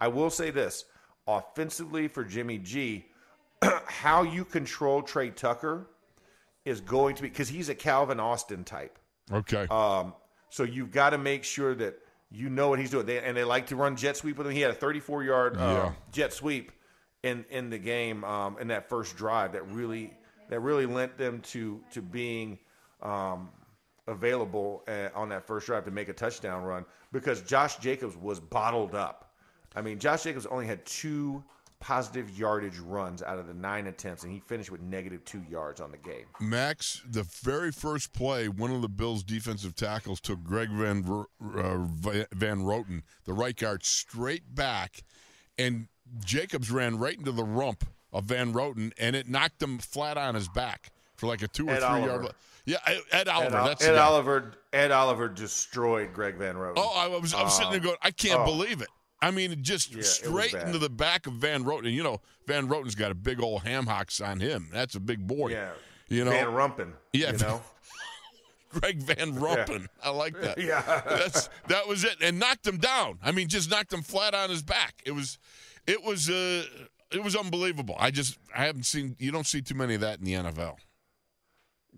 I 0.00 0.08
will 0.08 0.30
say 0.30 0.50
this: 0.50 0.84
offensively 1.26 2.08
for 2.08 2.24
Jimmy 2.24 2.58
G, 2.58 3.06
how 3.86 4.22
you 4.22 4.44
control 4.44 5.02
Tre 5.02 5.30
Tucker 5.30 5.86
is 6.64 6.80
going 6.80 7.14
to 7.16 7.22
be 7.22 7.28
because 7.28 7.48
he's 7.48 7.68
a 7.68 7.74
Calvin 7.74 8.20
Austin 8.20 8.64
type. 8.64 8.98
okay. 9.32 9.66
Um, 9.70 10.14
so 10.50 10.62
you've 10.64 10.90
got 10.90 11.10
to 11.10 11.18
make 11.18 11.44
sure 11.44 11.74
that 11.76 11.96
you 12.32 12.48
know 12.50 12.68
what 12.68 12.78
he's 12.78 12.90
doing. 12.90 13.06
They, 13.06 13.18
and 13.20 13.36
they 13.36 13.44
like 13.44 13.68
to 13.68 13.76
run 13.76 13.96
jet 13.96 14.16
sweep 14.16 14.36
with 14.38 14.46
him. 14.46 14.52
He 14.52 14.60
had 14.60 14.70
a 14.70 14.74
34 14.74 15.24
yard 15.24 15.56
uh, 15.56 15.60
Yeah. 15.60 15.92
jet 16.12 16.32
sweep 16.32 16.72
in 17.22 17.44
in 17.50 17.70
the 17.70 17.78
game 17.78 18.24
um, 18.24 18.56
in 18.58 18.68
that 18.68 18.88
first 18.88 19.16
drive 19.16 19.52
that 19.52 19.66
really 19.68 20.12
that 20.48 20.60
really 20.60 20.86
lent 20.86 21.16
them 21.18 21.40
to 21.40 21.80
to 21.92 22.00
being 22.02 22.58
um, 23.02 23.50
available 24.06 24.82
uh, 24.88 25.08
on 25.14 25.28
that 25.28 25.46
first 25.46 25.66
drive 25.66 25.84
to 25.84 25.90
make 25.90 26.08
a 26.08 26.12
touchdown 26.12 26.62
run 26.64 26.84
because 27.12 27.42
Josh 27.42 27.76
Jacobs 27.76 28.16
was 28.16 28.40
bottled 28.40 28.94
up. 28.94 29.29
I 29.74 29.82
mean, 29.82 29.98
Josh 29.98 30.24
Jacobs 30.24 30.46
only 30.46 30.66
had 30.66 30.84
two 30.84 31.42
positive 31.80 32.30
yardage 32.38 32.78
runs 32.78 33.22
out 33.22 33.38
of 33.38 33.46
the 33.46 33.54
nine 33.54 33.86
attempts, 33.86 34.22
and 34.22 34.32
he 34.32 34.40
finished 34.40 34.70
with 34.70 34.82
negative 34.82 35.24
two 35.24 35.42
yards 35.48 35.80
on 35.80 35.90
the 35.90 35.96
game. 35.96 36.26
Max, 36.38 37.02
the 37.08 37.22
very 37.22 37.72
first 37.72 38.12
play, 38.12 38.48
one 38.48 38.70
of 38.70 38.82
the 38.82 38.88
Bills' 38.88 39.22
defensive 39.22 39.74
tackles 39.74 40.20
took 40.20 40.42
Greg 40.44 40.68
Van 40.70 40.98
uh, 41.00 41.78
Van 42.32 42.60
Roten, 42.60 43.02
the 43.24 43.32
right 43.32 43.56
guard, 43.56 43.84
straight 43.84 44.54
back, 44.54 45.02
and 45.58 45.88
Jacobs 46.24 46.70
ran 46.70 46.98
right 46.98 47.16
into 47.16 47.32
the 47.32 47.44
rump 47.44 47.84
of 48.12 48.24
Van 48.24 48.52
Roten, 48.52 48.92
and 48.98 49.16
it 49.16 49.28
knocked 49.28 49.62
him 49.62 49.78
flat 49.78 50.18
on 50.18 50.34
his 50.34 50.48
back 50.48 50.92
for 51.16 51.26
like 51.26 51.42
a 51.42 51.48
two 51.48 51.68
or 51.68 51.72
Ed 51.72 51.78
three 51.78 51.86
Oliver. 51.86 52.06
yard. 52.06 52.34
Yeah, 52.66 52.76
Ed 52.86 53.00
Ed, 53.12 53.28
Oliver. 53.28 53.58
Ol- 53.58 53.66
that's 53.66 53.84
Ed. 53.84 53.96
Oliver. 53.96 54.52
Ed 54.72 54.90
Oliver 54.90 55.28
destroyed 55.28 56.12
Greg 56.12 56.36
Van 56.36 56.56
Roten. 56.56 56.74
Oh, 56.76 56.92
I 56.94 57.08
was, 57.08 57.32
I 57.32 57.42
was 57.42 57.56
sitting 57.56 57.72
there 57.72 57.80
going, 57.80 57.96
I 58.02 58.10
can't 58.10 58.40
oh. 58.40 58.44
believe 58.44 58.82
it. 58.82 58.88
I 59.22 59.30
mean, 59.30 59.62
just 59.62 59.94
Yeah, 59.94 60.02
straight 60.02 60.54
into 60.54 60.78
the 60.78 60.88
back 60.90 61.26
of 61.26 61.34
Van 61.34 61.64
Roten. 61.64 61.86
And, 61.86 61.94
you 61.94 62.02
know, 62.02 62.20
Van 62.46 62.68
Roten's 62.68 62.94
got 62.94 63.10
a 63.10 63.14
big 63.14 63.40
old 63.40 63.62
ham 63.62 63.86
hocks 63.86 64.20
on 64.20 64.40
him. 64.40 64.68
That's 64.72 64.94
a 64.94 65.00
big 65.00 65.26
boy. 65.26 65.50
yeah. 65.50 65.70
You 66.08 66.24
know, 66.24 66.30
Van 66.30 66.46
Rumpen. 66.46 66.92
Yeah. 67.12 67.32
You 67.32 67.38
know. 67.38 67.62
Greg 68.70 68.98
Van 68.98 69.34
Rumpen. 69.34 69.86
I 70.02 70.10
like 70.10 70.40
that. 70.40 70.58
Yeah. 70.62 70.82
That's 71.06 71.48
that 71.68 71.86
was 71.88 72.04
it, 72.04 72.16
and 72.20 72.38
knocked 72.38 72.66
him 72.66 72.78
down. 72.78 73.18
I 73.22 73.32
mean, 73.32 73.48
just 73.48 73.70
knocked 73.70 73.92
him 73.92 74.02
flat 74.02 74.34
on 74.34 74.48
his 74.50 74.62
back. 74.62 75.02
It 75.04 75.10
was, 75.12 75.38
it 75.86 76.02
was, 76.04 76.30
uh, 76.30 76.64
it 77.12 77.22
was 77.22 77.34
unbelievable. 77.34 77.96
I 77.98 78.10
just, 78.12 78.38
I 78.56 78.64
haven't 78.66 78.86
seen. 78.86 79.16
You 79.18 79.32
don't 79.32 79.46
see 79.46 79.60
too 79.60 79.74
many 79.74 79.94
of 79.94 80.00
that 80.02 80.18
in 80.20 80.24
the 80.24 80.32
NFL. 80.34 80.76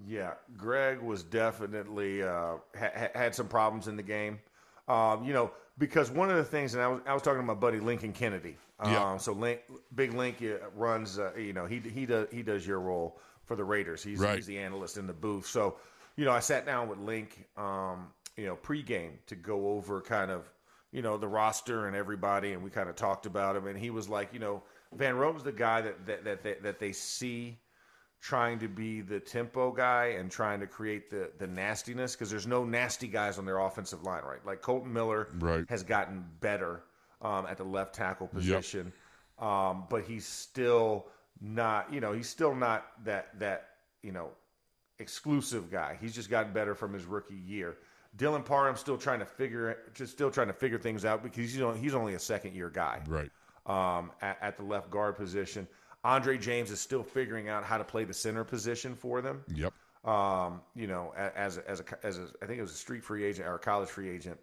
Yeah, 0.07 0.33
Greg 0.57 1.01
was 1.01 1.23
definitely 1.23 2.23
uh, 2.23 2.55
ha- 2.79 3.09
had 3.15 3.35
some 3.35 3.47
problems 3.49 3.89
in 3.89 3.97
the 3.97 4.03
game. 4.03 4.41
Um, 4.89 5.25
you 5.25 5.33
know, 5.33 5.51
because 5.79 6.11
one 6.11 6.31
of 6.31 6.37
the 6.37 6.45
things, 6.45 6.75
and 6.75 6.83
I 6.83 6.89
was 6.89 7.01
I 7.07 7.15
was 7.15 7.23
talking 7.23 7.41
to 7.41 7.47
my 7.47 7.55
buddy 7.55 7.81
Lincoln 7.81 8.13
Kennedy. 8.13 8.57
Um, 8.81 8.93
Yeah. 8.93 9.17
So 9.17 9.33
Link, 9.33 9.61
Big 9.95 10.13
Link 10.15 10.43
uh, 10.43 10.67
runs. 10.77 11.19
Uh, 11.19 11.33
you 11.37 11.53
know, 11.53 11.67
he 11.67 11.79
he 11.79 12.07
does 12.07 12.29
he 12.31 12.43
does 12.43 12.67
your 12.67 12.81
role 12.81 13.19
for 13.45 13.57
the 13.57 13.65
Raiders. 13.65 14.03
He's 14.03 14.19
Right. 14.19 14.37
he's 14.37 14.47
the 14.47 14.59
analyst 14.59 14.97
in 14.97 15.07
the 15.07 15.13
booth. 15.13 15.47
So, 15.47 15.77
you 16.17 16.25
know, 16.25 16.33
I 16.33 16.41
sat 16.41 16.67
down 16.67 16.89
with 16.89 16.99
Link, 16.99 17.47
um, 17.57 18.09
you 18.37 18.47
know, 18.47 18.57
pregame 18.57 19.13
to 19.27 19.35
go 19.35 19.69
over 19.69 20.01
kind 20.01 20.31
of 20.31 20.51
you 20.91 21.01
know 21.03 21.17
the 21.17 21.29
roster 21.29 21.87
and 21.87 21.97
everybody, 21.97 22.53
and 22.53 22.63
we 22.63 22.71
kind 22.71 22.89
of 22.89 22.97
talked 22.97 23.27
about 23.27 23.57
him. 23.57 23.67
And 23.67 23.79
he 23.79 23.91
was 23.91 24.09
like, 24.09 24.33
you 24.33 24.41
know, 24.41 24.63
Van 24.95 25.17
Roten's 25.17 25.45
the 25.45 25.53
guy 25.53 25.81
that 25.81 26.07
that 26.07 26.25
that 26.25 26.43
they, 26.43 26.55
that 26.63 26.79
they 26.79 26.93
see 26.93 27.59
trying 28.23 28.57
to 28.61 28.69
be 28.69 29.01
the 29.03 29.19
tempo 29.21 29.73
guy 29.73 30.15
and 30.19 30.31
trying 30.31 30.61
to 30.61 30.67
create 30.67 31.11
the 31.11 31.31
the 31.39 31.47
nastiness 31.47 32.15
because 32.15 32.31
there's 32.31 32.47
no 32.47 32.65
nasty 32.65 33.09
guys 33.09 33.37
on 33.39 33.45
their 33.45 33.59
offensive 33.59 34.05
line, 34.05 34.23
right? 34.25 34.45
Like 34.47 34.63
Kolton 34.63 34.93
Miller 34.93 35.27
Right. 35.41 35.65
has 35.69 35.83
gotten 35.83 36.25
better 36.41 36.85
um, 37.21 37.47
at 37.47 37.57
the 37.59 37.65
left 37.65 37.95
tackle 37.95 38.29
position, 38.29 38.93
um, 39.39 39.85
but 39.91 40.05
he's 40.05 40.25
still 40.27 41.07
not, 41.41 41.93
you 41.93 42.01
know, 42.01 42.13
he's 42.13 42.29
still 42.29 42.55
not 42.55 42.87
that 43.05 43.39
that 43.41 43.71
you 44.03 44.13
know 44.13 44.31
exclusive 44.99 45.71
guy. 45.71 45.99
He's 46.01 46.15
just 46.15 46.31
gotten 46.31 46.53
better 46.53 46.75
from 46.75 46.93
his 46.95 47.05
rookie 47.05 47.35
year. 47.35 47.77
Dylan 48.17 48.45
Parham's 48.45 48.79
still 48.81 48.99
trying 48.99 49.21
to 49.21 49.27
figure 49.27 49.79
just 49.95 50.13
still 50.13 50.31
trying 50.31 50.49
to 50.49 50.53
figure 50.53 50.79
things 50.79 51.05
out 51.05 51.23
because 51.23 51.39
he's 51.53 51.61
only, 51.63 51.81
he's 51.81 51.95
only 51.95 52.15
a 52.15 52.19
second 52.19 52.55
year 52.55 52.69
guy 52.71 53.01
Right. 53.09 53.31
um, 53.67 54.13
at, 54.21 54.39
at 54.43 54.57
the 54.57 54.63
left 54.63 54.91
guard 54.91 55.17
position. 55.17 55.67
Andre 56.05 56.37
James 56.37 56.71
is 56.71 56.81
still 56.81 57.03
figuring 57.03 57.49
out 57.49 57.65
how 57.65 57.79
to 57.79 57.85
play 57.85 58.05
the 58.05 58.15
center 58.15 58.45
position 58.45 58.95
for 58.95 59.21
them. 59.21 59.45
Yep. 59.55 59.73
Um, 60.05 60.61
you 60.75 60.89
know, 60.89 61.13
as 61.17 61.59
a, 61.59 61.71
as 61.71 61.81
a, 61.81 61.85
as 62.05 62.19
a, 62.19 62.27
I 62.43 62.47
think 62.47 62.59
it 62.59 62.63
was 62.63 62.73
a 62.73 62.77
street 62.77 63.05
free 63.05 63.25
agent 63.25 63.47
or 63.47 63.55
a 63.55 63.59
college 63.59 63.89
free 63.89 64.11
agent 64.11 64.39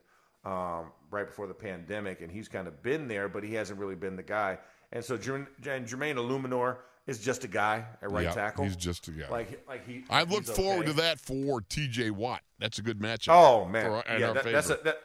um, 0.45 0.91
right 1.11 1.27
before 1.27 1.47
the 1.47 1.53
pandemic, 1.53 2.21
and 2.21 2.31
he's 2.31 2.47
kind 2.47 2.67
of 2.67 2.81
been 2.81 3.07
there, 3.07 3.27
but 3.27 3.43
he 3.43 3.53
hasn't 3.53 3.77
really 3.77 3.95
been 3.95 4.15
the 4.15 4.23
guy. 4.23 4.57
And 4.93 5.03
so 5.03 5.17
Jermaine, 5.17 5.47
and 5.67 5.85
Jermaine 5.85 6.15
Eluemunor 6.15 6.77
is 7.07 7.19
just 7.19 7.43
a 7.43 7.47
guy 7.47 7.83
at 8.01 8.11
right 8.11 8.23
Yeah, 8.23 8.31
tackle. 8.31 8.63
He's 8.63 8.75
just 8.75 9.07
a 9.07 9.11
guy. 9.11 9.29
like 9.29 9.63
like 9.67 9.85
he. 9.85 10.03
I 10.09 10.23
look 10.23 10.45
forward 10.45 10.85
okay. 10.85 10.87
to 10.87 10.93
that 10.93 11.19
for 11.19 11.61
T.J. 11.61 12.11
Watt. 12.11 12.41
That's 12.59 12.79
a 12.79 12.81
good 12.81 12.99
matchup. 12.99 13.33
Oh 13.33 13.65
man, 13.65 14.03
yeah, 14.07 14.31
that, 14.33 14.45
that's 14.45 14.69
a, 14.69 14.79
that. 14.83 15.01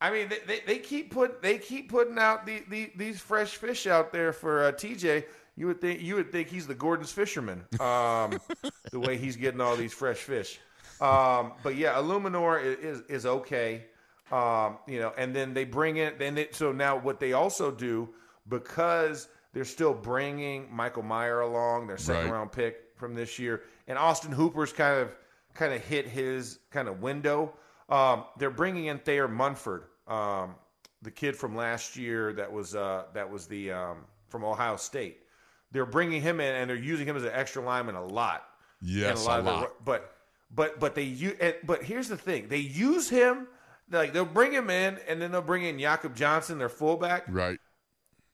I 0.00 0.10
mean, 0.10 0.28
they, 0.28 0.38
they, 0.46 0.60
they 0.66 0.78
keep 0.78 1.10
put 1.10 1.42
they 1.42 1.58
keep 1.58 1.90
putting 1.90 2.18
out 2.18 2.46
the, 2.46 2.62
the 2.68 2.92
these 2.96 3.20
fresh 3.20 3.56
fish 3.56 3.86
out 3.86 4.12
there 4.12 4.32
for 4.32 4.64
uh, 4.64 4.72
TJ. 4.72 5.24
You 5.58 5.66
would 5.66 5.80
think 5.80 6.00
you 6.00 6.14
would 6.14 6.30
think 6.30 6.48
he's 6.48 6.68
the 6.68 6.74
Gorton's 6.74 7.10
fisherman, 7.10 7.64
um, 7.80 8.38
the 8.92 9.00
way 9.00 9.16
he's 9.16 9.34
getting 9.34 9.60
all 9.60 9.74
these 9.74 9.92
fresh 9.92 10.18
fish. 10.18 10.60
Um, 11.00 11.52
but 11.64 11.74
yeah, 11.74 11.94
Eluemunor 11.94 12.64
is 12.64 13.00
is, 13.00 13.02
is 13.08 13.26
okay, 13.26 13.86
um, 14.30 14.78
you 14.86 15.00
know. 15.00 15.12
And 15.18 15.34
then 15.34 15.54
they 15.54 15.64
bring 15.64 15.96
in 15.96 16.12
then 16.16 16.36
they, 16.36 16.48
so 16.52 16.70
now 16.70 16.96
what 16.96 17.18
they 17.18 17.32
also 17.32 17.72
do 17.72 18.08
because 18.48 19.26
they're 19.52 19.64
still 19.64 19.92
bringing 19.94 20.68
Michael 20.72 21.02
Mayer 21.02 21.40
along, 21.40 21.88
their 21.88 21.98
second 21.98 22.26
Right. 22.26 22.34
round 22.34 22.52
pick 22.52 22.76
from 22.94 23.16
this 23.16 23.36
year, 23.36 23.62
and 23.88 23.98
Austin 23.98 24.30
Hooper's 24.30 24.72
kind 24.72 25.00
of 25.00 25.10
kind 25.54 25.72
of 25.74 25.84
hit 25.84 26.06
his 26.06 26.60
kind 26.70 26.86
of 26.86 27.02
window. 27.02 27.52
Um, 27.88 28.26
they're 28.38 28.50
bringing 28.50 28.86
in 28.86 29.00
Thayer 29.00 29.26
Munford, 29.26 29.86
um, 30.06 30.54
the 31.02 31.10
kid 31.10 31.34
from 31.34 31.56
last 31.56 31.96
year 31.96 32.32
that 32.34 32.52
was 32.52 32.76
uh, 32.76 33.06
that 33.12 33.28
was 33.28 33.48
the 33.48 33.72
um, 33.72 33.98
from 34.28 34.44
Ohio 34.44 34.76
State. 34.76 35.24
They're 35.72 35.86
bringing 35.86 36.22
him 36.22 36.40
in 36.40 36.54
and 36.54 36.68
they're 36.70 36.76
using 36.76 37.06
him 37.06 37.16
as 37.16 37.24
an 37.24 37.30
extra 37.32 37.62
lineman 37.62 37.94
a 37.94 38.04
lot. 38.04 38.44
Yes, 38.80 39.26
a 39.26 39.30
of 39.32 39.44
their- 39.44 39.54
lot. 39.54 39.84
but 39.84 40.14
but 40.50 40.80
but 40.80 40.94
they 40.94 41.02
use. 41.02 41.34
But 41.64 41.82
here's 41.82 42.08
the 42.08 42.16
thing: 42.16 42.48
they 42.48 42.58
use 42.58 43.08
him. 43.08 43.48
Like 43.90 44.12
they'll 44.12 44.24
bring 44.24 44.52
him 44.52 44.70
in, 44.70 44.98
and 45.08 45.20
then 45.20 45.32
they'll 45.32 45.40
bring 45.42 45.64
in 45.64 45.78
Jakob 45.78 46.14
Johnson, 46.14 46.58
their 46.58 46.68
fullback, 46.68 47.24
Right. 47.28 47.58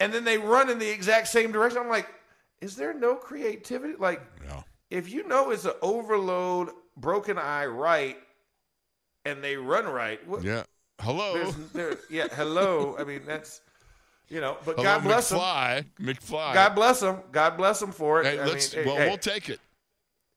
and 0.00 0.12
then 0.12 0.24
they 0.24 0.36
run 0.38 0.68
in 0.68 0.78
the 0.80 0.88
exact 0.90 1.28
same 1.28 1.52
direction. 1.52 1.78
I'm 1.80 1.88
like, 1.88 2.08
is 2.60 2.74
there 2.76 2.92
no 2.92 3.14
creativity? 3.14 3.94
Like, 3.96 4.20
if 4.90 5.10
you 5.10 5.26
know 5.28 5.50
it's 5.52 5.64
an 5.64 5.72
overload, 5.80 6.70
broken 6.96 7.38
eye 7.38 7.66
right, 7.66 8.16
and 9.24 9.42
they 9.42 9.56
run 9.56 9.86
right, 9.86 10.24
what, 10.26 10.42
Yeah. 10.42 10.64
Hello. 11.00 11.50
there, 11.72 11.96
yeah, 12.10 12.26
hello. 12.32 12.96
I 12.98 13.04
mean, 13.04 13.22
that's 13.26 13.60
you 14.28 14.40
know, 14.40 14.56
but 14.64 14.76
Hello, 14.76 14.84
God 14.84 15.02
bless 15.02 15.28
them. 15.28 15.38
McFly. 15.38 15.84
McFly. 16.00 16.54
God 16.54 16.74
bless 16.74 17.00
them. 17.00 17.18
God 17.32 17.56
bless 17.56 17.80
them 17.80 17.92
for 17.92 18.20
it. 18.20 18.26
Hey, 18.26 18.38
I 18.38 18.46
let's, 18.46 18.74
mean, 18.74 18.86
well, 18.86 18.96
hey, 18.96 19.08
we'll 19.08 19.18
take 19.18 19.48
it. 19.48 19.60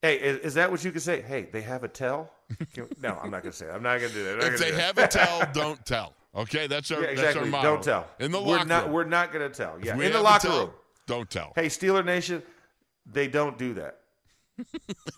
hey, 0.02 0.18
is, 0.18 0.40
is 0.40 0.54
that 0.56 0.70
what 0.70 0.84
you 0.84 0.92
can 0.92 1.02
say? 1.02 1.22
Hey, 1.22 1.48
they 1.52 1.62
have 1.62 1.84
a 1.84 1.88
tell. 1.88 2.32
Can- 2.74 2.88
no, 3.02 3.18
I'm 3.22 3.32
not 3.32 3.44
gonna 3.44 3.54
say. 3.54 3.66
That. 3.66 3.76
I'm 3.76 3.84
not 3.84 4.00
gonna 4.00 4.14
do 4.14 4.24
that. 4.24 4.54
If 4.54 4.60
they 4.60 4.74
have 4.74 4.98
a 4.98 5.08
tell, 5.08 5.50
don't 5.54 5.84
tell. 5.86 6.14
Okay, 6.36 6.68
that's 6.68 6.92
our 6.92 7.02
yeah, 7.02 7.16
that's 7.16 7.36
our 7.36 7.46
motto. 7.46 7.74
Don't 7.74 7.84
tell. 7.84 8.08
In 8.20 8.32
the 8.32 8.42
we're 8.42 8.58
locker 8.58 8.66
not. 8.68 8.84
room. 8.86 8.94
We're 8.94 9.04
not 9.06 9.34
gonna 9.34 9.50
tell. 9.50 9.78
Yeah, 9.82 9.94
in 10.00 10.12
the 10.12 10.22
locker 10.22 10.48
tell, 10.48 10.60
room. 10.60 10.72
Don't 11.08 11.30
tell. 11.30 11.54
Hey, 11.56 11.68
Steeler 11.68 12.06
Nation, 12.06 12.44
they 13.12 13.28
don't 13.28 13.58
do 13.58 13.74
that. 13.76 14.00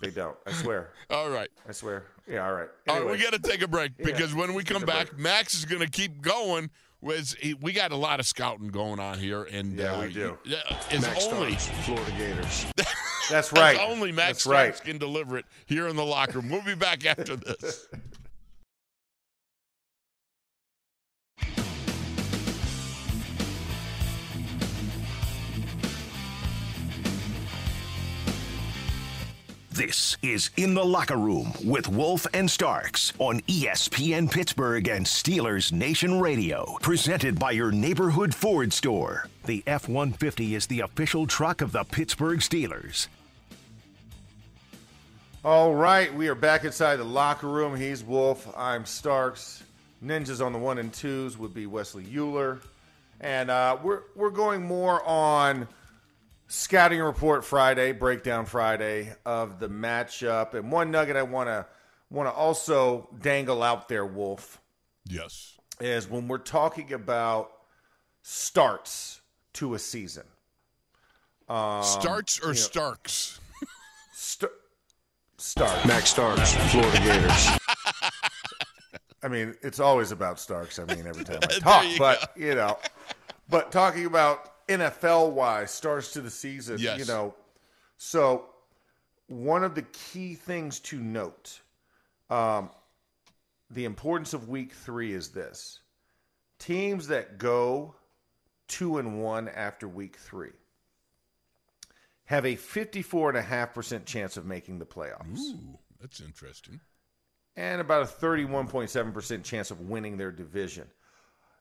they 0.01 0.12
don't. 0.12 0.38
I 0.45 0.51
swear. 0.51 0.91
All 1.10 1.29
right. 1.29 1.49
I 1.67 1.71
swear. 1.71 2.05
Yeah. 2.27 2.45
All 2.45 2.53
right. 2.53 2.69
All 2.88 3.01
right, 3.01 3.12
we 3.12 3.17
got 3.17 3.34
to 3.34 3.39
take 3.39 3.62
a 3.62 3.67
break 3.67 3.97
because 3.97 4.34
when 4.34 4.53
we 4.53 4.63
come 4.63 4.84
back, 4.84 5.10
break. 5.10 5.19
Max 5.19 5.53
is 5.53 5.65
going 5.65 5.82
to 5.82 5.89
keep 5.89 6.21
going. 6.21 6.69
Was 7.01 7.35
he, 7.39 7.53
we 7.53 7.71
got 7.71 7.91
a 7.91 7.95
lot 7.95 8.19
of 8.19 8.27
scouting 8.27 8.67
going 8.67 8.99
on 8.99 9.19
here, 9.19 9.43
and 9.43 9.77
Yeah, 9.77 9.93
uh, 9.93 10.01
we 10.01 10.13
do. 10.13 10.38
Yeah, 10.43 10.57
it's 10.89 11.01
Max 11.01 11.27
only 11.27 11.55
Starks, 11.55 11.85
Florida 11.85 12.12
Gators. 12.17 12.65
That's 13.29 13.53
right. 13.53 13.75
it's 13.75 13.83
only 13.83 14.12
Max 14.12 14.43
That's 14.43 14.45
right. 14.47 14.81
Can 14.83 14.97
deliver 14.97 15.38
it 15.38 15.45
here 15.65 15.88
in 15.88 15.95
the 15.95 16.03
locker 16.03 16.39
room. 16.39 16.49
We'll 16.49 16.62
be 16.62 16.75
back 16.75 17.05
after 17.05 17.35
this. 17.38 17.88
This 29.80 30.18
is 30.22 30.50
In 30.58 30.74
the 30.74 30.84
Locker 30.84 31.15
Room 31.15 31.54
with 31.63 31.88
Wolf 31.88 32.28
and 32.34 32.52
Starks 32.52 33.13
on 33.18 33.39
ESPN 33.48 34.30
Pittsburgh 34.30 34.86
and 34.89 35.06
Steelers 35.06 35.72
Nation 35.72 36.20
Radio. 36.20 36.76
Presented 36.82 37.39
by 37.39 37.52
your 37.52 37.72
neighborhood 37.72 38.36
Ford 38.36 38.74
store. 38.74 39.30
The 39.46 39.63
F 39.65 39.88
150 39.88 40.54
is 40.54 40.68
the 40.68 40.82
official 40.82 41.26
truck 41.26 41.62
of 41.62 41.72
the 41.72 41.86
Pittsburgh 41.86 42.39
Steelers. 42.39 43.08
All 45.46 45.74
right, 45.74 46.13
we 46.13 46.28
are 46.28 46.36
back 46.36 46.65
inside 46.65 46.98
the 46.98 47.06
locker 47.06 47.48
room. 47.48 47.74
He's 47.74 48.04
Wolf. 48.04 48.54
I'm 48.58 48.86
Starks. 48.86 49.63
Ninjas 50.04 50.46
on 50.46 50.52
the 50.52 50.60
one 50.60 50.80
and 50.80 50.92
twos 50.92 51.38
would 51.38 51.54
be 51.54 51.68
Wesley 51.68 52.06
Euler, 52.13 52.60
and 53.22 53.50
uh, 53.50 53.78
we're 53.82 54.02
we're 54.13 54.30
going 54.30 54.62
more 54.62 55.02
on 55.08 55.70
scouting 56.49 56.99
report 56.99 57.45
Friday, 57.45 57.93
breakdown 57.93 58.45
Friday 58.45 59.13
of 59.25 59.59
the 59.59 59.69
matchup. 59.69 60.53
And 60.55 60.69
one 60.71 60.91
nugget 60.91 61.15
I 61.15 61.23
want 61.23 61.47
to 61.47 61.65
want 62.09 62.27
to 62.27 62.33
also 62.33 63.07
dangle 63.21 63.63
out 63.63 63.88
there, 63.88 64.05
Wolf, 64.05 64.59
Yes. 65.05 65.57
is 65.79 66.09
when 66.09 66.27
we're 66.27 66.39
talking 66.39 66.91
about 66.91 67.51
starts 68.23 69.21
to 69.53 69.75
a 69.75 69.79
season. 69.79 70.23
Um, 71.47 71.81
Starts 71.83 72.39
or 72.39 72.53
Starks? 72.53 73.39
St- 74.13 74.51
start. 75.38 75.85
Max 75.85 76.09
Starks, 76.12 76.53
Florida 76.71 76.97
Gators. 76.99 77.47
I 79.23 79.27
mean, 79.27 79.55
it's 79.62 79.79
always 79.79 80.12
about 80.12 80.39
Starks. 80.39 80.77
I 80.79 80.85
mean, 80.85 81.05
every 81.07 81.23
time 81.23 81.39
I 81.43 81.47
talk, 81.59 81.85
you 81.88 81.97
but 81.99 82.31
you 82.38 82.55
know, 82.55 82.77
but 83.49 83.71
talking 83.71 84.05
about 84.05 84.53
NFL 84.69 85.32
wise 85.32 85.71
starts 85.71 86.12
to 86.13 86.21
the 86.21 86.29
season, 86.29 86.77
Yes. 86.79 86.99
you 86.99 87.05
know. 87.05 87.34
So, 87.97 88.45
one 89.27 89.63
of 89.63 89.75
the 89.75 89.82
key 89.82 90.36
things 90.36 90.79
to 90.82 90.99
note, 90.99 91.60
um, 92.29 92.69
the 93.69 93.86
importance 93.86 94.34
of 94.34 94.47
Week 94.49 94.71
Three 94.73 95.12
is 95.13 95.29
this: 95.29 95.79
teams 96.60 97.08
that 97.08 97.38
go 97.38 97.95
two 98.67 98.97
and 98.99 99.21
one 99.21 99.47
after 99.49 99.88
Week 99.88 100.15
Three 100.17 100.51
have 102.25 102.45
a 102.45 102.55
fifty-four 102.55 103.29
and 103.29 103.38
a 103.38 103.41
half 103.41 103.73
percent 103.73 104.05
chance 104.05 104.38
of 104.38 104.45
making 104.45 104.79
the 104.79 104.86
playoffs. 104.86 105.39
Ooh, 105.39 105.77
That's 105.99 106.21
interesting. 106.21 106.79
and 107.55 107.82
about 107.82 108.03
a 108.03 108.05
31.7% 108.05 109.43
chance 109.43 109.69
of 109.71 109.82
winning 109.82 110.15
their 110.17 110.32
division. 110.32 110.88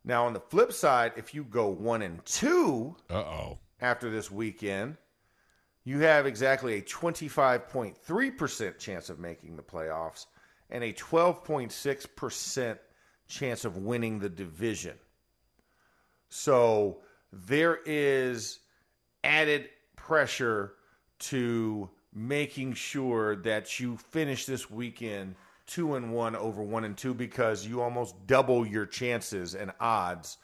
Now, 0.09 0.25
on 0.25 0.33
the 0.33 0.41
flip 0.41 0.73
side, 0.73 1.13
if 1.17 1.35
you 1.35 1.45
go 1.45 1.69
one 1.69 2.01
and 2.01 2.25
two 2.25 2.97
Uh 3.11 3.15
oh. 3.19 3.59
after 3.79 4.11
this 4.11 4.31
weekend, 4.31 4.97
you 5.85 6.01
have 6.01 6.25
exactly 6.27 6.79
a 6.79 6.83
25.3% 6.83 8.79
chance 8.79 9.11
of 9.11 9.19
making 9.19 9.57
the 9.57 9.63
playoffs 9.63 10.25
and 10.71 10.83
a 10.83 10.95
12.6% 10.95 12.79
chance 13.29 13.65
of 13.67 13.77
winning 13.77 14.19
the 14.19 14.31
division. 14.31 14.97
So 16.31 17.03
there 17.31 17.79
is 17.85 18.61
added 19.23 19.69
pressure 19.95 20.73
to 21.19 21.91
making 22.15 22.73
sure 22.73 23.37
that 23.37 23.79
you 23.79 23.99
finish 23.99 24.47
this 24.47 24.71
weekend 24.71 25.35
two 25.69 25.95
and 25.95 26.13
one 26.13 26.35
over 26.35 26.63
one 26.63 26.85
and 26.85 26.97
two 26.97 27.15
because 27.15 27.65
you 27.65 27.81
almost 27.81 28.15
double 28.27 28.67
your 28.67 28.87
chances 28.87 29.55
and 29.55 29.71
odds 29.79 30.37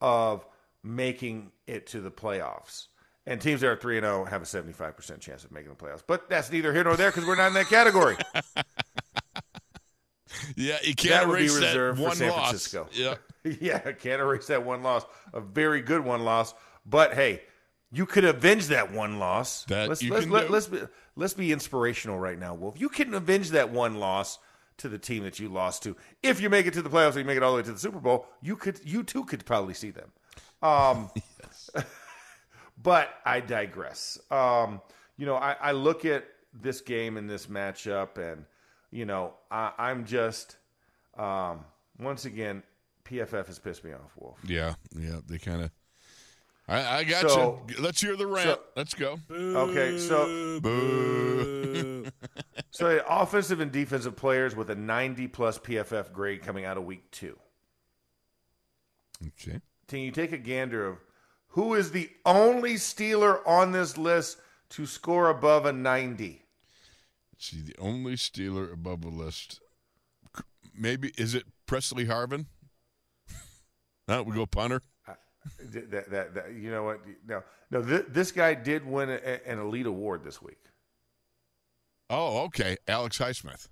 of 0.00 0.46
making 0.82 1.52
it 1.66 1.88
to 1.88 2.00
the 2.00 2.10
playoffs. 2.10 2.86
And 3.26 3.42
teams 3.42 3.60
that 3.60 3.68
are 3.68 3.76
three 3.76 3.98
and 3.98 4.04
zero 4.06 4.24
have 4.24 4.40
a 4.40 4.46
seventy 4.46 4.72
five 4.72 4.96
percent 4.96 5.20
chance 5.20 5.44
of 5.44 5.52
making 5.52 5.68
the 5.70 5.76
playoffs. 5.76 6.02
But 6.06 6.30
that's 6.30 6.50
neither 6.50 6.72
here 6.72 6.84
nor 6.84 6.96
there 6.96 7.10
because 7.10 7.26
we're 7.26 7.36
not 7.36 7.48
in 7.48 7.54
that 7.54 7.66
category. 7.66 8.16
Yeah, 10.56 10.78
you 10.82 10.94
That 10.94 10.96
can't 10.96 11.26
be 11.26 11.32
erase 11.32 11.54
that 11.54 11.66
reserved 11.66 11.98
for 11.98 12.04
one 12.04 12.16
San 12.16 12.30
loss. 12.30 12.48
Francisco. 12.48 12.88
Yeah. 12.92 13.14
yeah, 13.60 13.78
can't 13.92 14.20
erase 14.20 14.46
that 14.48 14.64
one 14.64 14.82
loss. 14.82 15.04
A 15.32 15.40
very 15.40 15.80
good 15.80 16.04
one 16.04 16.24
loss. 16.24 16.54
But 16.84 17.14
hey, 17.14 17.42
you 17.90 18.04
could 18.06 18.24
avenge 18.24 18.66
that 18.66 18.92
one 18.92 19.18
loss. 19.18 19.64
That 19.64 19.88
let's 19.88 20.02
you 20.02 20.12
let's 20.12 20.24
can 20.24 20.32
let, 20.32 20.46
do. 20.48 20.52
let's 20.52 20.66
be 20.66 20.80
let's 21.16 21.34
be 21.34 21.52
inspirational 21.52 22.18
right 22.18 22.38
now, 22.38 22.54
Wolf. 22.54 22.78
You 22.78 22.88
can 22.88 23.14
avenge 23.14 23.50
that 23.50 23.70
one 23.70 23.96
loss 23.96 24.38
to 24.78 24.88
the 24.88 24.98
team 24.98 25.22
that 25.24 25.38
you 25.38 25.48
lost 25.48 25.82
to. 25.82 25.96
If 26.22 26.40
you 26.40 26.50
make 26.50 26.66
it 26.66 26.74
to 26.74 26.82
the 26.82 26.90
playoffs, 26.90 27.16
or 27.16 27.20
you 27.20 27.24
make 27.24 27.36
it 27.36 27.42
all 27.42 27.52
the 27.52 27.58
way 27.58 27.62
to 27.64 27.72
the 27.72 27.78
Super 27.78 28.00
Bowl, 28.00 28.26
you 28.40 28.56
could 28.56 28.80
you 28.84 29.02
too 29.02 29.24
could 29.24 29.44
probably 29.44 29.74
see 29.74 29.90
them. 29.90 30.10
Um, 30.62 31.10
but 32.82 33.10
I 33.24 33.40
digress. 33.40 34.18
Um, 34.30 34.80
you 35.16 35.26
know, 35.26 35.34
I, 35.34 35.56
I 35.60 35.72
look 35.72 36.04
at 36.04 36.24
this 36.52 36.80
game 36.80 37.16
and 37.16 37.28
this 37.28 37.46
matchup, 37.46 38.18
and 38.18 38.44
you 38.90 39.04
know, 39.04 39.34
I, 39.50 39.72
I'm 39.78 40.04
just 40.04 40.56
um, 41.16 41.64
once 41.98 42.24
again, 42.24 42.62
PFF 43.04 43.46
has 43.46 43.58
pissed 43.58 43.84
me 43.84 43.92
off, 43.92 44.12
Wolf. 44.16 44.38
Yeah, 44.44 44.74
yeah. 44.96 45.20
They 45.26 45.38
kind 45.38 45.62
of. 45.62 45.70
I, 46.68 46.98
I 46.98 47.04
got 47.04 47.30
So- 47.30 47.62
you. 47.68 47.76
Let's 47.80 48.00
hear 48.00 48.14
the 48.16 48.26
rant. 48.26 48.48
so- 48.50 48.60
Let's 48.76 48.94
go. 48.94 49.18
Okay, 49.30 49.98
so 49.98 50.60
Boo. 50.60 52.06
so 52.70 53.02
offensive 53.08 53.60
and 53.60 53.72
defensive 53.72 54.16
players 54.16 54.54
with 54.54 54.68
a 54.70 54.74
90 54.74 55.28
plus 55.28 55.58
PFF 55.58 56.12
grade 56.12 56.42
coming 56.42 56.64
out 56.66 56.76
of 56.76 56.84
week 56.84 57.10
two. 57.10 57.38
Okay. 59.26 59.60
Can 59.88 60.00
you 60.00 60.10
take 60.10 60.32
a 60.32 60.38
gander 60.38 60.86
of 60.86 60.98
who 61.48 61.74
is 61.74 61.90
the 61.90 62.10
only 62.26 62.74
Steeler 62.74 63.40
on 63.46 63.72
this 63.72 63.96
list 63.96 64.38
to 64.70 64.84
score 64.86 65.30
above 65.30 65.64
a 65.64 65.72
90? 65.72 66.42
See, 67.38 67.60
the 67.62 67.76
only 67.78 68.14
Steeler 68.14 68.70
above 68.72 69.00
the 69.00 69.08
list. 69.08 69.60
Maybe 70.74 71.12
is 71.16 71.34
it 71.34 71.44
Presley 71.66 72.04
Harvin? 72.06 72.46
no, 74.08 74.22
we 74.22 74.34
go 74.34 74.44
punter. 74.46 74.82
That, 75.72 76.10
that, 76.10 76.34
that, 76.34 76.52
you 76.54 76.70
know 76.70 76.84
what? 76.84 77.00
No, 77.26 77.42
no. 77.70 77.82
Th- 77.82 78.06
this 78.08 78.32
guy 78.32 78.54
did 78.54 78.86
win 78.86 79.10
a, 79.10 79.48
an 79.48 79.58
elite 79.58 79.86
award 79.86 80.24
this 80.24 80.40
week. 80.42 80.58
Oh, 82.10 82.44
okay. 82.44 82.76
Alex 82.86 83.18
Highsmith. 83.18 83.68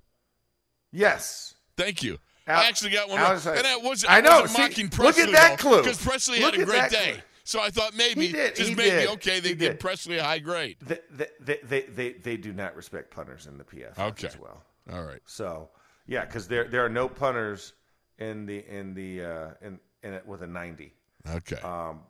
Yes. 0.93 1.55
Thank 1.77 2.03
you. 2.03 2.19
Al- 2.47 2.61
I 2.61 2.67
actually 2.67 2.91
got 2.93 3.09
one. 3.09 3.19
Alex 3.19 3.47
and 3.47 3.59
that 3.59 3.83
was 3.83 4.05
I 4.05 4.19
I 4.19 4.21
know, 4.21 4.43
wasn't 4.43 4.51
see, 4.51 4.63
mocking 4.63 4.85
look 4.85 4.93
at 4.93 5.15
Presley 5.17 5.33
that 5.33 5.59
clue. 5.59 5.83
because 5.83 6.03
Presley 6.03 6.41
Look 6.41 6.55
had 6.55 6.63
a 6.63 6.65
great 6.67 6.91
day. 6.91 7.13
clue. 7.15 7.23
So 7.45 7.61
I 7.61 7.71
thought 7.71 7.95
maybe 7.97 8.27
He 8.27 8.33
did, 8.33 8.57
just 8.57 8.69
he 8.71 8.75
maybe 8.75 8.91
did, 8.91 9.09
okay 9.11 9.41
they 9.41 9.51
he 9.51 9.55
give 9.55 9.73
did. 9.73 9.81
Presley 9.81 10.19
a 10.19 10.25
high 10.25 10.41
grade. 10.41 10.77
They, 10.81 10.99
they, 11.11 11.59
they, 11.63 11.83
they, 11.83 12.13
they, 12.13 12.37
do 12.37 12.53
not 12.53 12.75
respect 12.75 13.11
punters 13.13 13.47
in 13.47 13.57
the 13.57 13.63
PFF 13.65 13.99
Okay. 13.99 14.27
as 14.27 14.39
well. 14.39 14.65
All 14.93 15.05
right. 15.05 15.21
So 15.27 15.69
yeah, 16.07 16.25
because 16.25 16.47
there 16.49 16.65
there 16.69 16.85
are 16.85 16.89
no 16.89 17.09
punters 17.09 17.73
in 18.19 18.47
the 18.47 18.65
in 18.69 18.95
the 18.95 19.23
uh, 19.25 19.49
in 19.63 19.79
in 20.03 20.13
it 20.15 20.27
with 20.27 20.43
a 20.43 20.47
ninety. 20.47 20.93
Okay. 21.35 21.57
Um, 21.57 22.01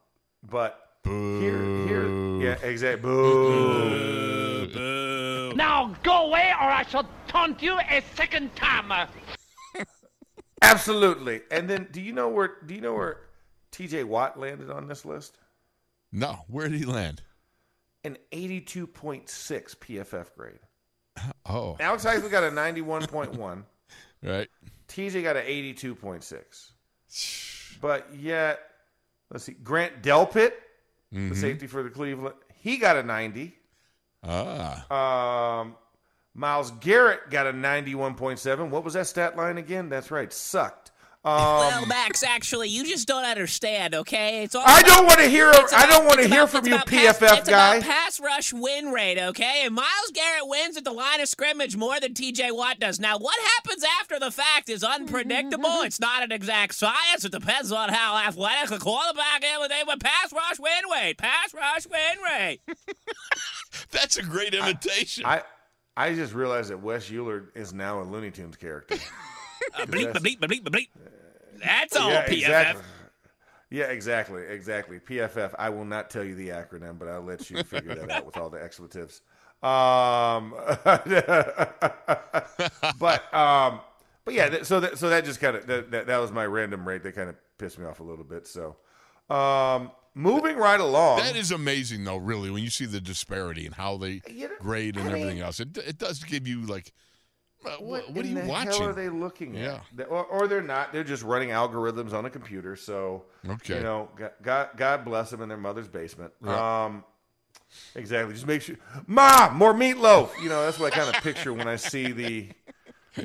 but 0.51 0.99
Boo. 1.03 1.41
here 1.41 1.63
here 1.87 2.09
yeah 2.41 2.57
exactly. 2.67 3.03
Boo. 3.03 4.73
Now 5.55 5.95
go 6.03 6.27
away 6.27 6.53
or 6.61 6.69
I 6.69 6.83
shall 6.83 7.09
taunt 7.29 7.63
you 7.63 7.79
a 7.79 8.03
second 8.15 8.55
time. 8.57 8.93
Absolutely. 10.63 11.41
And 11.51 11.69
then 11.69 11.89
do 11.91 12.01
you 12.01 12.13
know 12.13 12.29
where 12.29 12.57
do 12.67 12.75
you 12.75 12.81
know 12.81 12.95
where 12.95 13.21
T.J. 13.71 14.05
Watt 14.05 14.39
landed 14.39 14.71
on 14.71 14.87
this 14.89 15.05
list? 15.05 15.39
no, 16.13 16.39
where 16.49 16.69
did 16.69 16.79
he 16.79 16.85
land? 16.87 17.23
An 18.05 18.17
eighty-two 18.33 18.87
point 18.87 19.29
six 19.29 19.75
PFF 19.75 20.35
grade. 20.37 20.61
Oh, 21.49 21.77
Alex 21.81 22.05
Highsmith 22.05 22.31
got 22.31 22.45
a 22.45 22.51
ninety-one 22.51 23.07
point 23.07 23.35
one. 23.35 23.65
right. 24.23 24.49
TJ 24.89 25.23
got 25.23 25.37
an 25.37 25.45
82.6. 25.47 26.73
But 27.81 28.09
yet, 28.15 28.61
let's 29.31 29.45
see, 29.45 29.53
Grant 29.53 30.03
Delpit, 30.03 30.53
the 31.13 31.35
safety 31.37 31.67
for 31.67 31.83
the 31.83 31.91
Cleveland, 31.91 32.35
he 32.55 32.77
got 32.79 32.97
a 32.97 33.03
90. 33.03 33.55
Ah, 34.25 35.61
Um, 35.61 35.77
Myles 36.35 36.71
Garrett 36.81 37.31
got 37.31 37.47
a 37.47 37.53
91.7. 37.53 38.69
What 38.71 38.85
was 38.85 38.95
that 38.95 39.07
stat 39.07 39.37
line 39.37 39.57
again? 39.59 39.89
That's 39.89 40.11
right, 40.11 40.33
sucked. 40.33 40.86
Um, 41.27 41.35
well, 41.59 41.87
Max, 41.87 42.23
actually, 42.23 42.69
you 42.69 42.85
just 42.85 43.09
don't 43.09 43.25
understand, 43.25 43.97
okay? 43.97 44.45
It's 44.45 44.55
all 44.55 44.63
I 44.65 44.81
don't 44.83 45.07
want 45.07 45.19
to 45.19 45.27
hear. 45.29 45.51
It's 45.53 45.73
I 45.73 45.85
don't 45.87 46.05
want 46.07 46.21
to 46.21 46.29
hear 46.29 46.43
about- 46.43 46.51
from 46.51 46.67
you, 46.69 46.75
about 46.77 46.87
pass- 46.87 47.19
PFF 47.19 47.39
it's 47.39 47.49
guy. 47.49 47.77
about 47.77 47.85
pass 47.89 48.21
rush 48.21 48.53
win 48.53 48.93
rate, 48.93 49.19
okay? 49.19 49.63
And 49.65 49.75
Myles 49.75 50.13
Garrett 50.15 50.47
wins 50.47 50.77
at 50.77 50.85
the 50.85 50.93
line 50.93 51.21
of 51.21 51.29
scrimmage 51.29 51.77
more 51.77 51.99
than 51.99 52.15
T.J. 52.15 52.53
Watt 52.53 52.79
does. 52.79 53.01
Now, 53.01 53.19
what 53.19 53.35
happens 53.57 53.83
after 54.01 54.21
the 54.21 54.31
fact 54.31 54.69
is 54.69 54.85
unpredictable. 54.85 55.83
it's 55.83 55.99
not 55.99 56.23
an 56.23 56.31
exact 56.31 56.75
science. 56.75 57.25
It 57.25 57.33
depends 57.33 57.73
on 57.73 57.89
how 57.89 58.17
athletic 58.17 58.71
the 58.71 58.79
quarterback 58.79 59.43
is. 59.43 59.69
They 59.69 59.83
but 59.85 59.99
pass 59.99 60.33
rush 60.33 60.61
win 60.61 60.71
rate, 60.93 61.19
pass 61.19 61.53
rush 61.53 61.87
win 61.89 62.23
rate. 62.25 62.61
that's 63.91 64.17
a 64.17 64.23
great 64.23 64.55
imitation. 64.55 65.25
I 65.27 65.43
I 65.97 66.15
just 66.15 66.35
realized 66.35 66.71
that 66.71 66.79
Wes 66.83 67.11
Euler 67.11 67.51
is 67.57 67.73
now 67.73 68.01
a 68.01 68.05
Looney 68.05 68.31
Tunes 68.31 68.57
character. 68.57 68.97
Uh, 69.75 69.87
bleep, 69.87 70.13
bleep, 70.13 70.39
bleep, 70.39 70.63
bleep, 70.63 70.69
bleep. 70.69 70.89
That's 71.63 71.97
all, 71.97 72.11
yeah, 72.11 72.27
PFF. 72.27 72.33
exactly. 72.33 72.83
Yeah, 73.71 73.85
exactly, 73.87 74.43
exactly. 74.45 75.01
PFF. 75.01 75.55
I 75.59 75.71
will 75.71 75.85
not 75.85 76.09
tell 76.11 76.23
you 76.25 76.35
the 76.37 76.49
acronym, 76.51 76.99
but 76.99 77.09
I'll 77.09 77.23
let 77.23 77.51
you 77.51 77.63
figure 77.65 77.95
that 77.97 78.11
out 78.11 78.27
with 78.27 78.37
all 78.37 78.51
the 78.51 78.63
expletives. 78.63 79.23
Um, 79.63 80.55
but 82.99 83.33
um, 83.35 83.81
but 84.25 84.35
yeah. 84.35 84.49
th- 84.49 84.65
So 84.65 84.81
that 84.81 84.99
so 84.99 85.09
that 85.09 85.25
just 85.25 85.41
kind 85.41 85.57
of 85.57 85.67
that, 85.67 85.91
that 85.91 86.07
that 86.07 86.19
was 86.19 86.33
my 86.33 86.47
random 86.47 86.87
rate 86.87 87.03
that 87.03 87.15
kind 87.15 87.29
of 87.29 87.37
pissed 87.59 87.79
me 87.79 87.87
off 87.87 88.01
a 88.01 88.05
little 88.05 88.25
bit. 88.25 88.47
So, 88.47 88.77
um, 89.35 89.91
moving 90.15 90.57
right 90.57 90.81
along. 90.81 91.19
that 91.21 91.37
is 91.37 91.51
amazing, 91.51 92.05
though. 92.05 92.17
Really, 92.19 92.51
when 92.51 92.63
you 92.63 92.71
see 92.71 92.87
the 92.87 93.01
disparity 93.01 93.67
and 93.67 93.75
how 93.75 93.97
they 93.97 94.21
You 94.31 94.49
know, 94.49 94.55
grade 94.61 94.97
and 94.97 95.09
I 95.09 95.13
mean- 95.13 95.23
everything 95.23 95.41
else, 95.43 95.61
it 95.61 95.77
it 95.79 95.99
does 95.99 96.23
give 96.23 96.47
you 96.47 96.63
like, 96.63 96.93
uh, 97.67 97.77
what, 97.79 98.11
what 98.11 98.25
are 98.25 98.29
you 98.29 98.35
the 98.35 98.47
watching? 98.47 98.71
hell 98.73 98.83
are 98.89 98.93
they 98.93 99.09
looking 99.09 99.57
at? 99.59 99.83
They- 99.95 100.05
Or, 100.05 100.25
or 100.25 100.49
they're 100.49 100.63
not. 100.63 100.93
They're 100.93 101.05
just 101.05 101.23
running 101.23 101.51
algorithms 101.51 102.13
on 102.13 102.25
a 102.25 102.31
computer. 102.31 102.77
So, 102.77 103.25
Okay. 103.49 103.77
you 103.77 103.83
know, 103.83 104.09
God, 104.43 104.69
God, 104.77 105.05
bless 105.05 105.31
them 105.31 105.43
in 105.43 105.49
their 105.49 105.59
mother's 105.59 105.89
basement. 105.89 106.33
Yeah. 106.45 106.85
Um, 106.85 107.05
exactly. 107.95 108.35
Just 108.35 108.47
make 108.47 108.63
sure, 108.63 108.77
Ma, 109.07 109.51
more 109.53 109.75
meatloaf. 109.75 110.31
You 110.43 110.49
know, 110.49 110.65
that's 110.65 110.79
what 110.79 110.93
I 110.93 110.97
kind 110.97 111.15
of 111.15 111.23
picture 111.23 111.53
when 111.53 111.69
I 111.69 111.77
see 111.77 112.13
the 112.13 112.49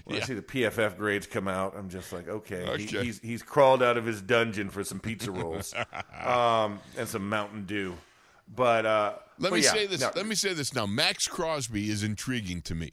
when 0.06 0.22
I 0.22 0.26
see 0.26 0.34
the 0.36 0.42
PFF 0.42 0.98
grades 0.98 1.28
come 1.28 1.48
out. 1.48 1.76
I'm 1.78 1.90
just 1.90 2.14
like, 2.14 2.28
okay, 2.28 2.78
he- 2.78 2.86
he's 2.86 3.20
he's 3.20 3.44
crawled 3.44 3.84
out 3.84 3.98
of 3.98 4.06
his 4.06 4.22
dungeon 4.22 4.70
for 4.70 4.84
some 4.84 5.00
pizza 5.00 5.32
rolls, 5.32 5.74
um, 6.26 6.80
and 6.98 7.08
some 7.08 7.28
Mountain 7.30 7.66
Dew. 7.66 7.96
But 8.54 8.86
uh, 8.86 9.14
Let 9.40 9.50
but 9.52 9.56
me 9.58 9.64
yeah, 9.64 9.72
say 9.72 9.86
this. 9.88 10.02
no. 10.02 10.12
Let 10.16 10.26
me 10.26 10.36
say 10.36 10.54
this 10.54 10.74
now. 10.74 10.86
Maxx 10.86 11.28
Crosby 11.28 11.90
is 11.90 12.04
intriguing 12.04 12.62
to 12.64 12.76
me. 12.76 12.92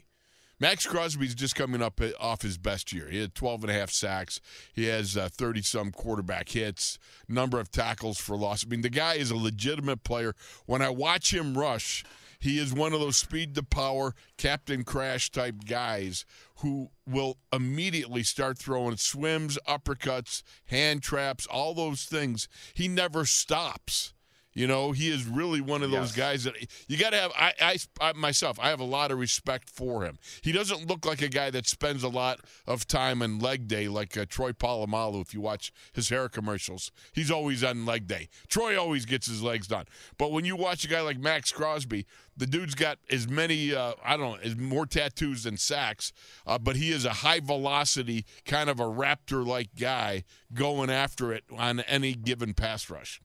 Maxx 0.60 0.86
Crosby's 0.86 1.34
just 1.34 1.54
coming 1.54 1.82
up 1.82 2.00
uh, 2.00 2.10
off 2.18 2.42
his 2.42 2.58
best 2.58 2.92
year. 2.92 3.08
He 3.08 3.20
had 3.20 3.34
12 3.34 3.64
and 3.64 3.70
a 3.70 3.74
half 3.74 3.90
sacks. 3.90 4.40
He 4.72 4.86
has 4.86 5.14
30 5.14 5.62
some 5.62 5.92
quarterback 5.92 6.48
hits, 6.48 6.98
number 7.28 7.60
of 7.60 7.70
tackles 7.70 8.18
for 8.18 8.36
loss. 8.36 8.64
I 8.64 8.68
mean, 8.68 8.82
the 8.82 8.90
guy 8.90 9.14
is 9.14 9.30
a 9.30 9.36
legitimate 9.36 10.02
player. 10.02 10.34
When 10.66 10.82
I 10.82 10.90
watch 10.90 11.32
him 11.32 11.56
rush, 11.56 12.04
he 12.40 12.58
is 12.58 12.72
one 12.72 12.92
of 12.92 13.00
those 13.00 13.16
speed 13.16 13.54
to 13.56 13.62
power, 13.62 14.14
Captain 14.36 14.84
Crash 14.84 15.30
type 15.30 15.64
guys 15.66 16.24
who 16.56 16.90
will 17.06 17.38
immediately 17.52 18.22
start 18.22 18.58
throwing 18.58 18.96
swims, 18.96 19.58
uppercuts, 19.66 20.42
hand 20.66 21.02
traps, 21.02 21.46
all 21.46 21.74
those 21.74 22.04
things. 22.04 22.48
He 22.74 22.88
never 22.88 23.24
stops. 23.24 24.12
You 24.58 24.66
know, 24.66 24.90
he 24.90 25.08
is 25.08 25.24
really 25.24 25.60
one 25.60 25.84
of 25.84 25.92
those 25.92 26.08
Yes. 26.08 26.16
guys 26.16 26.44
that 26.44 26.54
you 26.88 26.96
got 26.98 27.10
to 27.10 27.16
have. 27.16 27.30
I, 27.36 27.52
I, 27.60 27.78
I 28.00 28.12
myself, 28.14 28.58
I 28.60 28.70
have 28.70 28.80
a 28.80 28.84
lot 28.84 29.12
of 29.12 29.18
respect 29.20 29.70
for 29.70 30.02
him. 30.02 30.18
He 30.42 30.50
doesn't 30.50 30.88
look 30.88 31.06
like 31.06 31.22
a 31.22 31.28
guy 31.28 31.50
that 31.50 31.68
spends 31.68 32.02
a 32.02 32.08
lot 32.08 32.40
of 32.66 32.84
time 32.84 33.22
on 33.22 33.38
leg 33.38 33.68
day 33.68 33.86
like 33.86 34.18
uh, 34.18 34.24
Troy 34.28 34.50
Polamalu. 34.50 35.20
If 35.22 35.32
you 35.32 35.40
watch 35.40 35.70
his 35.92 36.08
hair 36.08 36.28
commercials, 36.28 36.90
he's 37.12 37.30
always 37.30 37.62
on 37.62 37.86
leg 37.86 38.08
day. 38.08 38.28
Troy 38.48 38.76
always 38.76 39.04
gets 39.06 39.28
his 39.28 39.44
legs 39.44 39.68
done. 39.68 39.84
But 40.18 40.32
when 40.32 40.44
you 40.44 40.56
watch 40.56 40.84
a 40.84 40.88
guy 40.88 41.02
like 41.02 41.20
Maxx 41.20 41.52
Crosby, 41.52 42.04
the 42.36 42.46
dude's 42.46 42.74
got 42.74 42.98
as 43.08 43.28
many, 43.28 43.72
uh, 43.72 43.92
I 44.04 44.16
don't 44.16 44.32
know, 44.32 44.38
as 44.42 44.56
more 44.56 44.86
tattoos 44.86 45.44
than 45.44 45.56
sacks, 45.56 46.12
uh, 46.48 46.58
but 46.58 46.74
he 46.74 46.90
is 46.90 47.04
a 47.04 47.10
high 47.10 47.38
velocity, 47.38 48.24
kind 48.44 48.68
of 48.68 48.80
a 48.80 48.84
raptor 48.86 49.46
like 49.46 49.76
guy 49.78 50.24
going 50.52 50.90
after 50.90 51.32
it 51.32 51.44
on 51.56 51.78
any 51.80 52.14
given 52.14 52.54
pass 52.54 52.90
rush. 52.90 53.20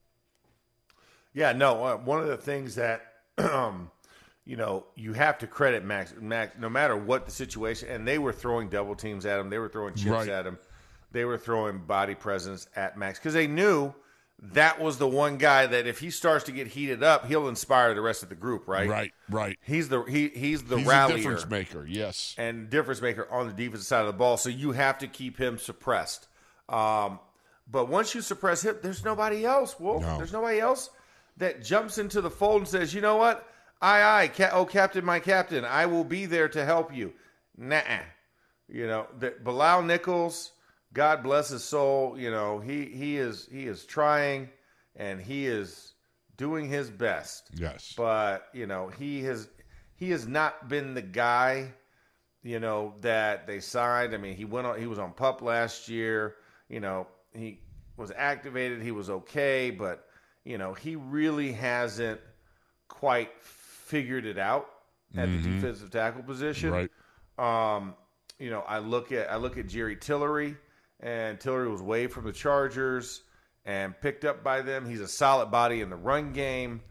Yeah, 1.34 1.52
no. 1.52 1.84
Uh, 1.84 1.96
one 1.96 2.20
of 2.20 2.28
the 2.28 2.36
things 2.36 2.76
that 2.76 3.02
um, 3.38 3.90
you 4.44 4.56
know 4.56 4.86
you 4.94 5.12
have 5.12 5.38
to 5.38 5.46
credit 5.46 5.84
Max. 5.84 6.14
Max, 6.20 6.54
no 6.58 6.68
matter 6.68 6.96
what 6.96 7.26
the 7.26 7.32
situation, 7.32 7.88
and 7.90 8.06
they 8.06 8.18
were 8.18 8.32
throwing 8.32 8.68
double 8.68 8.94
teams 8.94 9.26
at 9.26 9.38
him. 9.40 9.50
They 9.50 9.58
were 9.58 9.68
throwing 9.68 9.94
chips 9.94 10.06
Right. 10.10 10.28
at 10.28 10.46
him. 10.46 10.58
They 11.12 11.24
were 11.24 11.38
throwing 11.38 11.78
body 11.78 12.14
presence 12.14 12.66
at 12.74 12.96
Max 12.98 13.18
because 13.18 13.34
they 13.34 13.46
knew 13.46 13.94
that 14.52 14.80
was 14.80 14.98
the 14.98 15.06
one 15.06 15.38
guy 15.38 15.64
that 15.66 15.86
if 15.86 16.00
he 16.00 16.10
starts 16.10 16.44
to 16.46 16.52
get 16.52 16.66
heated 16.66 17.02
up, 17.04 17.26
he'll 17.26 17.46
inspire 17.48 17.94
the 17.94 18.00
rest 18.00 18.22
of 18.24 18.28
the 18.28 18.34
group. 18.34 18.66
Right. 18.66 18.88
Right, 18.88 19.12
right. 19.30 19.58
He's 19.62 19.88
the 19.88 20.02
he 20.02 20.28
he's 20.28 20.64
the 20.64 20.78
He's 20.78 20.86
rallier 20.86 21.16
difference 21.18 21.48
maker. 21.48 21.86
Yes. 21.88 22.34
and 22.36 22.68
difference 22.68 23.00
maker 23.00 23.28
on 23.30 23.46
the 23.46 23.52
defensive 23.52 23.86
side 23.86 24.00
of 24.00 24.06
the 24.08 24.12
ball. 24.12 24.36
So 24.36 24.48
you 24.48 24.72
have 24.72 24.98
to 24.98 25.06
keep 25.06 25.38
him 25.38 25.56
suppressed. 25.58 26.26
Um, 26.68 27.20
but 27.70 27.88
once 27.88 28.14
you 28.14 28.20
suppress 28.20 28.62
him, 28.62 28.76
there's 28.82 29.04
nobody 29.04 29.44
else. 29.44 29.78
Wolf. 29.80 30.02
No. 30.02 30.16
There's 30.18 30.32
nobody 30.32 30.58
else 30.60 30.90
that 31.36 31.62
jumps 31.62 31.98
into 31.98 32.20
the 32.20 32.30
fold 32.30 32.62
and 32.62 32.68
says, 32.68 32.94
"You 32.94 33.00
know 33.00 33.16
what? 33.16 33.48
Aye, 33.82 34.02
aye, 34.02 34.28
ca- 34.28 34.50
oh, 34.52 34.64
captain, 34.64 35.04
my 35.04 35.20
captain, 35.20 35.64
I 35.64 35.86
will 35.86 36.04
be 36.04 36.26
there 36.26 36.48
to 36.48 36.64
help 36.64 36.94
you." 36.94 37.12
Nah, 37.56 37.80
you 38.68 38.86
know 38.86 39.06
that 39.18 39.44
Bilal 39.44 39.82
Nichols. 39.82 40.52
God 40.92 41.24
bless 41.24 41.48
his 41.48 41.64
soul. 41.64 42.16
You 42.18 42.30
know 42.30 42.60
he 42.60 42.84
he 42.86 43.16
is 43.16 43.48
he 43.50 43.66
is 43.66 43.84
trying 43.84 44.48
and 44.96 45.20
he 45.20 45.46
is 45.46 45.92
doing 46.36 46.68
his 46.68 46.88
best 46.90 47.48
Yes. 47.54 47.94
but 47.96 48.46
you 48.52 48.66
know 48.66 48.88
he 48.88 49.22
has 49.22 49.48
he 49.96 50.10
has 50.10 50.26
not 50.26 50.68
been 50.68 50.94
the 50.94 51.02
guy 51.02 51.72
you 52.42 52.58
know 52.60 52.94
that 53.02 53.46
they 53.46 53.60
signed 53.60 54.12
i 54.14 54.16
mean 54.16 54.34
he 54.34 54.44
went 54.44 54.66
on 54.66 54.78
he 54.80 54.86
was 54.88 54.98
on 54.98 55.12
pup 55.12 55.42
last 55.42 55.88
year 55.88 56.34
you 56.68 56.80
know 56.80 57.06
he 57.34 57.60
was 57.96 58.10
activated 58.16 58.82
he 58.82 58.90
was 58.90 59.10
okay 59.10 59.70
but 59.70 60.03
you 60.44 60.58
know 60.58 60.74
he 60.74 60.96
really 60.96 61.52
hasn't 61.52 62.20
quite 62.88 63.30
figured 63.40 64.24
it 64.26 64.38
out 64.38 64.68
at 65.16 65.28
the 65.28 65.38
defensive 65.38 65.90
tackle 65.90 66.22
position 66.22 66.70
Right. 67.38 67.76
um, 67.76 67.94
you 68.38 68.50
know, 68.50 68.60
I 68.60 68.78
look 68.78 69.12
at 69.12 69.30
I 69.30 69.36
look 69.36 69.58
at 69.58 69.68
Jerry 69.68 69.94
Tillery, 69.96 70.56
and 70.98 71.38
Tillery 71.38 71.68
was 71.68 71.80
waived 71.80 72.12
from 72.12 72.24
the 72.24 72.32
Chargers 72.32 73.22
and 73.64 73.94
picked 74.00 74.24
up 74.24 74.42
by 74.42 74.60
them. 74.60 74.88
He's 74.88 75.00
a 75.00 75.06
solid 75.08 75.52
body 75.52 75.80
in 75.80 75.88
the 75.88 75.96
run 75.96 76.32
game, 76.32 76.82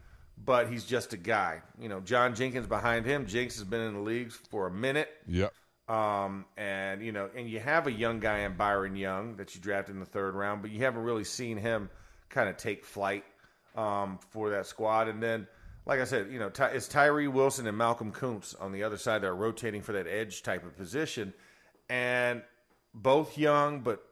but 0.42 0.70
he's 0.70 0.84
just 0.86 1.12
a 1.12 1.18
guy. 1.18 1.60
You 1.78 1.90
know, 1.90 2.00
John 2.00 2.34
Jenkins 2.34 2.66
behind 2.66 3.04
him. 3.04 3.26
Jenks 3.26 3.56
has 3.56 3.64
been 3.64 3.82
in 3.82 3.92
the 3.94 4.00
leagues 4.00 4.34
for 4.50 4.66
a 4.66 4.70
minute. 4.70 5.10
Yep. 5.28 5.52
Um, 5.86 6.46
and 6.56 7.02
you 7.02 7.12
know, 7.12 7.28
and 7.36 7.48
you 7.48 7.60
have 7.60 7.86
a 7.86 7.92
young 7.92 8.20
guy 8.20 8.38
in 8.38 8.56
Byron 8.56 8.96
Young 8.96 9.36
that 9.36 9.54
you 9.54 9.60
drafted 9.60 9.94
in 9.94 10.00
the 10.00 10.06
third 10.06 10.34
round, 10.34 10.62
but 10.62 10.70
you 10.70 10.80
haven't 10.82 11.02
really 11.02 11.24
seen 11.24 11.58
him 11.58 11.90
kind 12.30 12.48
of 12.48 12.56
take 12.56 12.86
flight 12.86 13.24
um, 13.74 14.18
for 14.30 14.50
that 14.50 14.66
squad. 14.66 15.08
And 15.08 15.22
then, 15.22 15.46
like 15.86 16.00
I 16.00 16.04
said, 16.04 16.30
you 16.30 16.38
know, 16.38 16.50
Ty- 16.50 16.68
it's 16.68 16.88
Tyree 16.88 17.28
Wilson 17.28 17.66
and 17.66 17.76
Malcolm 17.76 18.12
Koonce 18.12 18.60
on 18.60 18.72
the 18.72 18.82
other 18.82 18.96
side 18.96 19.22
that 19.22 19.28
are 19.28 19.34
rotating 19.34 19.82
for 19.82 19.92
that 19.92 20.06
edge 20.06 20.42
type 20.42 20.64
of 20.64 20.76
position, 20.76 21.34
and 21.88 22.42
both 22.94 23.36
young, 23.36 23.80
but 23.80 24.02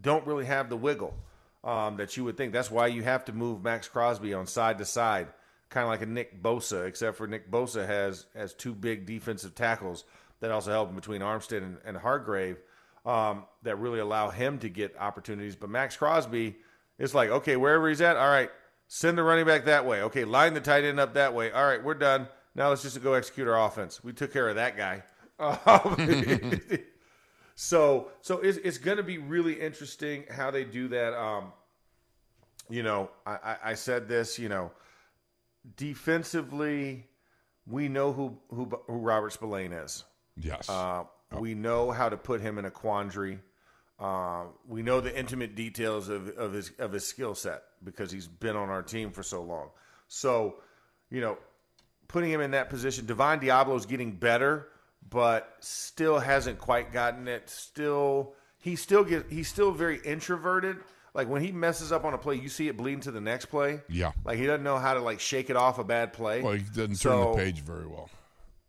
don't 0.00 0.26
really 0.26 0.46
have 0.46 0.68
the 0.70 0.76
wiggle 0.76 1.14
um, 1.62 1.96
that 1.98 2.16
you 2.16 2.24
would 2.24 2.36
think. 2.36 2.52
That's 2.52 2.70
why 2.70 2.86
you 2.88 3.02
have 3.02 3.26
to 3.26 3.32
move 3.32 3.62
Maxx 3.62 3.88
Crosby 3.88 4.34
on 4.34 4.46
side 4.46 4.78
to 4.78 4.84
side, 4.84 5.28
kind 5.68 5.84
of 5.84 5.90
like 5.90 6.02
a 6.02 6.06
Nick 6.06 6.42
Bosa, 6.42 6.86
except 6.86 7.16
for 7.16 7.26
Nick 7.26 7.50
Bosa 7.50 7.86
has 7.86 8.26
has 8.34 8.54
two 8.54 8.74
big 8.74 9.06
defensive 9.06 9.54
tackles 9.54 10.04
that 10.40 10.50
also 10.50 10.70
help 10.70 10.88
him 10.88 10.96
between 10.96 11.20
Armstead 11.20 11.58
and, 11.58 11.76
and 11.84 11.96
Hargrave 11.96 12.56
um, 13.04 13.44
that 13.62 13.76
really 13.76 13.98
allow 13.98 14.30
him 14.30 14.58
to 14.58 14.68
get 14.68 14.96
opportunities. 14.98 15.54
But 15.54 15.70
Maxx 15.70 15.96
Crosby 15.96 16.56
is 16.98 17.14
like, 17.14 17.30
okay, 17.30 17.56
wherever 17.56 17.88
he's 17.88 18.00
at, 18.00 18.16
all 18.16 18.28
right, 18.28 18.50
send 18.92 19.16
the 19.16 19.22
running 19.22 19.46
back 19.46 19.66
that 19.66 19.86
way. 19.86 20.02
Okay, 20.02 20.24
line 20.24 20.52
the 20.52 20.60
tight 20.60 20.82
end 20.82 20.98
up 20.98 21.14
that 21.14 21.32
way. 21.32 21.52
All 21.52 21.64
right, 21.64 21.82
we're 21.82 21.94
done. 21.94 22.26
Now 22.56 22.70
let's 22.70 22.82
just 22.82 23.00
go 23.00 23.14
execute 23.14 23.46
our 23.46 23.66
offense. 23.66 24.02
We 24.02 24.12
took 24.12 24.32
care 24.32 24.48
of 24.48 24.56
that 24.56 24.76
guy. 24.76 25.04
Um, 25.38 26.60
so 27.54 28.08
so 28.20 28.40
it's, 28.40 28.58
it's 28.58 28.78
going 28.78 28.96
to 28.96 29.02
be 29.02 29.18
really 29.18 29.54
interesting 29.54 30.24
how 30.28 30.50
they 30.50 30.64
do 30.64 30.88
that. 30.88 31.14
Um, 31.14 31.52
you 32.68 32.82
know, 32.82 33.10
I, 33.24 33.32
I, 33.32 33.56
I 33.64 33.74
said 33.74 34.08
this. 34.08 34.38
You 34.40 34.48
know, 34.48 34.72
defensively, 35.76 37.06
we 37.66 37.88
know 37.88 38.12
who 38.12 38.36
who, 38.52 38.70
who 38.86 38.98
Robert 38.98 39.30
Spillane 39.32 39.72
is. 39.72 40.04
Yes. 40.36 40.68
Uh, 40.68 41.04
We 41.38 41.54
know 41.54 41.92
how 41.92 42.08
to 42.08 42.16
put 42.16 42.40
him 42.40 42.58
in 42.58 42.64
a 42.64 42.70
quandary. 42.72 43.38
Uh, 44.00 44.46
we 44.66 44.82
know 44.82 45.00
the 45.00 45.16
intimate 45.16 45.54
details 45.54 46.08
of, 46.08 46.28
of 46.30 46.52
his 46.52 46.72
of 46.80 46.92
his 46.92 47.06
skill 47.06 47.36
set 47.36 47.62
because 47.84 48.10
he's 48.10 48.26
been 48.26 48.56
on 48.56 48.68
our 48.68 48.82
team 48.82 49.10
for 49.10 49.22
so 49.22 49.42
long. 49.42 49.70
So, 50.08 50.56
you 51.10 51.20
know, 51.20 51.38
putting 52.08 52.30
him 52.30 52.40
in 52.40 52.50
that 52.52 52.70
position, 52.70 53.06
Divine 53.06 53.40
Deablo's 53.40 53.86
getting 53.86 54.12
better, 54.12 54.68
but 55.08 55.54
still 55.60 56.18
hasn't 56.18 56.58
quite 56.58 56.92
gotten 56.92 57.28
it. 57.28 57.48
Still, 57.48 58.34
he 58.58 58.76
still 58.76 59.04
get 59.04 59.26
he's 59.30 59.48
still 59.48 59.70
very 59.72 59.98
introverted. 60.04 60.76
Like 61.14 61.28
when 61.28 61.42
he 61.42 61.50
messes 61.50 61.90
up 61.90 62.04
on 62.04 62.14
a 62.14 62.18
play, 62.18 62.36
you 62.36 62.48
see 62.48 62.68
it 62.68 62.76
bleeding 62.76 63.00
to 63.00 63.10
the 63.10 63.20
next 63.20 63.46
play. 63.46 63.80
Yeah. 63.88 64.12
Like 64.24 64.38
he 64.38 64.46
doesn't 64.46 64.62
know 64.62 64.78
how 64.78 64.94
to 64.94 65.00
like 65.00 65.18
shake 65.20 65.50
it 65.50 65.56
off 65.56 65.78
a 65.78 65.84
bad 65.84 66.12
play 66.12 66.42
well, 66.42 66.52
he 66.52 66.60
doesn't 66.62 66.86
turn 66.86 66.96
So- 66.96 67.30
the 67.32 67.36
page 67.36 67.60
very 67.60 67.86
well. 67.86 68.08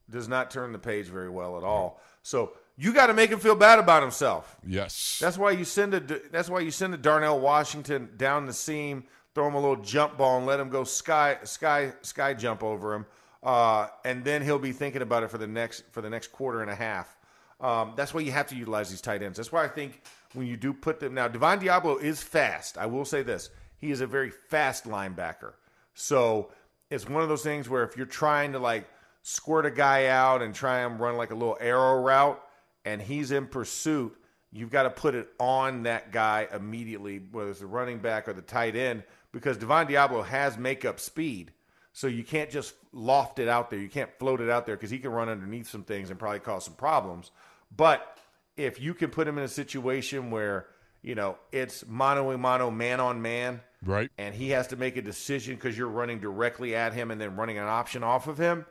does 0.10 0.28
not 0.28 0.50
turn 0.52 0.72
the 0.72 0.80
page 0.80 1.06
very 1.08 1.30
well 1.30 1.58
at 1.58 1.64
all. 1.64 2.02
So 2.24 2.54
you 2.78 2.94
got 2.94 3.08
to 3.08 3.14
make 3.14 3.30
him 3.30 3.40
feel 3.40 3.56
bad 3.56 3.80
about 3.80 4.02
himself. 4.02 4.58
Yes. 4.66 5.20
That's 5.22 5.38
why 5.38 5.52
you 5.52 5.66
send 5.66 5.94
a 5.94 6.00
that's 6.00 6.50
why 6.50 6.62
you 6.62 6.72
send 6.72 6.94
a 6.94 6.98
Darnell 6.98 7.40
Washington 7.40 8.10
down 8.18 8.46
the 8.46 8.54
seam, 8.54 9.06
throw 9.36 9.48
him 9.48 9.56
a 9.56 9.60
little 9.60 9.84
jump 9.84 10.18
ball, 10.18 10.38
and 10.38 10.46
let 10.46 10.60
him 10.60 10.70
go 10.70 10.84
sky 10.84 11.38
sky 11.44 11.94
sky 12.02 12.34
jump 12.34 12.64
over 12.64 12.94
him, 12.94 13.06
uh, 13.44 13.88
and 14.06 14.24
then 14.24 14.42
he'll 14.42 14.60
be 14.60 14.72
thinking 14.72 15.02
about 15.02 15.24
it 15.24 15.30
for 15.30 15.38
the 15.38 15.48
next 15.48 15.84
for 15.92 16.02
the 16.02 16.10
next 16.10 16.32
quarter 16.32 16.62
and 16.62 16.72
a 16.72 16.76
half. 16.76 17.18
Um, 17.60 17.94
that's 17.96 18.14
why 18.14 18.22
you 18.22 18.32
have 18.32 18.48
to 18.48 18.56
utilize 18.56 18.90
these 18.90 19.02
tight 19.02 19.22
ends. 19.22 19.38
That's 19.38 19.52
why 19.52 19.64
I 19.64 19.68
think 19.68 20.02
when 20.34 20.48
you 20.48 20.58
do 20.58 20.74
put 20.74 21.00
them 21.00 21.14
now, 21.14 21.28
Divine 21.28 21.60
Deablo 21.60 22.02
is 22.02 22.24
fast. 22.24 22.78
I 22.78 22.88
will 22.88 23.06
say 23.06 23.22
this: 23.22 23.50
he 23.78 23.92
is 23.92 24.02
a 24.02 24.08
very 24.08 24.30
fast 24.30 24.86
linebacker. 24.86 25.54
So 25.94 26.52
it's 26.90 27.08
one 27.08 27.22
of 27.22 27.30
those 27.30 27.44
things 27.44 27.70
where 27.70 27.84
if 27.84 27.96
you're 27.98 28.06
trying 28.06 28.54
to 28.54 28.60
like 28.60 28.88
squirt 29.24 29.66
a 29.66 29.72
guy 29.72 30.08
out 30.08 30.42
and 30.42 30.54
try 30.54 30.80
and 30.80 31.00
run 31.00 31.18
like 31.18 31.32
a 31.32 31.36
little 31.36 31.58
arrow 31.60 32.02
route, 32.02 32.42
and 32.86 33.02
he's 33.02 33.32
in 33.32 33.48
pursuit, 33.48 34.16
you've 34.52 34.72
got 34.72 34.84
to 34.84 34.90
put 34.90 35.16
it 35.16 35.30
on 35.40 35.84
that 35.84 36.12
guy 36.12 36.48
immediately, 36.54 37.22
whether 37.32 37.50
it's 37.50 37.60
the 37.60 37.66
running 37.66 38.00
back 38.00 38.28
or 38.28 38.34
the 38.34 38.42
tight 38.42 38.76
end, 38.76 39.04
because 39.32 39.58
Divine 39.58 39.88
Deablo 39.88 40.26
has 40.26 40.58
makeup 40.58 41.00
speed. 41.00 41.52
So 41.94 42.08
you 42.08 42.24
can't 42.24 42.50
just 42.50 42.74
loft 42.94 43.40
it 43.40 43.48
out 43.48 43.70
there. 43.70 43.80
You 43.80 43.90
can't 43.90 44.10
float 44.18 44.40
it 44.40 44.50
out 44.50 44.66
there 44.66 44.76
because 44.76 44.90
he 44.90 45.00
can 45.00 45.12
run 45.12 45.30
underneath 45.30 45.70
some 45.70 45.84
things 45.84 46.10
and 46.10 46.18
probably 46.18 46.40
cause 46.40 46.66
some 46.66 46.76
problems. 46.76 47.32
But 47.76 48.18
if 48.56 48.80
you 48.80 48.94
can 48.94 49.10
put 49.10 49.28
him 49.28 49.38
in 49.38 49.44
a 49.44 49.50
situation 49.50 50.32
where, 50.32 50.68
you 51.02 51.16
know, 51.16 51.38
it's 51.52 51.86
mano 51.88 52.32
a 52.32 52.38
mano, 52.38 52.72
man 52.72 53.00
on 53.00 53.22
man, 53.22 53.62
right. 53.84 54.10
and 54.18 54.34
he 54.34 54.50
has 54.50 54.68
to 54.68 54.76
make 54.76 54.98
a 54.98 55.02
decision 55.02 55.56
because 55.56 55.78
you're 55.78 55.90
running 55.90 56.20
directly 56.20 56.76
at 56.76 56.94
him 56.94 57.12
and 57.12 57.20
then 57.20 57.36
running 57.36 57.58
an 57.58 57.66
option 57.66 58.04
off 58.04 58.28
of 58.28 58.38
him, 58.38 58.66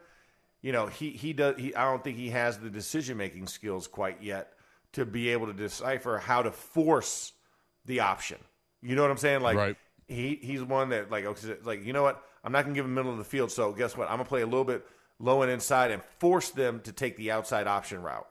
you 0.62 0.72
know, 0.72 0.86
he 0.86 1.10
he 1.10 1.32
does. 1.32 1.58
He, 1.58 1.74
I 1.74 1.84
don't 1.90 2.02
think 2.04 2.16
he 2.16 2.30
has 2.30 2.58
the 2.58 2.70
decision 2.70 3.16
making 3.16 3.46
skills 3.46 3.86
quite 3.86 4.22
yet 4.22 4.52
to 4.92 5.04
be 5.06 5.30
able 5.30 5.46
to 5.46 5.52
decipher 5.52 6.18
how 6.18 6.42
to 6.42 6.50
force 6.50 7.32
the 7.86 8.00
option. 8.00 8.38
You 8.82 8.96
know 8.96 9.02
what 9.02 9.10
I'm 9.10 9.16
saying? 9.18 9.40
Like 9.40 9.56
Right. 9.56 9.76
he 10.08 10.38
he's 10.42 10.62
one 10.62 10.90
that 10.90 11.10
like 11.10 11.24
okay, 11.24 11.56
like 11.64 11.84
you 11.84 11.92
know 11.92 12.02
what? 12.02 12.22
I'm 12.42 12.52
not 12.52 12.62
gonna 12.64 12.74
give 12.74 12.84
him 12.84 12.94
middle 12.94 13.12
of 13.12 13.18
the 13.18 13.24
field. 13.24 13.50
So 13.50 13.72
guess 13.72 13.96
what? 13.96 14.08
I'm 14.08 14.16
gonna 14.16 14.24
play 14.28 14.42
a 14.42 14.46
little 14.46 14.64
bit 14.64 14.84
low 15.18 15.42
and 15.42 15.50
inside 15.50 15.90
and 15.90 16.02
force 16.18 16.50
them 16.50 16.80
to 16.80 16.92
take 16.92 17.16
the 17.16 17.30
outside 17.30 17.66
option 17.66 18.02
route. 18.02 18.26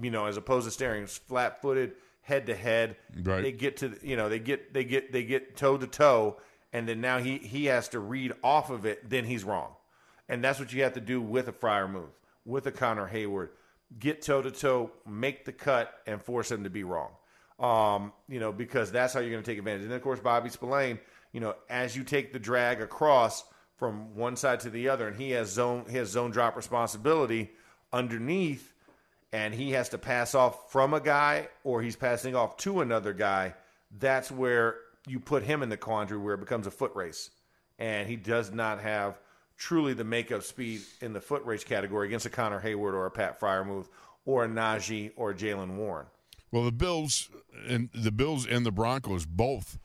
You 0.00 0.10
know, 0.10 0.26
as 0.26 0.36
opposed 0.36 0.64
to 0.66 0.70
staring 0.70 1.06
flat 1.06 1.60
footed, 1.60 1.92
head 2.20 2.46
to 2.46 2.54
head. 2.54 2.96
Right. 3.22 3.42
They 3.42 3.52
get 3.52 3.78
to 3.78 3.96
you 4.02 4.16
know 4.16 4.28
they 4.28 4.38
get 4.38 4.72
they 4.72 4.84
get 4.84 5.12
they 5.12 5.24
get 5.24 5.56
toe 5.56 5.76
to 5.76 5.86
toe, 5.86 6.40
and 6.72 6.88
then 6.88 7.00
now 7.00 7.18
he 7.18 7.38
he 7.38 7.66
has 7.66 7.88
to 7.88 8.00
read 8.00 8.32
off 8.42 8.70
of 8.70 8.86
it. 8.86 9.08
Then 9.10 9.24
he's 9.24 9.42
wrong, 9.42 9.74
and 10.32 10.42
that's 10.42 10.58
what 10.58 10.72
you 10.72 10.82
have 10.82 10.94
to 10.94 11.00
do 11.00 11.20
with 11.20 11.48
a 11.48 11.52
Freiermuth, 11.52 12.10
with 12.44 12.66
a 12.66 12.72
Connor 12.72 13.08
Heyward. 13.08 13.50
Get 13.98 14.22
toe 14.22 14.42
to 14.42 14.50
toe, 14.50 14.90
make 15.06 15.44
the 15.44 15.52
cut, 15.52 15.92
and 16.06 16.20
force 16.20 16.50
him 16.50 16.64
to 16.64 16.70
be 16.70 16.84
wrong. 16.84 17.10
Um, 17.60 18.12
you 18.28 18.40
know, 18.40 18.50
because 18.50 18.90
that's 18.90 19.14
how 19.14 19.20
you're 19.20 19.30
going 19.30 19.42
to 19.42 19.50
take 19.50 19.58
advantage. 19.58 19.82
And 19.82 19.90
then, 19.90 19.98
of 19.98 20.02
course, 20.02 20.20
Bobby 20.20 20.48
Spillane, 20.48 20.98
you 21.32 21.40
know, 21.40 21.54
as 21.68 21.94
you 21.94 22.02
take 22.02 22.32
the 22.32 22.38
drag 22.38 22.80
across, 22.80 23.44
from 23.82 24.14
one 24.14 24.36
side 24.36 24.60
to 24.60 24.70
the 24.70 24.88
other, 24.88 25.08
and 25.08 25.16
he 25.16 25.32
has 25.32 25.50
zone 25.50 25.84
he 25.90 25.96
has 25.96 26.08
zone 26.08 26.30
drop 26.30 26.54
responsibility 26.54 27.50
underneath, 27.92 28.72
and 29.32 29.52
he 29.52 29.72
has 29.72 29.88
to 29.88 29.98
pass 29.98 30.36
off 30.36 30.70
from 30.70 30.94
a 30.94 31.00
guy 31.00 31.48
or 31.64 31.82
he's 31.82 31.96
passing 31.96 32.36
off 32.36 32.56
to 32.56 32.80
another 32.80 33.12
guy. 33.12 33.52
That's 33.98 34.30
where 34.30 34.76
you 35.08 35.18
put 35.18 35.42
him 35.42 35.64
in 35.64 35.68
the 35.68 35.76
quandary 35.76 36.20
where 36.20 36.34
it 36.34 36.38
becomes 36.40 36.68
a 36.68 36.70
foot 36.70 36.92
race, 36.94 37.30
and 37.76 38.08
he 38.08 38.14
does 38.14 38.52
not 38.52 38.80
have 38.80 39.18
truly 39.56 39.94
the 39.94 40.04
makeup 40.04 40.42
speed 40.42 40.82
in 41.00 41.12
the 41.12 41.20
foot 41.20 41.44
race 41.44 41.64
category 41.64 42.06
against 42.06 42.26
a 42.26 42.30
Connor 42.30 42.60
Heyward 42.60 42.94
or 42.94 43.06
a 43.06 43.10
Pat 43.10 43.38
Freiermuth 43.40 43.88
or 44.24 44.44
a 44.44 44.48
Najee 44.48 45.12
or 45.16 45.32
Jaylen 45.34 45.76
Warren. 45.76 46.06
Well, 46.50 46.64
the 46.64 46.72
Bills 46.72 47.30
and 47.66 47.90
the 47.94 48.12
Bills 48.12 48.46
and 48.46 48.66
the 48.66 48.72
Broncos 48.72 49.24
both 49.24 49.78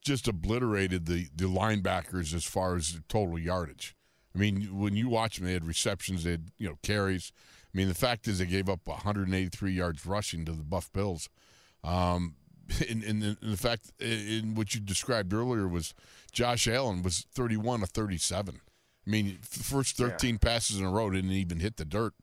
just 0.00 0.28
obliterated 0.28 1.06
the 1.06 1.28
the 1.34 1.46
linebackers 1.46 2.34
as 2.34 2.44
far 2.44 2.76
as 2.76 3.00
total 3.08 3.38
yardage. 3.38 3.96
I 4.34 4.38
mean, 4.38 4.78
when 4.78 4.96
you 4.96 5.08
watch 5.08 5.36
them, 5.36 5.46
they 5.46 5.52
had 5.52 5.64
receptions, 5.64 6.24
they 6.24 6.32
had 6.32 6.50
you 6.58 6.68
know 6.68 6.78
carries. 6.82 7.32
I 7.72 7.76
mean, 7.76 7.88
the 7.88 7.94
fact 7.94 8.28
is 8.28 8.38
they 8.38 8.46
gave 8.46 8.68
up 8.68 8.86
183 8.86 9.72
yards 9.72 10.06
rushing 10.06 10.44
to 10.44 10.52
the 10.52 10.62
Buff 10.62 10.92
Bills. 10.92 11.28
Um, 11.82 12.36
and, 12.88 13.02
and, 13.02 13.22
the, 13.22 13.36
and 13.42 13.52
the 13.52 13.56
fact 13.56 13.92
in 14.00 14.54
what 14.54 14.74
you 14.74 14.80
described 14.80 15.34
earlier 15.34 15.68
was 15.68 15.92
Josh 16.32 16.66
Allen 16.66 17.02
was 17.02 17.26
31 17.34 17.80
to 17.80 17.86
37. 17.86 18.60
I 19.06 19.10
mean, 19.10 19.38
first 19.42 19.96
13 19.96 20.38
passes 20.38 20.80
in 20.80 20.86
a 20.86 20.90
row 20.90 21.10
didn't 21.10 21.30
even 21.30 21.60
hit 21.60 21.76
the 21.76 21.84
dirt. 21.84 22.14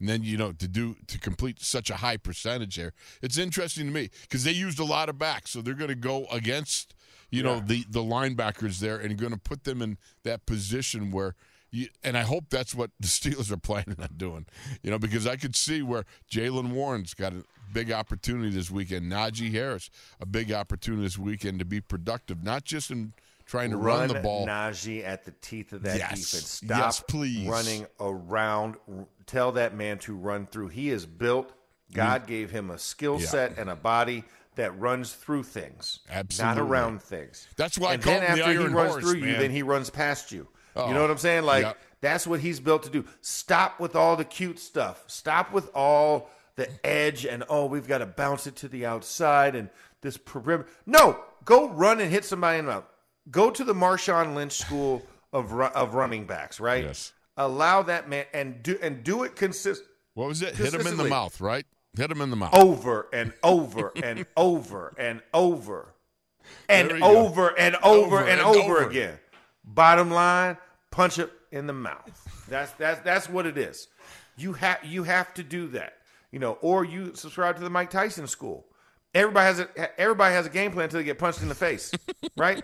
And 0.00 0.08
then 0.08 0.24
you 0.24 0.36
know 0.36 0.52
to 0.52 0.66
do 0.66 0.96
to 1.06 1.18
complete 1.18 1.62
such 1.62 1.88
a 1.88 1.96
high 1.96 2.16
percentage 2.16 2.76
there, 2.76 2.92
it's 3.22 3.38
interesting 3.38 3.86
to 3.86 3.92
me 3.92 4.10
because 4.22 4.44
they 4.44 4.50
used 4.50 4.80
a 4.80 4.84
lot 4.84 5.08
of 5.08 5.18
backs, 5.18 5.52
so 5.52 5.62
they're 5.62 5.74
going 5.74 5.88
to 5.88 5.94
go 5.94 6.26
against 6.26 6.94
you 7.30 7.42
know 7.42 7.60
the 7.60 7.84
the 7.88 8.02
linebackers 8.02 8.80
there 8.80 8.98
and 8.98 9.16
going 9.16 9.32
to 9.32 9.38
put 9.38 9.64
them 9.64 9.80
in 9.82 9.98
that 10.24 10.46
position 10.46 11.10
where. 11.10 11.34
You, 11.70 11.88
and 12.04 12.16
I 12.16 12.20
hope 12.20 12.50
that's 12.50 12.72
what 12.72 12.92
the 13.00 13.06
Steelers 13.08 13.50
are 13.50 13.56
planning 13.56 13.96
on 13.98 14.10
doing, 14.16 14.46
you 14.84 14.92
know, 14.92 14.98
because 15.00 15.26
I 15.26 15.34
could 15.34 15.56
see 15.56 15.82
where 15.82 16.04
Jaylen 16.30 16.70
Warren's 16.70 17.14
got 17.14 17.32
a 17.32 17.42
big 17.72 17.90
opportunity 17.90 18.50
this 18.50 18.70
weekend. 18.70 19.10
Najee 19.10 19.50
Harris, 19.50 19.90
a 20.20 20.26
big 20.26 20.52
opportunity 20.52 21.02
this 21.02 21.18
weekend 21.18 21.58
to 21.58 21.64
be 21.64 21.80
productive, 21.80 22.44
not 22.44 22.62
just 22.62 22.92
in 22.92 23.12
trying 23.46 23.70
to 23.70 23.76
run, 23.76 24.08
the 24.08 24.20
ball. 24.20 24.46
Najee 24.46 25.04
at 25.04 25.24
the 25.24 25.32
teeth 25.40 25.72
of 25.72 25.82
that 25.82 25.98
Yes. 25.98 26.10
defense. 26.30 26.50
Stop 26.50 26.78
Yes, 26.78 27.00
please. 27.06 27.48
running 27.48 27.86
around. 28.00 28.76
Tell 29.26 29.52
that 29.52 29.74
man 29.74 29.98
to 30.00 30.14
run 30.14 30.46
through. 30.46 30.68
He 30.68 30.90
is 30.90 31.06
built. 31.06 31.52
God 31.92 32.26
gave 32.26 32.50
him 32.50 32.70
a 32.70 32.78
skill 32.78 33.20
Yeah. 33.20 33.26
set 33.26 33.58
and 33.58 33.70
a 33.70 33.76
body 33.76 34.24
that 34.56 34.78
runs 34.78 35.12
through 35.12 35.42
things, 35.44 36.00
Absolutely. 36.10 36.62
not 36.62 36.68
around 36.70 37.02
things. 37.02 37.48
That's 37.56 37.78
why 37.78 37.90
I 37.90 37.94
and 37.94 38.02
call 38.02 38.12
then 38.14 38.22
him 38.22 38.36
the 38.36 38.44
after 38.44 38.52
he 38.60 38.66
runs 38.66 38.92
Horse, 38.92 39.04
through 39.04 39.18
you, 39.18 39.26
man. 39.26 39.40
then 39.40 39.50
he 39.50 39.62
runs 39.62 39.90
past 39.90 40.32
you. 40.32 40.48
Oh, 40.76 40.88
you 40.88 40.94
know 40.94 41.00
oh. 41.00 41.02
what 41.02 41.10
I'm 41.10 41.18
saying? 41.18 41.44
Like 41.44 41.62
yep. 41.64 41.78
that's 42.00 42.26
what 42.26 42.40
he's 42.40 42.60
built 42.60 42.82
to 42.84 42.90
do. 42.90 43.04
Stop 43.20 43.80
with 43.80 43.94
all 43.96 44.16
the 44.16 44.24
cute 44.24 44.58
stuff. 44.58 45.04
Stop 45.06 45.52
with 45.52 45.70
all 45.74 46.30
the 46.56 46.68
edge 46.86 47.24
and 47.26 47.44
oh, 47.48 47.66
we've 47.66 47.86
got 47.88 47.98
to 47.98 48.06
bounce 48.06 48.46
it 48.46 48.56
to 48.56 48.68
the 48.68 48.86
outside 48.86 49.54
and 49.56 49.70
this 50.02 50.16
perimeter. 50.16 50.68
No, 50.86 51.18
go 51.44 51.68
run 51.68 52.00
and 52.00 52.10
hit 52.10 52.24
somebody 52.24 52.58
in 52.58 52.66
the 52.66 52.72
mouth. 52.72 52.84
Go 53.30 53.50
to 53.50 53.64
the 53.64 53.74
Marshawn 53.74 54.34
Lynch 54.34 54.52
school 54.52 55.02
of 55.32 55.52
of 55.52 55.94
running 55.94 56.26
backs, 56.26 56.60
right? 56.60 56.84
Yes. 56.84 57.12
Allow 57.36 57.82
that 57.82 58.08
man 58.08 58.26
and 58.32 58.62
do 58.62 58.78
and 58.82 59.02
do 59.02 59.24
it 59.24 59.34
consist 59.36 59.82
What 60.14 60.28
was 60.28 60.42
it? 60.42 60.54
Hit 60.54 60.74
him 60.74 60.86
in 60.86 60.96
the 60.96 61.04
mouth, 61.04 61.40
right? 61.40 61.66
Hit 61.96 62.10
him 62.10 62.20
in 62.20 62.30
the 62.30 62.36
mouth. 62.36 62.54
over 62.54 63.08
and 63.12 63.32
over 63.42 63.92
and 64.02 64.26
over 64.36 64.94
and 64.98 65.20
over 65.32 65.94
and 66.68 66.92
we 66.92 67.00
go. 67.00 67.06
over 67.06 67.48
and 67.58 67.76
over, 67.76 67.86
Over 67.86 68.18
and, 68.20 68.28
and 68.28 68.40
over, 68.40 68.78
over. 68.78 68.88
again. 68.88 69.18
Bottom 69.64 70.10
line, 70.10 70.58
punch 70.90 71.18
it 71.18 71.32
in 71.50 71.66
the 71.66 71.72
mouth. 71.72 72.44
That's 72.48 72.72
that's 72.72 73.00
that's 73.00 73.28
what 73.28 73.46
it 73.46 73.56
is. 73.56 73.88
You 74.36 74.52
have 74.54 74.84
you 74.84 75.04
have 75.04 75.32
to 75.34 75.42
do 75.42 75.68
that. 75.68 75.94
You 76.30 76.40
know, 76.40 76.58
or 76.60 76.84
you 76.84 77.14
subscribe 77.14 77.56
to 77.56 77.62
the 77.62 77.70
Mike 77.70 77.90
Tyson 77.90 78.26
school. 78.26 78.66
Everybody 79.14 79.46
has 79.46 79.60
a 79.60 80.00
everybody 80.00 80.34
has 80.34 80.46
a 80.46 80.50
game 80.50 80.72
plan 80.72 80.84
until 80.84 80.98
they 81.00 81.04
get 81.04 81.18
punched 81.18 81.42
in 81.42 81.48
the 81.48 81.54
face, 81.54 81.92
right? 82.36 82.62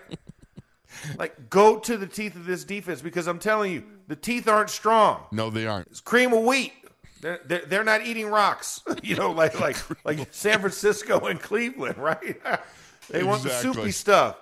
Like 1.17 1.49
go 1.49 1.79
to 1.79 1.97
the 1.97 2.07
teeth 2.07 2.35
of 2.35 2.45
this 2.45 2.63
defense 2.63 3.01
because 3.01 3.27
I'm 3.27 3.39
telling 3.39 3.71
you, 3.71 3.83
the 4.07 4.15
teeth 4.15 4.47
aren't 4.47 4.69
strong. 4.69 5.23
No, 5.31 5.49
they 5.49 5.65
aren't. 5.65 5.87
It's 5.87 6.01
cream 6.01 6.33
of 6.33 6.43
wheat. 6.43 6.73
They're, 7.21 7.39
they're, 7.45 7.65
they're 7.65 7.83
not 7.83 8.05
eating 8.05 8.27
rocks, 8.27 8.81
you 9.03 9.15
know, 9.15 9.31
like 9.31 9.59
like 9.59 9.77
like 10.05 10.27
San 10.33 10.59
Francisco 10.59 11.19
and 11.27 11.39
Cleveland, 11.39 11.97
right? 11.97 12.41
they 13.09 13.23
want 13.23 13.43
the 13.43 13.49
soupy 13.49 13.91
stuff. 13.91 14.37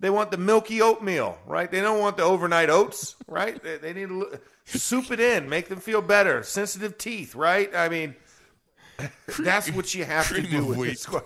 They 0.00 0.10
want 0.10 0.30
the 0.30 0.38
milky 0.38 0.80
oatmeal, 0.80 1.38
right? 1.46 1.70
They 1.70 1.82
don't 1.82 2.00
want 2.00 2.16
the 2.16 2.22
overnight 2.22 2.70
oats, 2.70 3.16
right? 3.28 3.62
They, 3.62 3.76
they 3.76 3.92
need 3.92 4.08
to 4.08 4.40
soup 4.64 5.10
it 5.10 5.20
in, 5.20 5.48
make 5.48 5.68
them 5.68 5.78
feel 5.78 6.00
better. 6.00 6.42
Sensitive 6.42 6.96
teeth, 6.96 7.34
right? 7.34 7.74
I 7.76 7.90
mean, 7.90 8.16
that's 9.38 9.70
what 9.70 9.94
you 9.94 10.06
have 10.06 10.28
to 10.34 10.40
do 10.40 10.64
with 10.64 10.78
wheat. 10.78 10.88
this 10.90 11.00
squad. 11.02 11.24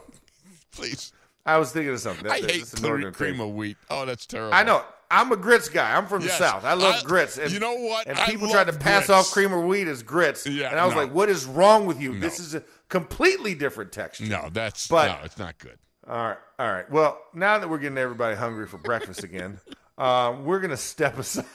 Please. 0.72 1.12
I 1.46 1.58
was 1.58 1.72
thinking 1.72 1.92
of 1.92 2.00
something. 2.00 2.26
I 2.30 2.40
That- 2.40 2.50
hate 2.50 2.60
that's 2.64 2.74
a 2.82 3.12
cream 3.12 3.36
thing. 3.36 3.40
of 3.40 3.54
wheat. 3.54 3.76
Oh, 3.90 4.06
that's 4.06 4.26
terrible. 4.26 4.54
I 4.54 4.62
know. 4.62 4.82
I'm 5.10 5.30
a 5.30 5.36
grits 5.36 5.68
guy. 5.68 5.94
I'm 5.96 6.06
from 6.06 6.22
Yes. 6.22 6.38
the 6.38 6.44
South. 6.44 6.64
I 6.64 6.72
love 6.72 6.96
I- 6.96 7.02
grits. 7.02 7.36
And, 7.38 7.52
you 7.52 7.60
know 7.60 7.74
what? 7.74 8.06
And 8.06 8.18
people 8.20 8.48
try 8.48 8.64
to 8.64 8.72
pass 8.72 9.06
grits. 9.06 9.10
off 9.10 9.30
cream 9.32 9.52
of 9.52 9.64
wheat 9.64 9.86
as 9.86 10.02
grits. 10.02 10.46
Yeah, 10.46 10.70
and 10.70 10.78
I 10.80 10.86
was 10.86 10.94
no. 10.94 11.02
like, 11.02 11.12
what 11.12 11.28
is 11.28 11.44
wrong 11.44 11.86
with 11.86 12.00
you? 12.00 12.18
This 12.18 12.40
is 12.40 12.54
a 12.54 12.62
completely 12.88 13.54
different 13.54 13.92
texture. 13.92 14.24
No, 14.24 14.48
that's 14.50 14.88
But- 14.88 15.06
no, 15.08 15.18
it's 15.24 15.38
not 15.38 15.58
good. 15.58 15.78
All 16.08 16.16
right. 16.16 16.38
All 16.58 16.72
right. 16.72 16.90
Well, 16.90 17.18
now 17.34 17.58
that 17.58 17.68
we're 17.68 17.78
getting 17.78 17.98
everybody 17.98 18.36
hungry 18.36 18.66
for 18.66 18.78
breakfast 18.78 19.22
again, 19.24 19.58
uh, 19.98 20.34
we're 20.42 20.58
going 20.60 20.70
to 20.70 20.76
step 20.76 21.18
aside 21.18 21.46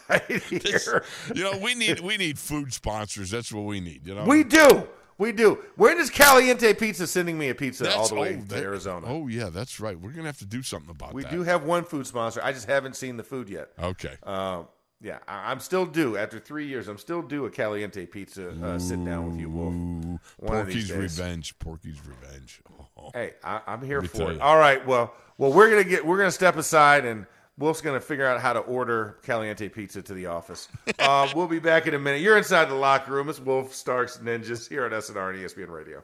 here. 0.49 1.03
You 1.35 1.43
know, 1.43 1.57
we 1.57 1.73
need 1.75 1.99
we 1.99 2.17
need 2.17 2.37
food 2.39 2.73
sponsors. 2.73 3.29
That's 3.31 3.51
what 3.51 3.65
we 3.65 3.79
need. 3.79 4.05
You 4.07 4.15
know, 4.15 4.23
We 4.25 4.43
do. 4.43 4.87
We 5.19 5.33
do. 5.33 5.59
When 5.75 5.99
is 5.99 6.09
Caliente 6.09 6.73
Pizza 6.73 7.05
sending 7.05 7.37
me 7.37 7.49
a 7.49 7.55
pizza 7.55 7.83
That's- 7.83 7.99
all 7.99 8.07
the 8.07 8.15
way 8.15 8.35
oh, 8.37 8.41
to 8.41 8.47
that- 8.47 8.63
Arizona? 8.63 9.05
Oh 9.07 9.27
yeah, 9.27 9.49
that's 9.49 9.79
right. 9.79 9.99
We're 9.99 10.11
gonna 10.11 10.27
have 10.27 10.39
to 10.39 10.45
do 10.45 10.63
something 10.63 10.89
about 10.89 11.13
we 11.13 11.21
that. 11.23 11.31
We 11.31 11.37
do 11.37 11.43
have 11.43 11.63
one 11.63 11.83
food 11.83 12.07
sponsor. 12.07 12.39
I 12.41 12.53
just 12.53 12.67
haven't 12.67 12.95
seen 12.95 13.17
the 13.17 13.23
food 13.23 13.49
yet. 13.49 13.69
Okay. 13.83 14.15
Um, 14.23 14.67
yeah, 15.01 15.19
I, 15.27 15.51
I'm 15.51 15.59
still 15.59 15.85
due 15.85 16.17
after 16.17 16.39
three 16.39 16.67
years. 16.67 16.87
I'm 16.87 16.97
still 16.97 17.21
due 17.21 17.45
a 17.45 17.49
Caliente 17.49 18.05
pizza 18.05 18.49
uh, 18.49 18.79
sit 18.79 19.03
down 19.05 19.29
with 19.29 19.39
you, 19.39 19.49
Wolf. 19.49 19.73
One 19.73 20.19
Porky's 20.63 20.91
revenge. 20.91 21.57
Porky's 21.59 21.99
revenge. 22.05 22.61
Oh. 22.97 23.11
Hey, 23.13 23.33
I, 23.43 23.61
I'm 23.65 23.81
here 23.81 24.01
for 24.01 24.31
it. 24.31 24.35
you. 24.35 24.41
All 24.41 24.57
right, 24.57 24.85
well, 24.85 25.13
well, 25.37 25.53
we're 25.53 25.69
gonna 25.69 25.85
get 25.85 26.05
we're 26.05 26.17
gonna 26.17 26.31
step 26.31 26.57
aside 26.57 27.05
and 27.05 27.25
Wolf's 27.59 27.81
gonna 27.81 27.99
figure 27.99 28.25
out 28.25 28.39
how 28.39 28.53
to 28.53 28.59
order 28.59 29.17
Caliente 29.21 29.67
pizza 29.67 30.01
to 30.01 30.13
the 30.13 30.27
office. 30.27 30.69
uh, 30.99 31.27
we'll 31.35 31.47
be 31.47 31.59
back 31.59 31.87
in 31.87 31.93
a 31.93 31.99
minute. 31.99 32.21
You're 32.21 32.37
inside 32.37 32.69
the 32.69 32.75
locker 32.75 33.11
room. 33.11 33.29
It's 33.29 33.39
Wolf 33.39 33.75
Starks 33.75 34.17
and 34.17 34.27
Ninjas 34.27 34.67
here 34.69 34.85
at 34.85 34.93
SNR 34.93 35.31
and 35.31 35.39
ESPN 35.39 35.69
Radio. 35.69 36.01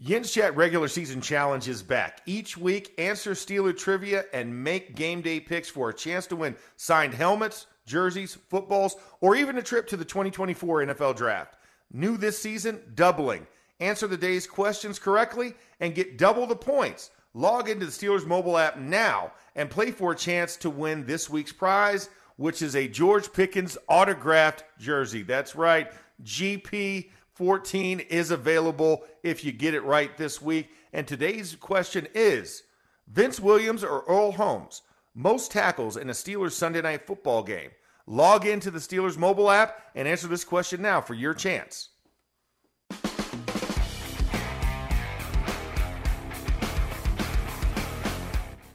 Yin's 0.00 0.30
Chat 0.30 0.54
regular 0.54 0.86
season 0.86 1.20
challenge 1.20 1.66
is 1.66 1.82
back. 1.82 2.20
Each 2.24 2.56
week, 2.56 2.94
answer 2.98 3.32
Steeler 3.32 3.76
trivia 3.76 4.26
and 4.32 4.62
make 4.62 4.94
game 4.94 5.22
day 5.22 5.40
picks 5.40 5.68
for 5.68 5.88
a 5.88 5.94
chance 5.94 6.28
to 6.28 6.36
win 6.36 6.54
signed 6.76 7.14
helmets, 7.14 7.66
jerseys, 7.88 8.38
footballs, 8.48 8.96
or 9.20 9.34
even 9.34 9.58
a 9.58 9.62
trip 9.62 9.88
to 9.88 9.96
the 9.96 10.04
2024 10.04 10.84
NFL 10.86 11.16
Draft. 11.16 11.56
New 11.92 12.16
this 12.16 12.38
season, 12.38 12.80
doubling. 12.94 13.46
Answer 13.80 14.06
the 14.06 14.16
day's 14.16 14.46
questions 14.46 14.98
correctly 14.98 15.54
and 15.80 15.94
get 15.94 16.18
double 16.18 16.46
the 16.46 16.56
points. 16.56 17.10
Log 17.34 17.68
into 17.68 17.86
the 17.86 17.92
Steelers 17.92 18.26
mobile 18.26 18.58
app 18.58 18.78
now 18.78 19.32
and 19.54 19.70
play 19.70 19.90
for 19.90 20.12
a 20.12 20.16
chance 20.16 20.56
to 20.58 20.70
win 20.70 21.04
this 21.06 21.30
week's 21.30 21.52
prize, 21.52 22.10
which 22.36 22.62
is 22.62 22.76
a 22.76 22.88
George 22.88 23.32
Pickens 23.32 23.78
autographed 23.88 24.64
jersey. 24.78 25.22
That's 25.22 25.56
right, 25.56 25.90
GP 26.22 27.10
14 27.34 28.00
is 28.00 28.32
available 28.32 29.04
if 29.22 29.44
you 29.44 29.52
get 29.52 29.74
it 29.74 29.84
right 29.84 30.16
this 30.16 30.42
week. 30.42 30.70
And 30.92 31.06
today's 31.06 31.54
question 31.54 32.08
is 32.14 32.64
Vince 33.06 33.38
Williams 33.38 33.84
or 33.84 34.04
Earl 34.08 34.32
Holmes, 34.32 34.82
most 35.18 35.50
tackles 35.50 35.96
in 35.96 36.08
a 36.08 36.12
Steelers 36.12 36.52
Sunday 36.52 36.80
night 36.80 37.06
football 37.06 37.42
game? 37.42 37.70
Log 38.06 38.46
into 38.46 38.70
the 38.70 38.78
Steelers 38.78 39.18
mobile 39.18 39.50
app 39.50 39.82
and 39.94 40.06
answer 40.06 40.28
this 40.28 40.44
question 40.44 40.80
now 40.80 41.00
for 41.00 41.14
your 41.14 41.34
chance. 41.34 41.88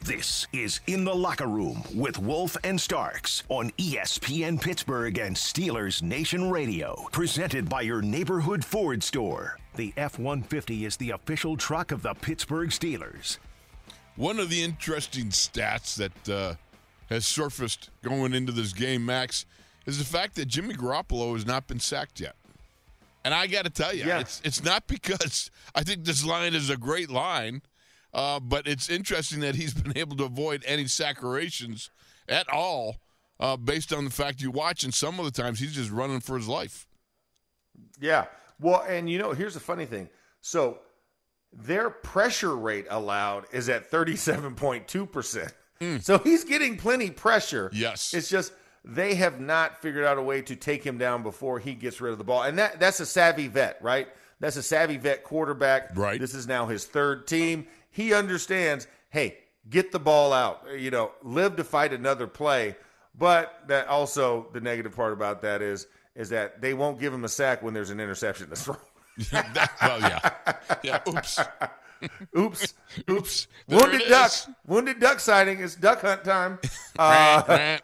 This 0.01 0.47
is 0.51 0.81
In 0.85 1.05
the 1.05 1.15
Locker 1.15 1.47
Room 1.47 1.81
with 1.95 2.19
Wolf 2.19 2.57
and 2.65 2.79
Starks 2.79 3.43
on 3.47 3.71
ESPN 3.77 4.61
Pittsburgh 4.61 5.17
and 5.17 5.33
Steelers 5.33 6.03
Nation 6.03 6.51
Radio. 6.51 7.07
Presented 7.13 7.69
by 7.69 7.81
your 7.81 8.01
neighborhood 8.01 8.65
Ford 8.65 9.01
store. 9.01 9.57
The 9.75 9.93
F 9.95 10.19
150 10.19 10.83
is 10.83 10.97
the 10.97 11.11
official 11.11 11.55
truck 11.55 11.93
of 11.93 12.01
the 12.01 12.13
Pittsburgh 12.15 12.69
Steelers. 12.69 13.37
One 14.15 14.39
of 14.39 14.49
the 14.49 14.63
interesting 14.63 15.27
stats 15.29 15.95
that 15.95 16.29
uh, 16.33 16.55
has 17.09 17.25
surfaced 17.25 17.89
going 18.03 18.33
into 18.33 18.51
this 18.51 18.73
game, 18.73 19.05
Max, 19.05 19.45
is 19.85 19.97
the 19.97 20.05
fact 20.05 20.35
that 20.35 20.45
Jimmy 20.47 20.75
Garoppolo 20.75 21.33
has 21.33 21.45
not 21.45 21.67
been 21.67 21.79
sacked 21.79 22.19
yet. 22.19 22.35
And 23.25 23.33
I 23.33 23.47
got 23.47 23.63
to 23.65 23.69
tell 23.71 23.93
you, 23.93 24.05
Yeah. 24.05 24.19
it's 24.19 24.41
it's 24.43 24.63
not 24.63 24.85
because 24.87 25.49
I 25.73 25.83
think 25.83 26.05
this 26.05 26.25
line 26.25 26.53
is 26.53 26.69
a 26.69 26.77
great 26.77 27.09
line, 27.09 27.61
uh, 28.13 28.39
but 28.39 28.67
it's 28.67 28.89
interesting 28.89 29.39
that 29.41 29.55
he's 29.55 29.73
been 29.81 29.97
able 29.97 30.15
to 30.17 30.25
avoid 30.25 30.63
any 30.67 30.87
sacrations 30.87 31.89
at 32.29 32.47
all, 32.49 32.97
uh, 33.39 33.57
based 33.57 33.91
on 33.91 34.05
the 34.05 34.11
fact 34.11 34.41
you 34.41 34.51
watch. 34.51 34.83
And 34.83 34.93
some 34.93 35.19
of 35.19 35.25
the 35.25 35.31
times 35.31 35.59
he's 35.59 35.73
just 35.73 35.89
running 35.89 36.19
for 36.19 36.37
his 36.37 36.47
life. 36.47 36.85
Yeah. 37.99 38.25
Well, 38.59 38.85
and 38.87 39.09
you 39.09 39.17
know, 39.17 39.31
here's 39.31 39.55
the 39.55 39.59
funny 39.59 39.85
thing. 39.85 40.09
So 40.41 40.79
their 41.53 41.89
pressure 41.89 42.55
rate 42.55 42.87
allowed 42.89 43.45
is 43.51 43.69
at 43.69 43.89
37.2%. 43.89 45.51
Hmm. 45.79 45.97
So 45.97 46.17
he's 46.17 46.43
getting 46.43 46.77
plenty 46.77 47.11
pressure. 47.11 47.69
Yes. 47.73 48.13
It's 48.13 48.29
just 48.29 48.53
they 48.85 49.15
have 49.15 49.39
not 49.39 49.81
figured 49.81 50.05
out 50.05 50.17
a 50.17 50.21
way 50.21 50.41
to 50.43 50.55
take 50.55 50.83
him 50.83 50.97
down 50.97 51.23
before 51.23 51.59
he 51.59 51.73
gets 51.73 52.01
rid 52.01 52.11
of 52.11 52.17
the 52.17 52.23
ball. 52.23 52.43
And 52.43 52.57
that 52.59 52.79
that's 52.79 52.99
a 52.99 53.05
savvy 53.05 53.47
vet, 53.47 53.77
right? 53.81 54.07
That's 54.39 54.57
a 54.57 54.63
savvy 54.63 54.97
vet 54.97 55.23
quarterback. 55.23 55.95
Right. 55.95 56.19
This 56.19 56.33
is 56.33 56.47
now 56.47 56.65
his 56.65 56.85
third 56.85 57.27
team. 57.27 57.67
He 57.91 58.13
understands, 58.13 58.87
hey, 59.09 59.37
get 59.69 59.91
the 59.91 59.99
ball 59.99 60.33
out. 60.33 60.65
You 60.75 60.91
know, 60.91 61.11
live 61.21 61.55
to 61.57 61.63
fight 61.63 61.93
another 61.93 62.27
play. 62.27 62.75
But 63.17 63.63
that 63.67 63.87
also 63.87 64.47
the 64.53 64.59
negative 64.59 64.95
part 64.95 65.13
about 65.13 65.41
that 65.43 65.61
is 65.61 65.87
is 66.15 66.29
that 66.29 66.61
they 66.61 66.73
won't 66.73 66.99
give 66.99 67.13
him 67.13 67.23
a 67.23 67.29
sack 67.29 67.63
when 67.63 67.73
there's 67.73 67.89
an 67.89 67.99
interception 67.99 68.49
to 68.51 68.55
throw. 68.55 68.77
That- 69.31 69.71
well, 69.81 69.99
yeah, 69.99 70.53
yeah. 70.83 70.99
Oops, 71.07 71.39
Oops. 72.37 72.73
oops. 73.09 73.47
Wounded 73.67 74.01
duck. 74.09 74.31
Wounded 74.67 74.99
duck 74.99 75.19
sighting. 75.19 75.61
It's 75.61 75.75
duck 75.75 76.01
hunt 76.01 76.23
time. 76.23 76.59
Uh, 76.97 77.77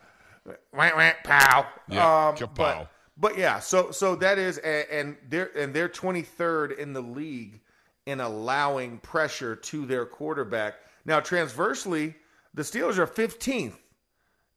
wah, 0.73 0.89
wah, 0.95 1.11
pow. 1.23 1.65
Yeah, 1.87 2.27
Um, 2.29 2.35
but, 2.55 2.89
but 3.17 3.37
yeah, 3.37 3.59
so 3.59 3.91
so 3.91 4.15
that 4.15 4.37
is 4.37 4.57
and, 4.59 4.85
and 4.91 5.17
they're 5.29 5.51
and 5.57 5.73
they're 5.73 5.89
23rd 5.89 6.77
in 6.77 6.93
the 6.93 7.01
league 7.01 7.61
in 8.05 8.19
allowing 8.19 8.97
pressure 8.99 9.55
to 9.55 9.85
their 9.85 10.05
quarterback. 10.05 10.75
Now, 11.05 11.19
transversely, 11.19 12.15
the 12.53 12.63
Steelers 12.63 12.97
are 12.97 13.07
15th 13.07 13.73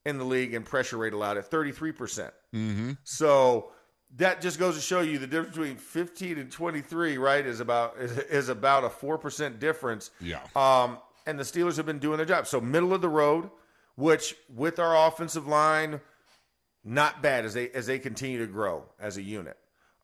in 0.07 0.19
the 0.19 0.25
league 0.25 0.55
in 0.55 0.63
pressure 0.63 0.97
rate 0.97 1.13
allowed 1.13 1.37
at 1.39 1.51
33%. 1.51 1.95
percent 1.97 2.35
Mm-hmm. 2.55 2.93
So 3.05 3.73
that 4.17 4.41
just 4.41 4.59
goes 4.59 4.75
to 4.75 4.81
show 4.81 5.01
you 5.01 5.19
the 5.19 5.27
difference 5.27 5.57
between 5.57 5.77
15 5.77 6.39
and 6.39 6.51
23, 6.51 7.19
right? 7.19 7.45
Is 7.47 7.61
about 7.61 7.97
is, 7.99 8.19
is 8.19 8.49
about 8.49 8.85
a 8.85 8.91
four 8.91 9.19
percent 9.19 9.61
difference. 9.61 10.11
Yeah. 10.21 10.41
Um, 10.55 10.99
and 11.27 11.39
the 11.39 11.45
Steelers 11.45 11.77
have 11.77 11.87
been 11.87 11.99
doing 11.99 12.17
their 12.17 12.27
job. 12.27 12.47
So 12.47 12.61
middle 12.61 12.93
of 12.93 13.01
the 13.01 13.09
road, 13.09 13.51
which 13.97 14.35
with 14.55 14.79
our 14.79 15.09
offensive 15.09 15.47
line, 15.47 16.01
not 16.85 17.23
bad 17.23 17.45
as 17.45 17.55
they 17.55 17.71
as 17.71 17.87
they 17.87 17.99
continue 17.99 18.39
to 18.39 18.47
grow 18.47 18.85
as 19.01 19.17
a 19.17 19.23
unit. 19.23 19.57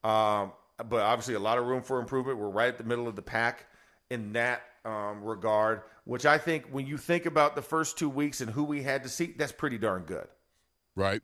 Um, 0.05 0.53
but 0.89 1.01
obviously 1.01 1.35
a 1.35 1.41
lot 1.41 1.59
of 1.59 1.67
room 1.67 1.83
for 1.83 2.01
improvement. 2.01 2.39
We're 2.39 2.49
right 2.49 2.69
at 2.69 2.79
the 2.79 2.85
middle 2.85 3.09
of 3.09 3.17
the 3.17 3.23
pack 3.23 3.67
in 4.11 4.33
that 4.35 4.63
um, 4.85 5.23
regard, 5.23 5.83
which 6.05 6.25
I 6.25 6.39
think 6.39 6.67
when 6.71 6.87
you 6.87 6.97
think 6.97 7.27
about 7.27 7.57
the 7.57 7.63
first 7.63 7.99
two 7.99 8.09
weeks 8.09 8.41
and 8.41 8.51
who 8.51 8.65
we 8.65 8.83
had 8.83 9.03
to 9.03 9.09
see, 9.09 9.35
that's 9.37 9.53
pretty 9.53 9.77
darn 9.77 10.03
good. 10.03 10.29
Right. 10.95 11.21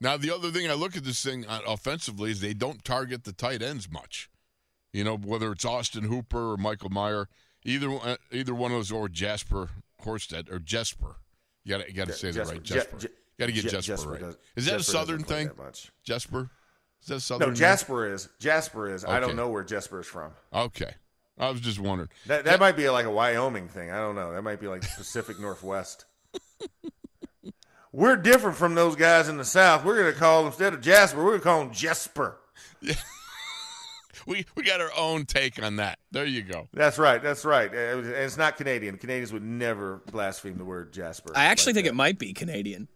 Now, 0.00 0.16
the 0.16 0.30
other 0.34 0.50
thing 0.50 0.70
I 0.70 0.74
look 0.74 0.96
at 0.96 1.04
this 1.04 1.22
thing 1.24 1.46
uh, 1.46 1.60
offensively 1.66 2.30
is 2.30 2.40
they 2.40 2.54
don't 2.54 2.84
target 2.84 3.24
the 3.24 3.32
tight 3.32 3.62
ends 3.62 3.90
much. 3.90 4.28
You 4.92 5.04
know, 5.04 5.16
whether 5.16 5.52
it's 5.52 5.64
Austin 5.64 6.04
Hooper 6.04 6.52
or 6.52 6.56
Michael 6.56 6.90
Mayer, 6.90 7.28
either 7.64 7.90
uh, 7.90 8.16
either 8.32 8.54
one 8.54 8.72
of 8.72 8.78
those, 8.78 8.92
or 8.92 9.08
Jasper 9.08 9.68
Horsted 10.02 10.50
or 10.50 10.58
Jesper. 10.58 11.16
You 11.64 11.76
got 11.78 11.86
to 11.86 11.92
got 11.92 12.06
to 12.08 12.12
say 12.12 12.30
that 12.30 12.46
right, 12.46 12.62
Je- 12.62 12.74
Jesper. 12.74 12.98
Je- 12.98 13.08
got 13.38 13.46
to 13.46 13.52
get 13.52 13.62
Je- 13.62 13.68
Jesper, 13.70 13.80
Jesper 13.82 14.10
right. 14.10 14.20
does- 14.20 14.36
is 14.54 14.64
that 14.66 14.70
Jesper 14.78 14.80
a 14.80 14.82
southern 14.94 15.24
thing? 15.24 15.50
that. 15.58 15.90
Jesper. 16.04 16.50
Is 17.02 17.08
that 17.08 17.20
southern? 17.20 17.48
No, 17.48 17.52
name? 17.52 17.58
Jasper 17.58 18.12
is. 18.12 18.28
Jasper 18.38 18.94
is. 18.94 19.04
I 19.04 19.20
don't 19.20 19.36
know 19.36 19.48
where 19.48 19.64
Jasper 19.64 20.00
is 20.00 20.06
from. 20.06 20.32
Okay, 20.52 20.94
I 21.38 21.50
was 21.50 21.60
just 21.60 21.78
wondering. 21.78 22.08
That 22.26 22.44
that 22.44 22.60
might 22.60 22.76
be 22.76 22.88
like 22.88 23.04
a 23.06 23.10
Wyoming 23.10 23.68
thing. 23.68 23.90
I 23.90 23.98
don't 23.98 24.14
know. 24.14 24.32
That 24.32 24.42
might 24.42 24.60
be 24.60 24.68
like 24.68 24.82
Pacific 24.82 25.38
Northwest. 25.40 26.04
We're 27.96 28.16
different 28.16 28.58
from 28.58 28.74
those 28.74 28.94
guys 28.94 29.26
in 29.30 29.38
the 29.38 29.44
South. 29.44 29.82
We're 29.82 29.96
going 29.98 30.12
to 30.12 30.18
call 30.18 30.46
instead 30.46 30.74
of 30.74 30.82
Jasper, 30.82 31.16
we're 31.24 31.30
going 31.30 31.40
to 31.40 31.44
call 31.44 31.62
him 31.62 31.72
Jesper. 31.72 32.36
We 34.26 34.44
we 34.56 34.64
got 34.64 34.80
our 34.80 34.90
own 34.96 35.24
take 35.24 35.62
on 35.62 35.76
that. 35.76 36.00
There 36.10 36.24
you 36.24 36.42
go. 36.42 36.66
That's 36.72 36.98
right. 36.98 37.22
That's 37.22 37.44
right. 37.44 37.72
Uh, 37.72 37.76
it 37.76 37.96
was- 37.96 38.06
And 38.08 38.16
it's 38.16 38.36
not 38.36 38.56
Canadian. 38.56 38.96
Canadians 38.96 39.32
would 39.32 39.44
never 39.44 40.02
blaspheme 40.10 40.58
the 40.58 40.64
word 40.64 40.92
Jasper. 40.92 41.30
I 41.36 41.44
actually 41.44 41.70
like 41.70 41.74
think 41.76 41.84
that. 41.86 41.90
it 41.92 41.94
might 41.94 42.18
be 42.18 42.32
Canadian. 42.32 42.88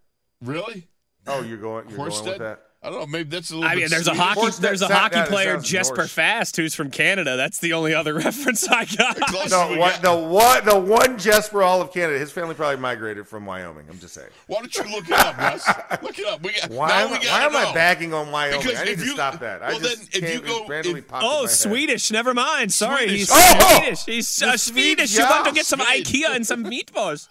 Really, 0.43 0.89
Oh, 1.29 1.43
you're 1.43 1.59
going. 1.59 1.89
You're 1.89 1.99
going 1.99 2.09
with 2.11 2.15
Horsted? 2.17 2.39
that. 2.39 2.63
I 2.83 2.89
don't 2.89 2.99
know. 3.01 3.07
Maybe 3.07 3.29
that's 3.29 3.51
a 3.51 3.57
little. 3.57 3.69
I 3.69 3.75
mean, 3.75 3.85
bit 3.85 3.91
there's 3.91 4.07
a 4.09 4.15
hockey 4.15 4.41
there's 4.59 4.81
a 4.81 4.87
that- 4.89 4.95
hockey 4.99 5.17
that 5.17 5.29
player 5.29 5.59
Jesper 5.61 5.97
Norse. 5.99 6.13
Fast 6.13 6.57
who's 6.57 6.75
from 6.75 6.91
Canada. 6.91 7.37
That's 7.37 7.59
the 7.59 7.75
only 7.75 7.93
other 7.93 8.15
reference 8.27 8.67
I 8.67 8.87
got. 8.87 9.19
No, 9.51 9.77
what, 9.79 10.01
got. 10.01 10.03
the 10.03 10.17
one, 10.17 10.65
the 10.65 10.81
one 10.81 11.19
Jesper 11.19 11.63
all 11.63 11.83
of 11.83 11.93
Canada. 11.93 12.19
His 12.19 12.33
family 12.33 12.55
probably 12.55 12.79
migrated 12.79 13.29
from 13.29 13.45
Wyoming. 13.45 13.85
I'm 13.91 13.99
just 13.99 14.15
saying. 14.15 14.31
Why 14.47 14.61
don't 14.61 14.75
you 14.75 14.85
look 14.85 15.07
it 15.07 15.13
up, 15.13 15.37
Russ? 15.37 15.69
Look 16.03 16.19
it 16.19 16.27
up. 16.27 16.43
We 16.43 16.53
got, 16.59 16.71
Why, 16.71 17.03
am, 17.03 17.11
we 17.11 17.17
I, 17.19 17.23
gotta 17.23 17.55
why 17.55 17.61
am 17.63 17.69
I 17.69 17.75
bagging 17.75 18.15
on 18.15 18.31
Wyoming? 18.33 18.61
Because 18.63 18.81
I 18.81 18.85
need 18.85 18.91
if 18.93 18.99
to 19.01 19.05
you- 19.05 19.13
stop 19.13 19.41
that. 19.41 19.63
I 19.63 19.69
well, 19.73 19.81
just 19.81 20.13
then 20.13 20.25
if 20.25 20.33
you 20.35 20.41
go- 20.41 20.67
randomly 20.67 21.01
if- 21.01 21.05
Oh, 21.13 21.21
my 21.21 21.41
head. 21.43 21.51
Swedish. 21.51 22.11
Never 22.11 22.33
mind. 22.33 22.73
Sorry, 22.73 23.03
Swedish. 23.09 23.19
he's 23.19 23.31
Oh! 23.33 23.77
Swedish. 23.79 24.05
He's 24.07 24.43
uh, 24.43 24.57
Swede- 24.57 24.59
Swedish. 24.97 25.19
You 25.19 25.25
want 25.25 25.47
to 25.49 25.53
get 25.53 25.67
some 25.67 25.81
Swede. 25.81 26.07
IKEA 26.07 26.35
and 26.35 26.47
some 26.47 26.65
meatballs. 26.65 27.29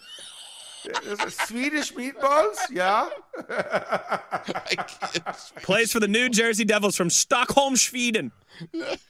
Swedish 1.48 1.94
meatballs? 1.94 2.56
Yeah. 2.72 3.10
I 3.50 4.76
can't- 4.76 5.26
Plays 5.64 5.92
for 5.92 6.00
the 6.00 6.08
New 6.08 6.30
Jersey 6.30 6.66
Devils 6.66 6.96
from 6.96 7.10
Stockholm, 7.10 7.76
Sweden. 7.76 8.32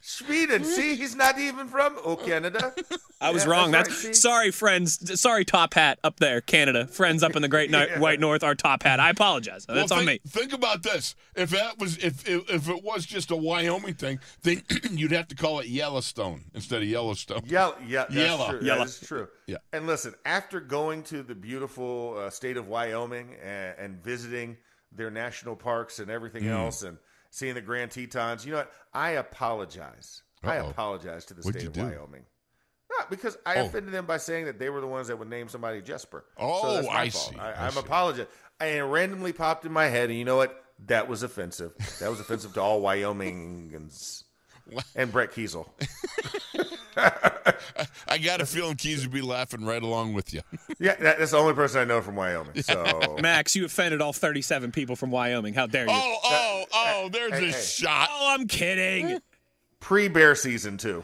Sweden. 0.02 0.64
See, 0.64 0.96
he's 0.96 1.16
not 1.16 1.40
even 1.40 1.68
from 1.68 1.98
oh 2.06 2.16
Canada. 2.18 2.72
I 3.20 3.32
was 3.32 3.46
Yeah, 3.46 3.52
wrong. 3.52 3.72
that's 3.72 3.90
That's, 3.90 4.06
right, 4.06 4.16
see? 4.16 4.22
sorry, 4.22 4.52
friends. 4.52 5.20
Sorry, 5.20 5.44
top 5.44 5.74
hat 5.74 5.98
up 6.04 6.20
there, 6.20 6.40
Canada. 6.42 6.86
Friends 6.86 7.24
up 7.24 7.36
in 7.36 7.42
the 7.42 7.48
Great 7.48 7.72
Ni- 7.72 7.88
White 7.98 8.20
North 8.20 8.44
are 8.44 8.54
top 8.54 8.84
hat. 8.84 9.00
I 9.00 9.10
apologize. 9.10 9.66
That's 9.66 9.90
well, 9.90 10.02
on 10.02 10.06
think, 10.06 10.24
me. 10.24 10.30
Think 10.30 10.54
about 10.54 10.84
this. 10.84 11.16
If 11.36 11.50
that 11.50 11.80
was 11.80 11.98
if 11.98 12.28
if, 12.30 12.48
if 12.48 12.70
it 12.70 12.84
was 12.84 13.08
just 13.08 13.32
a 13.32 13.36
Wyoming 13.36 13.96
thing, 13.96 14.20
then 14.44 14.62
you'd 14.92 15.12
have 15.14 15.28
to 15.30 15.36
call 15.36 15.60
it 15.62 15.68
Yellowstone 15.68 16.44
instead 16.54 16.84
of 16.84 16.88
Yellowstone. 16.88 17.42
Yellow, 17.48 17.76
yeah, 17.88 18.02
that's 18.04 18.14
Yellow. 18.16 18.50
true. 18.52 18.60
Yellow. 18.62 18.80
That 18.82 18.88
is 18.88 19.00
true. 19.00 19.28
Yeah. 19.48 19.58
And 19.74 19.88
listen, 19.88 20.14
after 20.26 20.60
going 20.60 21.02
to 21.06 21.24
the 21.24 21.34
beautiful 21.34 22.18
uh, 22.20 22.30
state 22.30 22.56
of 22.58 22.68
Wyoming 22.68 23.36
and, 23.44 23.76
and 23.80 24.04
visiting 24.04 24.19
their 24.92 25.12
national 25.12 25.56
parks 25.56 26.00
and 26.00 26.10
everything 26.10 26.44
Mm. 26.44 26.52
else, 26.58 26.84
and 26.84 26.98
seeing 27.30 27.54
the 27.54 27.62
Grand 27.62 27.92
Tetons, 27.92 28.46
you 28.46 28.52
know 28.52 28.60
what? 28.60 28.72
I 28.94 29.12
apologize. 29.12 30.24
I 30.44 30.58
Uh-oh. 30.60 30.70
apologize 30.70 31.26
to 31.26 31.34
the 31.34 31.42
What'd 31.42 31.62
state 31.62 31.68
of 31.68 31.74
do? 31.74 31.84
Wyoming. 31.84 32.26
Not 32.98 33.10
because 33.12 33.38
I 33.46 33.58
Oh. 33.60 33.66
offended 33.66 33.94
them 33.94 34.06
by 34.08 34.18
saying 34.18 34.46
that 34.46 34.58
they 34.58 34.70
were 34.70 34.82
the 34.82 34.88
ones 34.88 35.08
that 35.10 35.18
would 35.20 35.30
name 35.30 35.48
somebody 35.48 35.82
Jesper. 35.82 36.26
Oh, 36.38 36.62
so 36.62 36.74
that's 36.76 36.88
my 36.88 36.94
I 37.02 37.10
fault. 37.10 37.34
see. 37.34 37.40
I, 37.40 37.52
I 37.52 37.66
I'm 37.68 37.72
see. 37.74 37.80
apologizing. 37.80 38.28
And 38.60 38.78
it 38.78 38.84
randomly 38.84 39.32
popped 39.32 39.66
in 39.66 39.72
my 39.72 39.86
head, 39.88 40.10
and 40.10 40.18
you 40.18 40.26
know 40.26 40.38
what? 40.38 40.66
That 40.86 41.08
was 41.08 41.24
offensive. 41.24 41.74
That 42.00 42.10
was 42.10 42.20
offensive 42.20 42.54
to 42.54 42.62
all 42.62 42.82
Wyomingans 42.82 44.24
and 44.96 45.12
Brett 45.12 45.32
Keisel. 45.32 45.68
I 48.08 48.18
got 48.18 48.42
a 48.42 48.46
feeling 48.46 48.76
Keys 48.76 49.04
would 49.04 49.14
be 49.14 49.22
laughing 49.22 49.64
right 49.66 49.82
along 49.82 50.14
with 50.14 50.34
you. 50.34 50.42
Yeah, 50.82 50.96
that's 50.98 51.32
the 51.32 51.38
only 51.38 51.54
person 51.54 51.82
I 51.82 51.84
know 51.84 52.00
from 52.02 52.16
Wyoming. 52.16 52.62
So 52.62 53.18
Max, 53.22 53.54
you 53.54 53.66
offended 53.66 54.02
all 54.02 54.14
37 54.14 54.72
people 54.72 54.96
from 54.96 55.12
Wyoming. 55.12 55.54
How 55.54 55.68
dare 55.68 55.84
you? 55.86 55.92
Oh, 55.92 56.18
oh, 56.24 56.64
oh! 56.74 57.10
There's 57.12 57.34
hey, 57.34 57.50
a 57.50 57.52
hey. 57.52 57.62
shot. 57.62 58.08
Oh, 58.10 58.34
I'm 58.34 58.48
kidding. 58.48 59.20
pre-bear 59.82 60.36
season 60.36 60.78
two, 60.78 61.04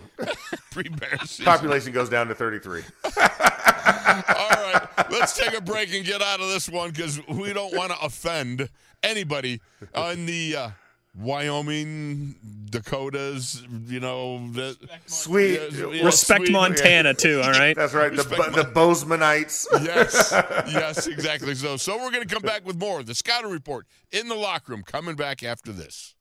Pre-bear 0.72 1.18
season. 1.26 1.44
population 1.46 1.92
goes 1.92 2.08
down 2.08 2.28
to 2.30 2.36
33. 2.36 2.84
All 3.04 3.12
right, 3.18 4.88
let's 5.12 5.38
take 5.38 5.58
a 5.58 5.62
break 5.62 5.94
and 5.94 6.06
get 6.06 6.22
out 6.22 6.40
of 6.40 6.48
this 6.48 6.70
one 6.70 6.92
because 6.92 7.20
we 7.28 7.52
don't 7.52 7.76
want 7.76 7.92
to 7.92 8.00
offend 8.00 8.70
anybody 9.04 9.60
on 9.94 10.26
the 10.26 10.56
uh, 10.56 10.70
Wyoming, 11.18 12.36
Dakotas. 12.70 13.64
You 13.88 14.00
know, 14.00 14.48
the, 14.52 14.78
Sweet. 15.06 15.60
Yeah, 15.72 15.92
yeah. 15.92 16.06
Respect 16.06 16.40
Sweden. 16.40 16.54
Montana, 16.54 17.14
too, 17.14 17.42
all 17.42 17.52
right? 17.52 17.76
That's 17.76 17.94
right. 17.94 18.12
The, 18.12 18.24
Respect 18.24 18.56
the 18.56 18.64
Bozemanites. 18.64 19.68
yes, 19.84 20.32
yes, 20.68 21.08
exactly. 21.08 21.56
So, 21.56 21.78
so 21.78 21.98
we're 21.98 22.12
going 22.12 22.28
to 22.28 22.34
come 22.34 22.44
back 22.44 22.66
with 22.66 22.78
more 22.78 23.00
of 23.00 23.06
the 23.06 23.16
scouting 23.16 23.52
report 23.52 23.88
in 24.12 24.28
the 24.28 24.36
locker 24.36 24.72
room. 24.74 24.84
Coming 24.84 25.16
back 25.16 25.44
after 25.44 25.72
this. 25.72 26.15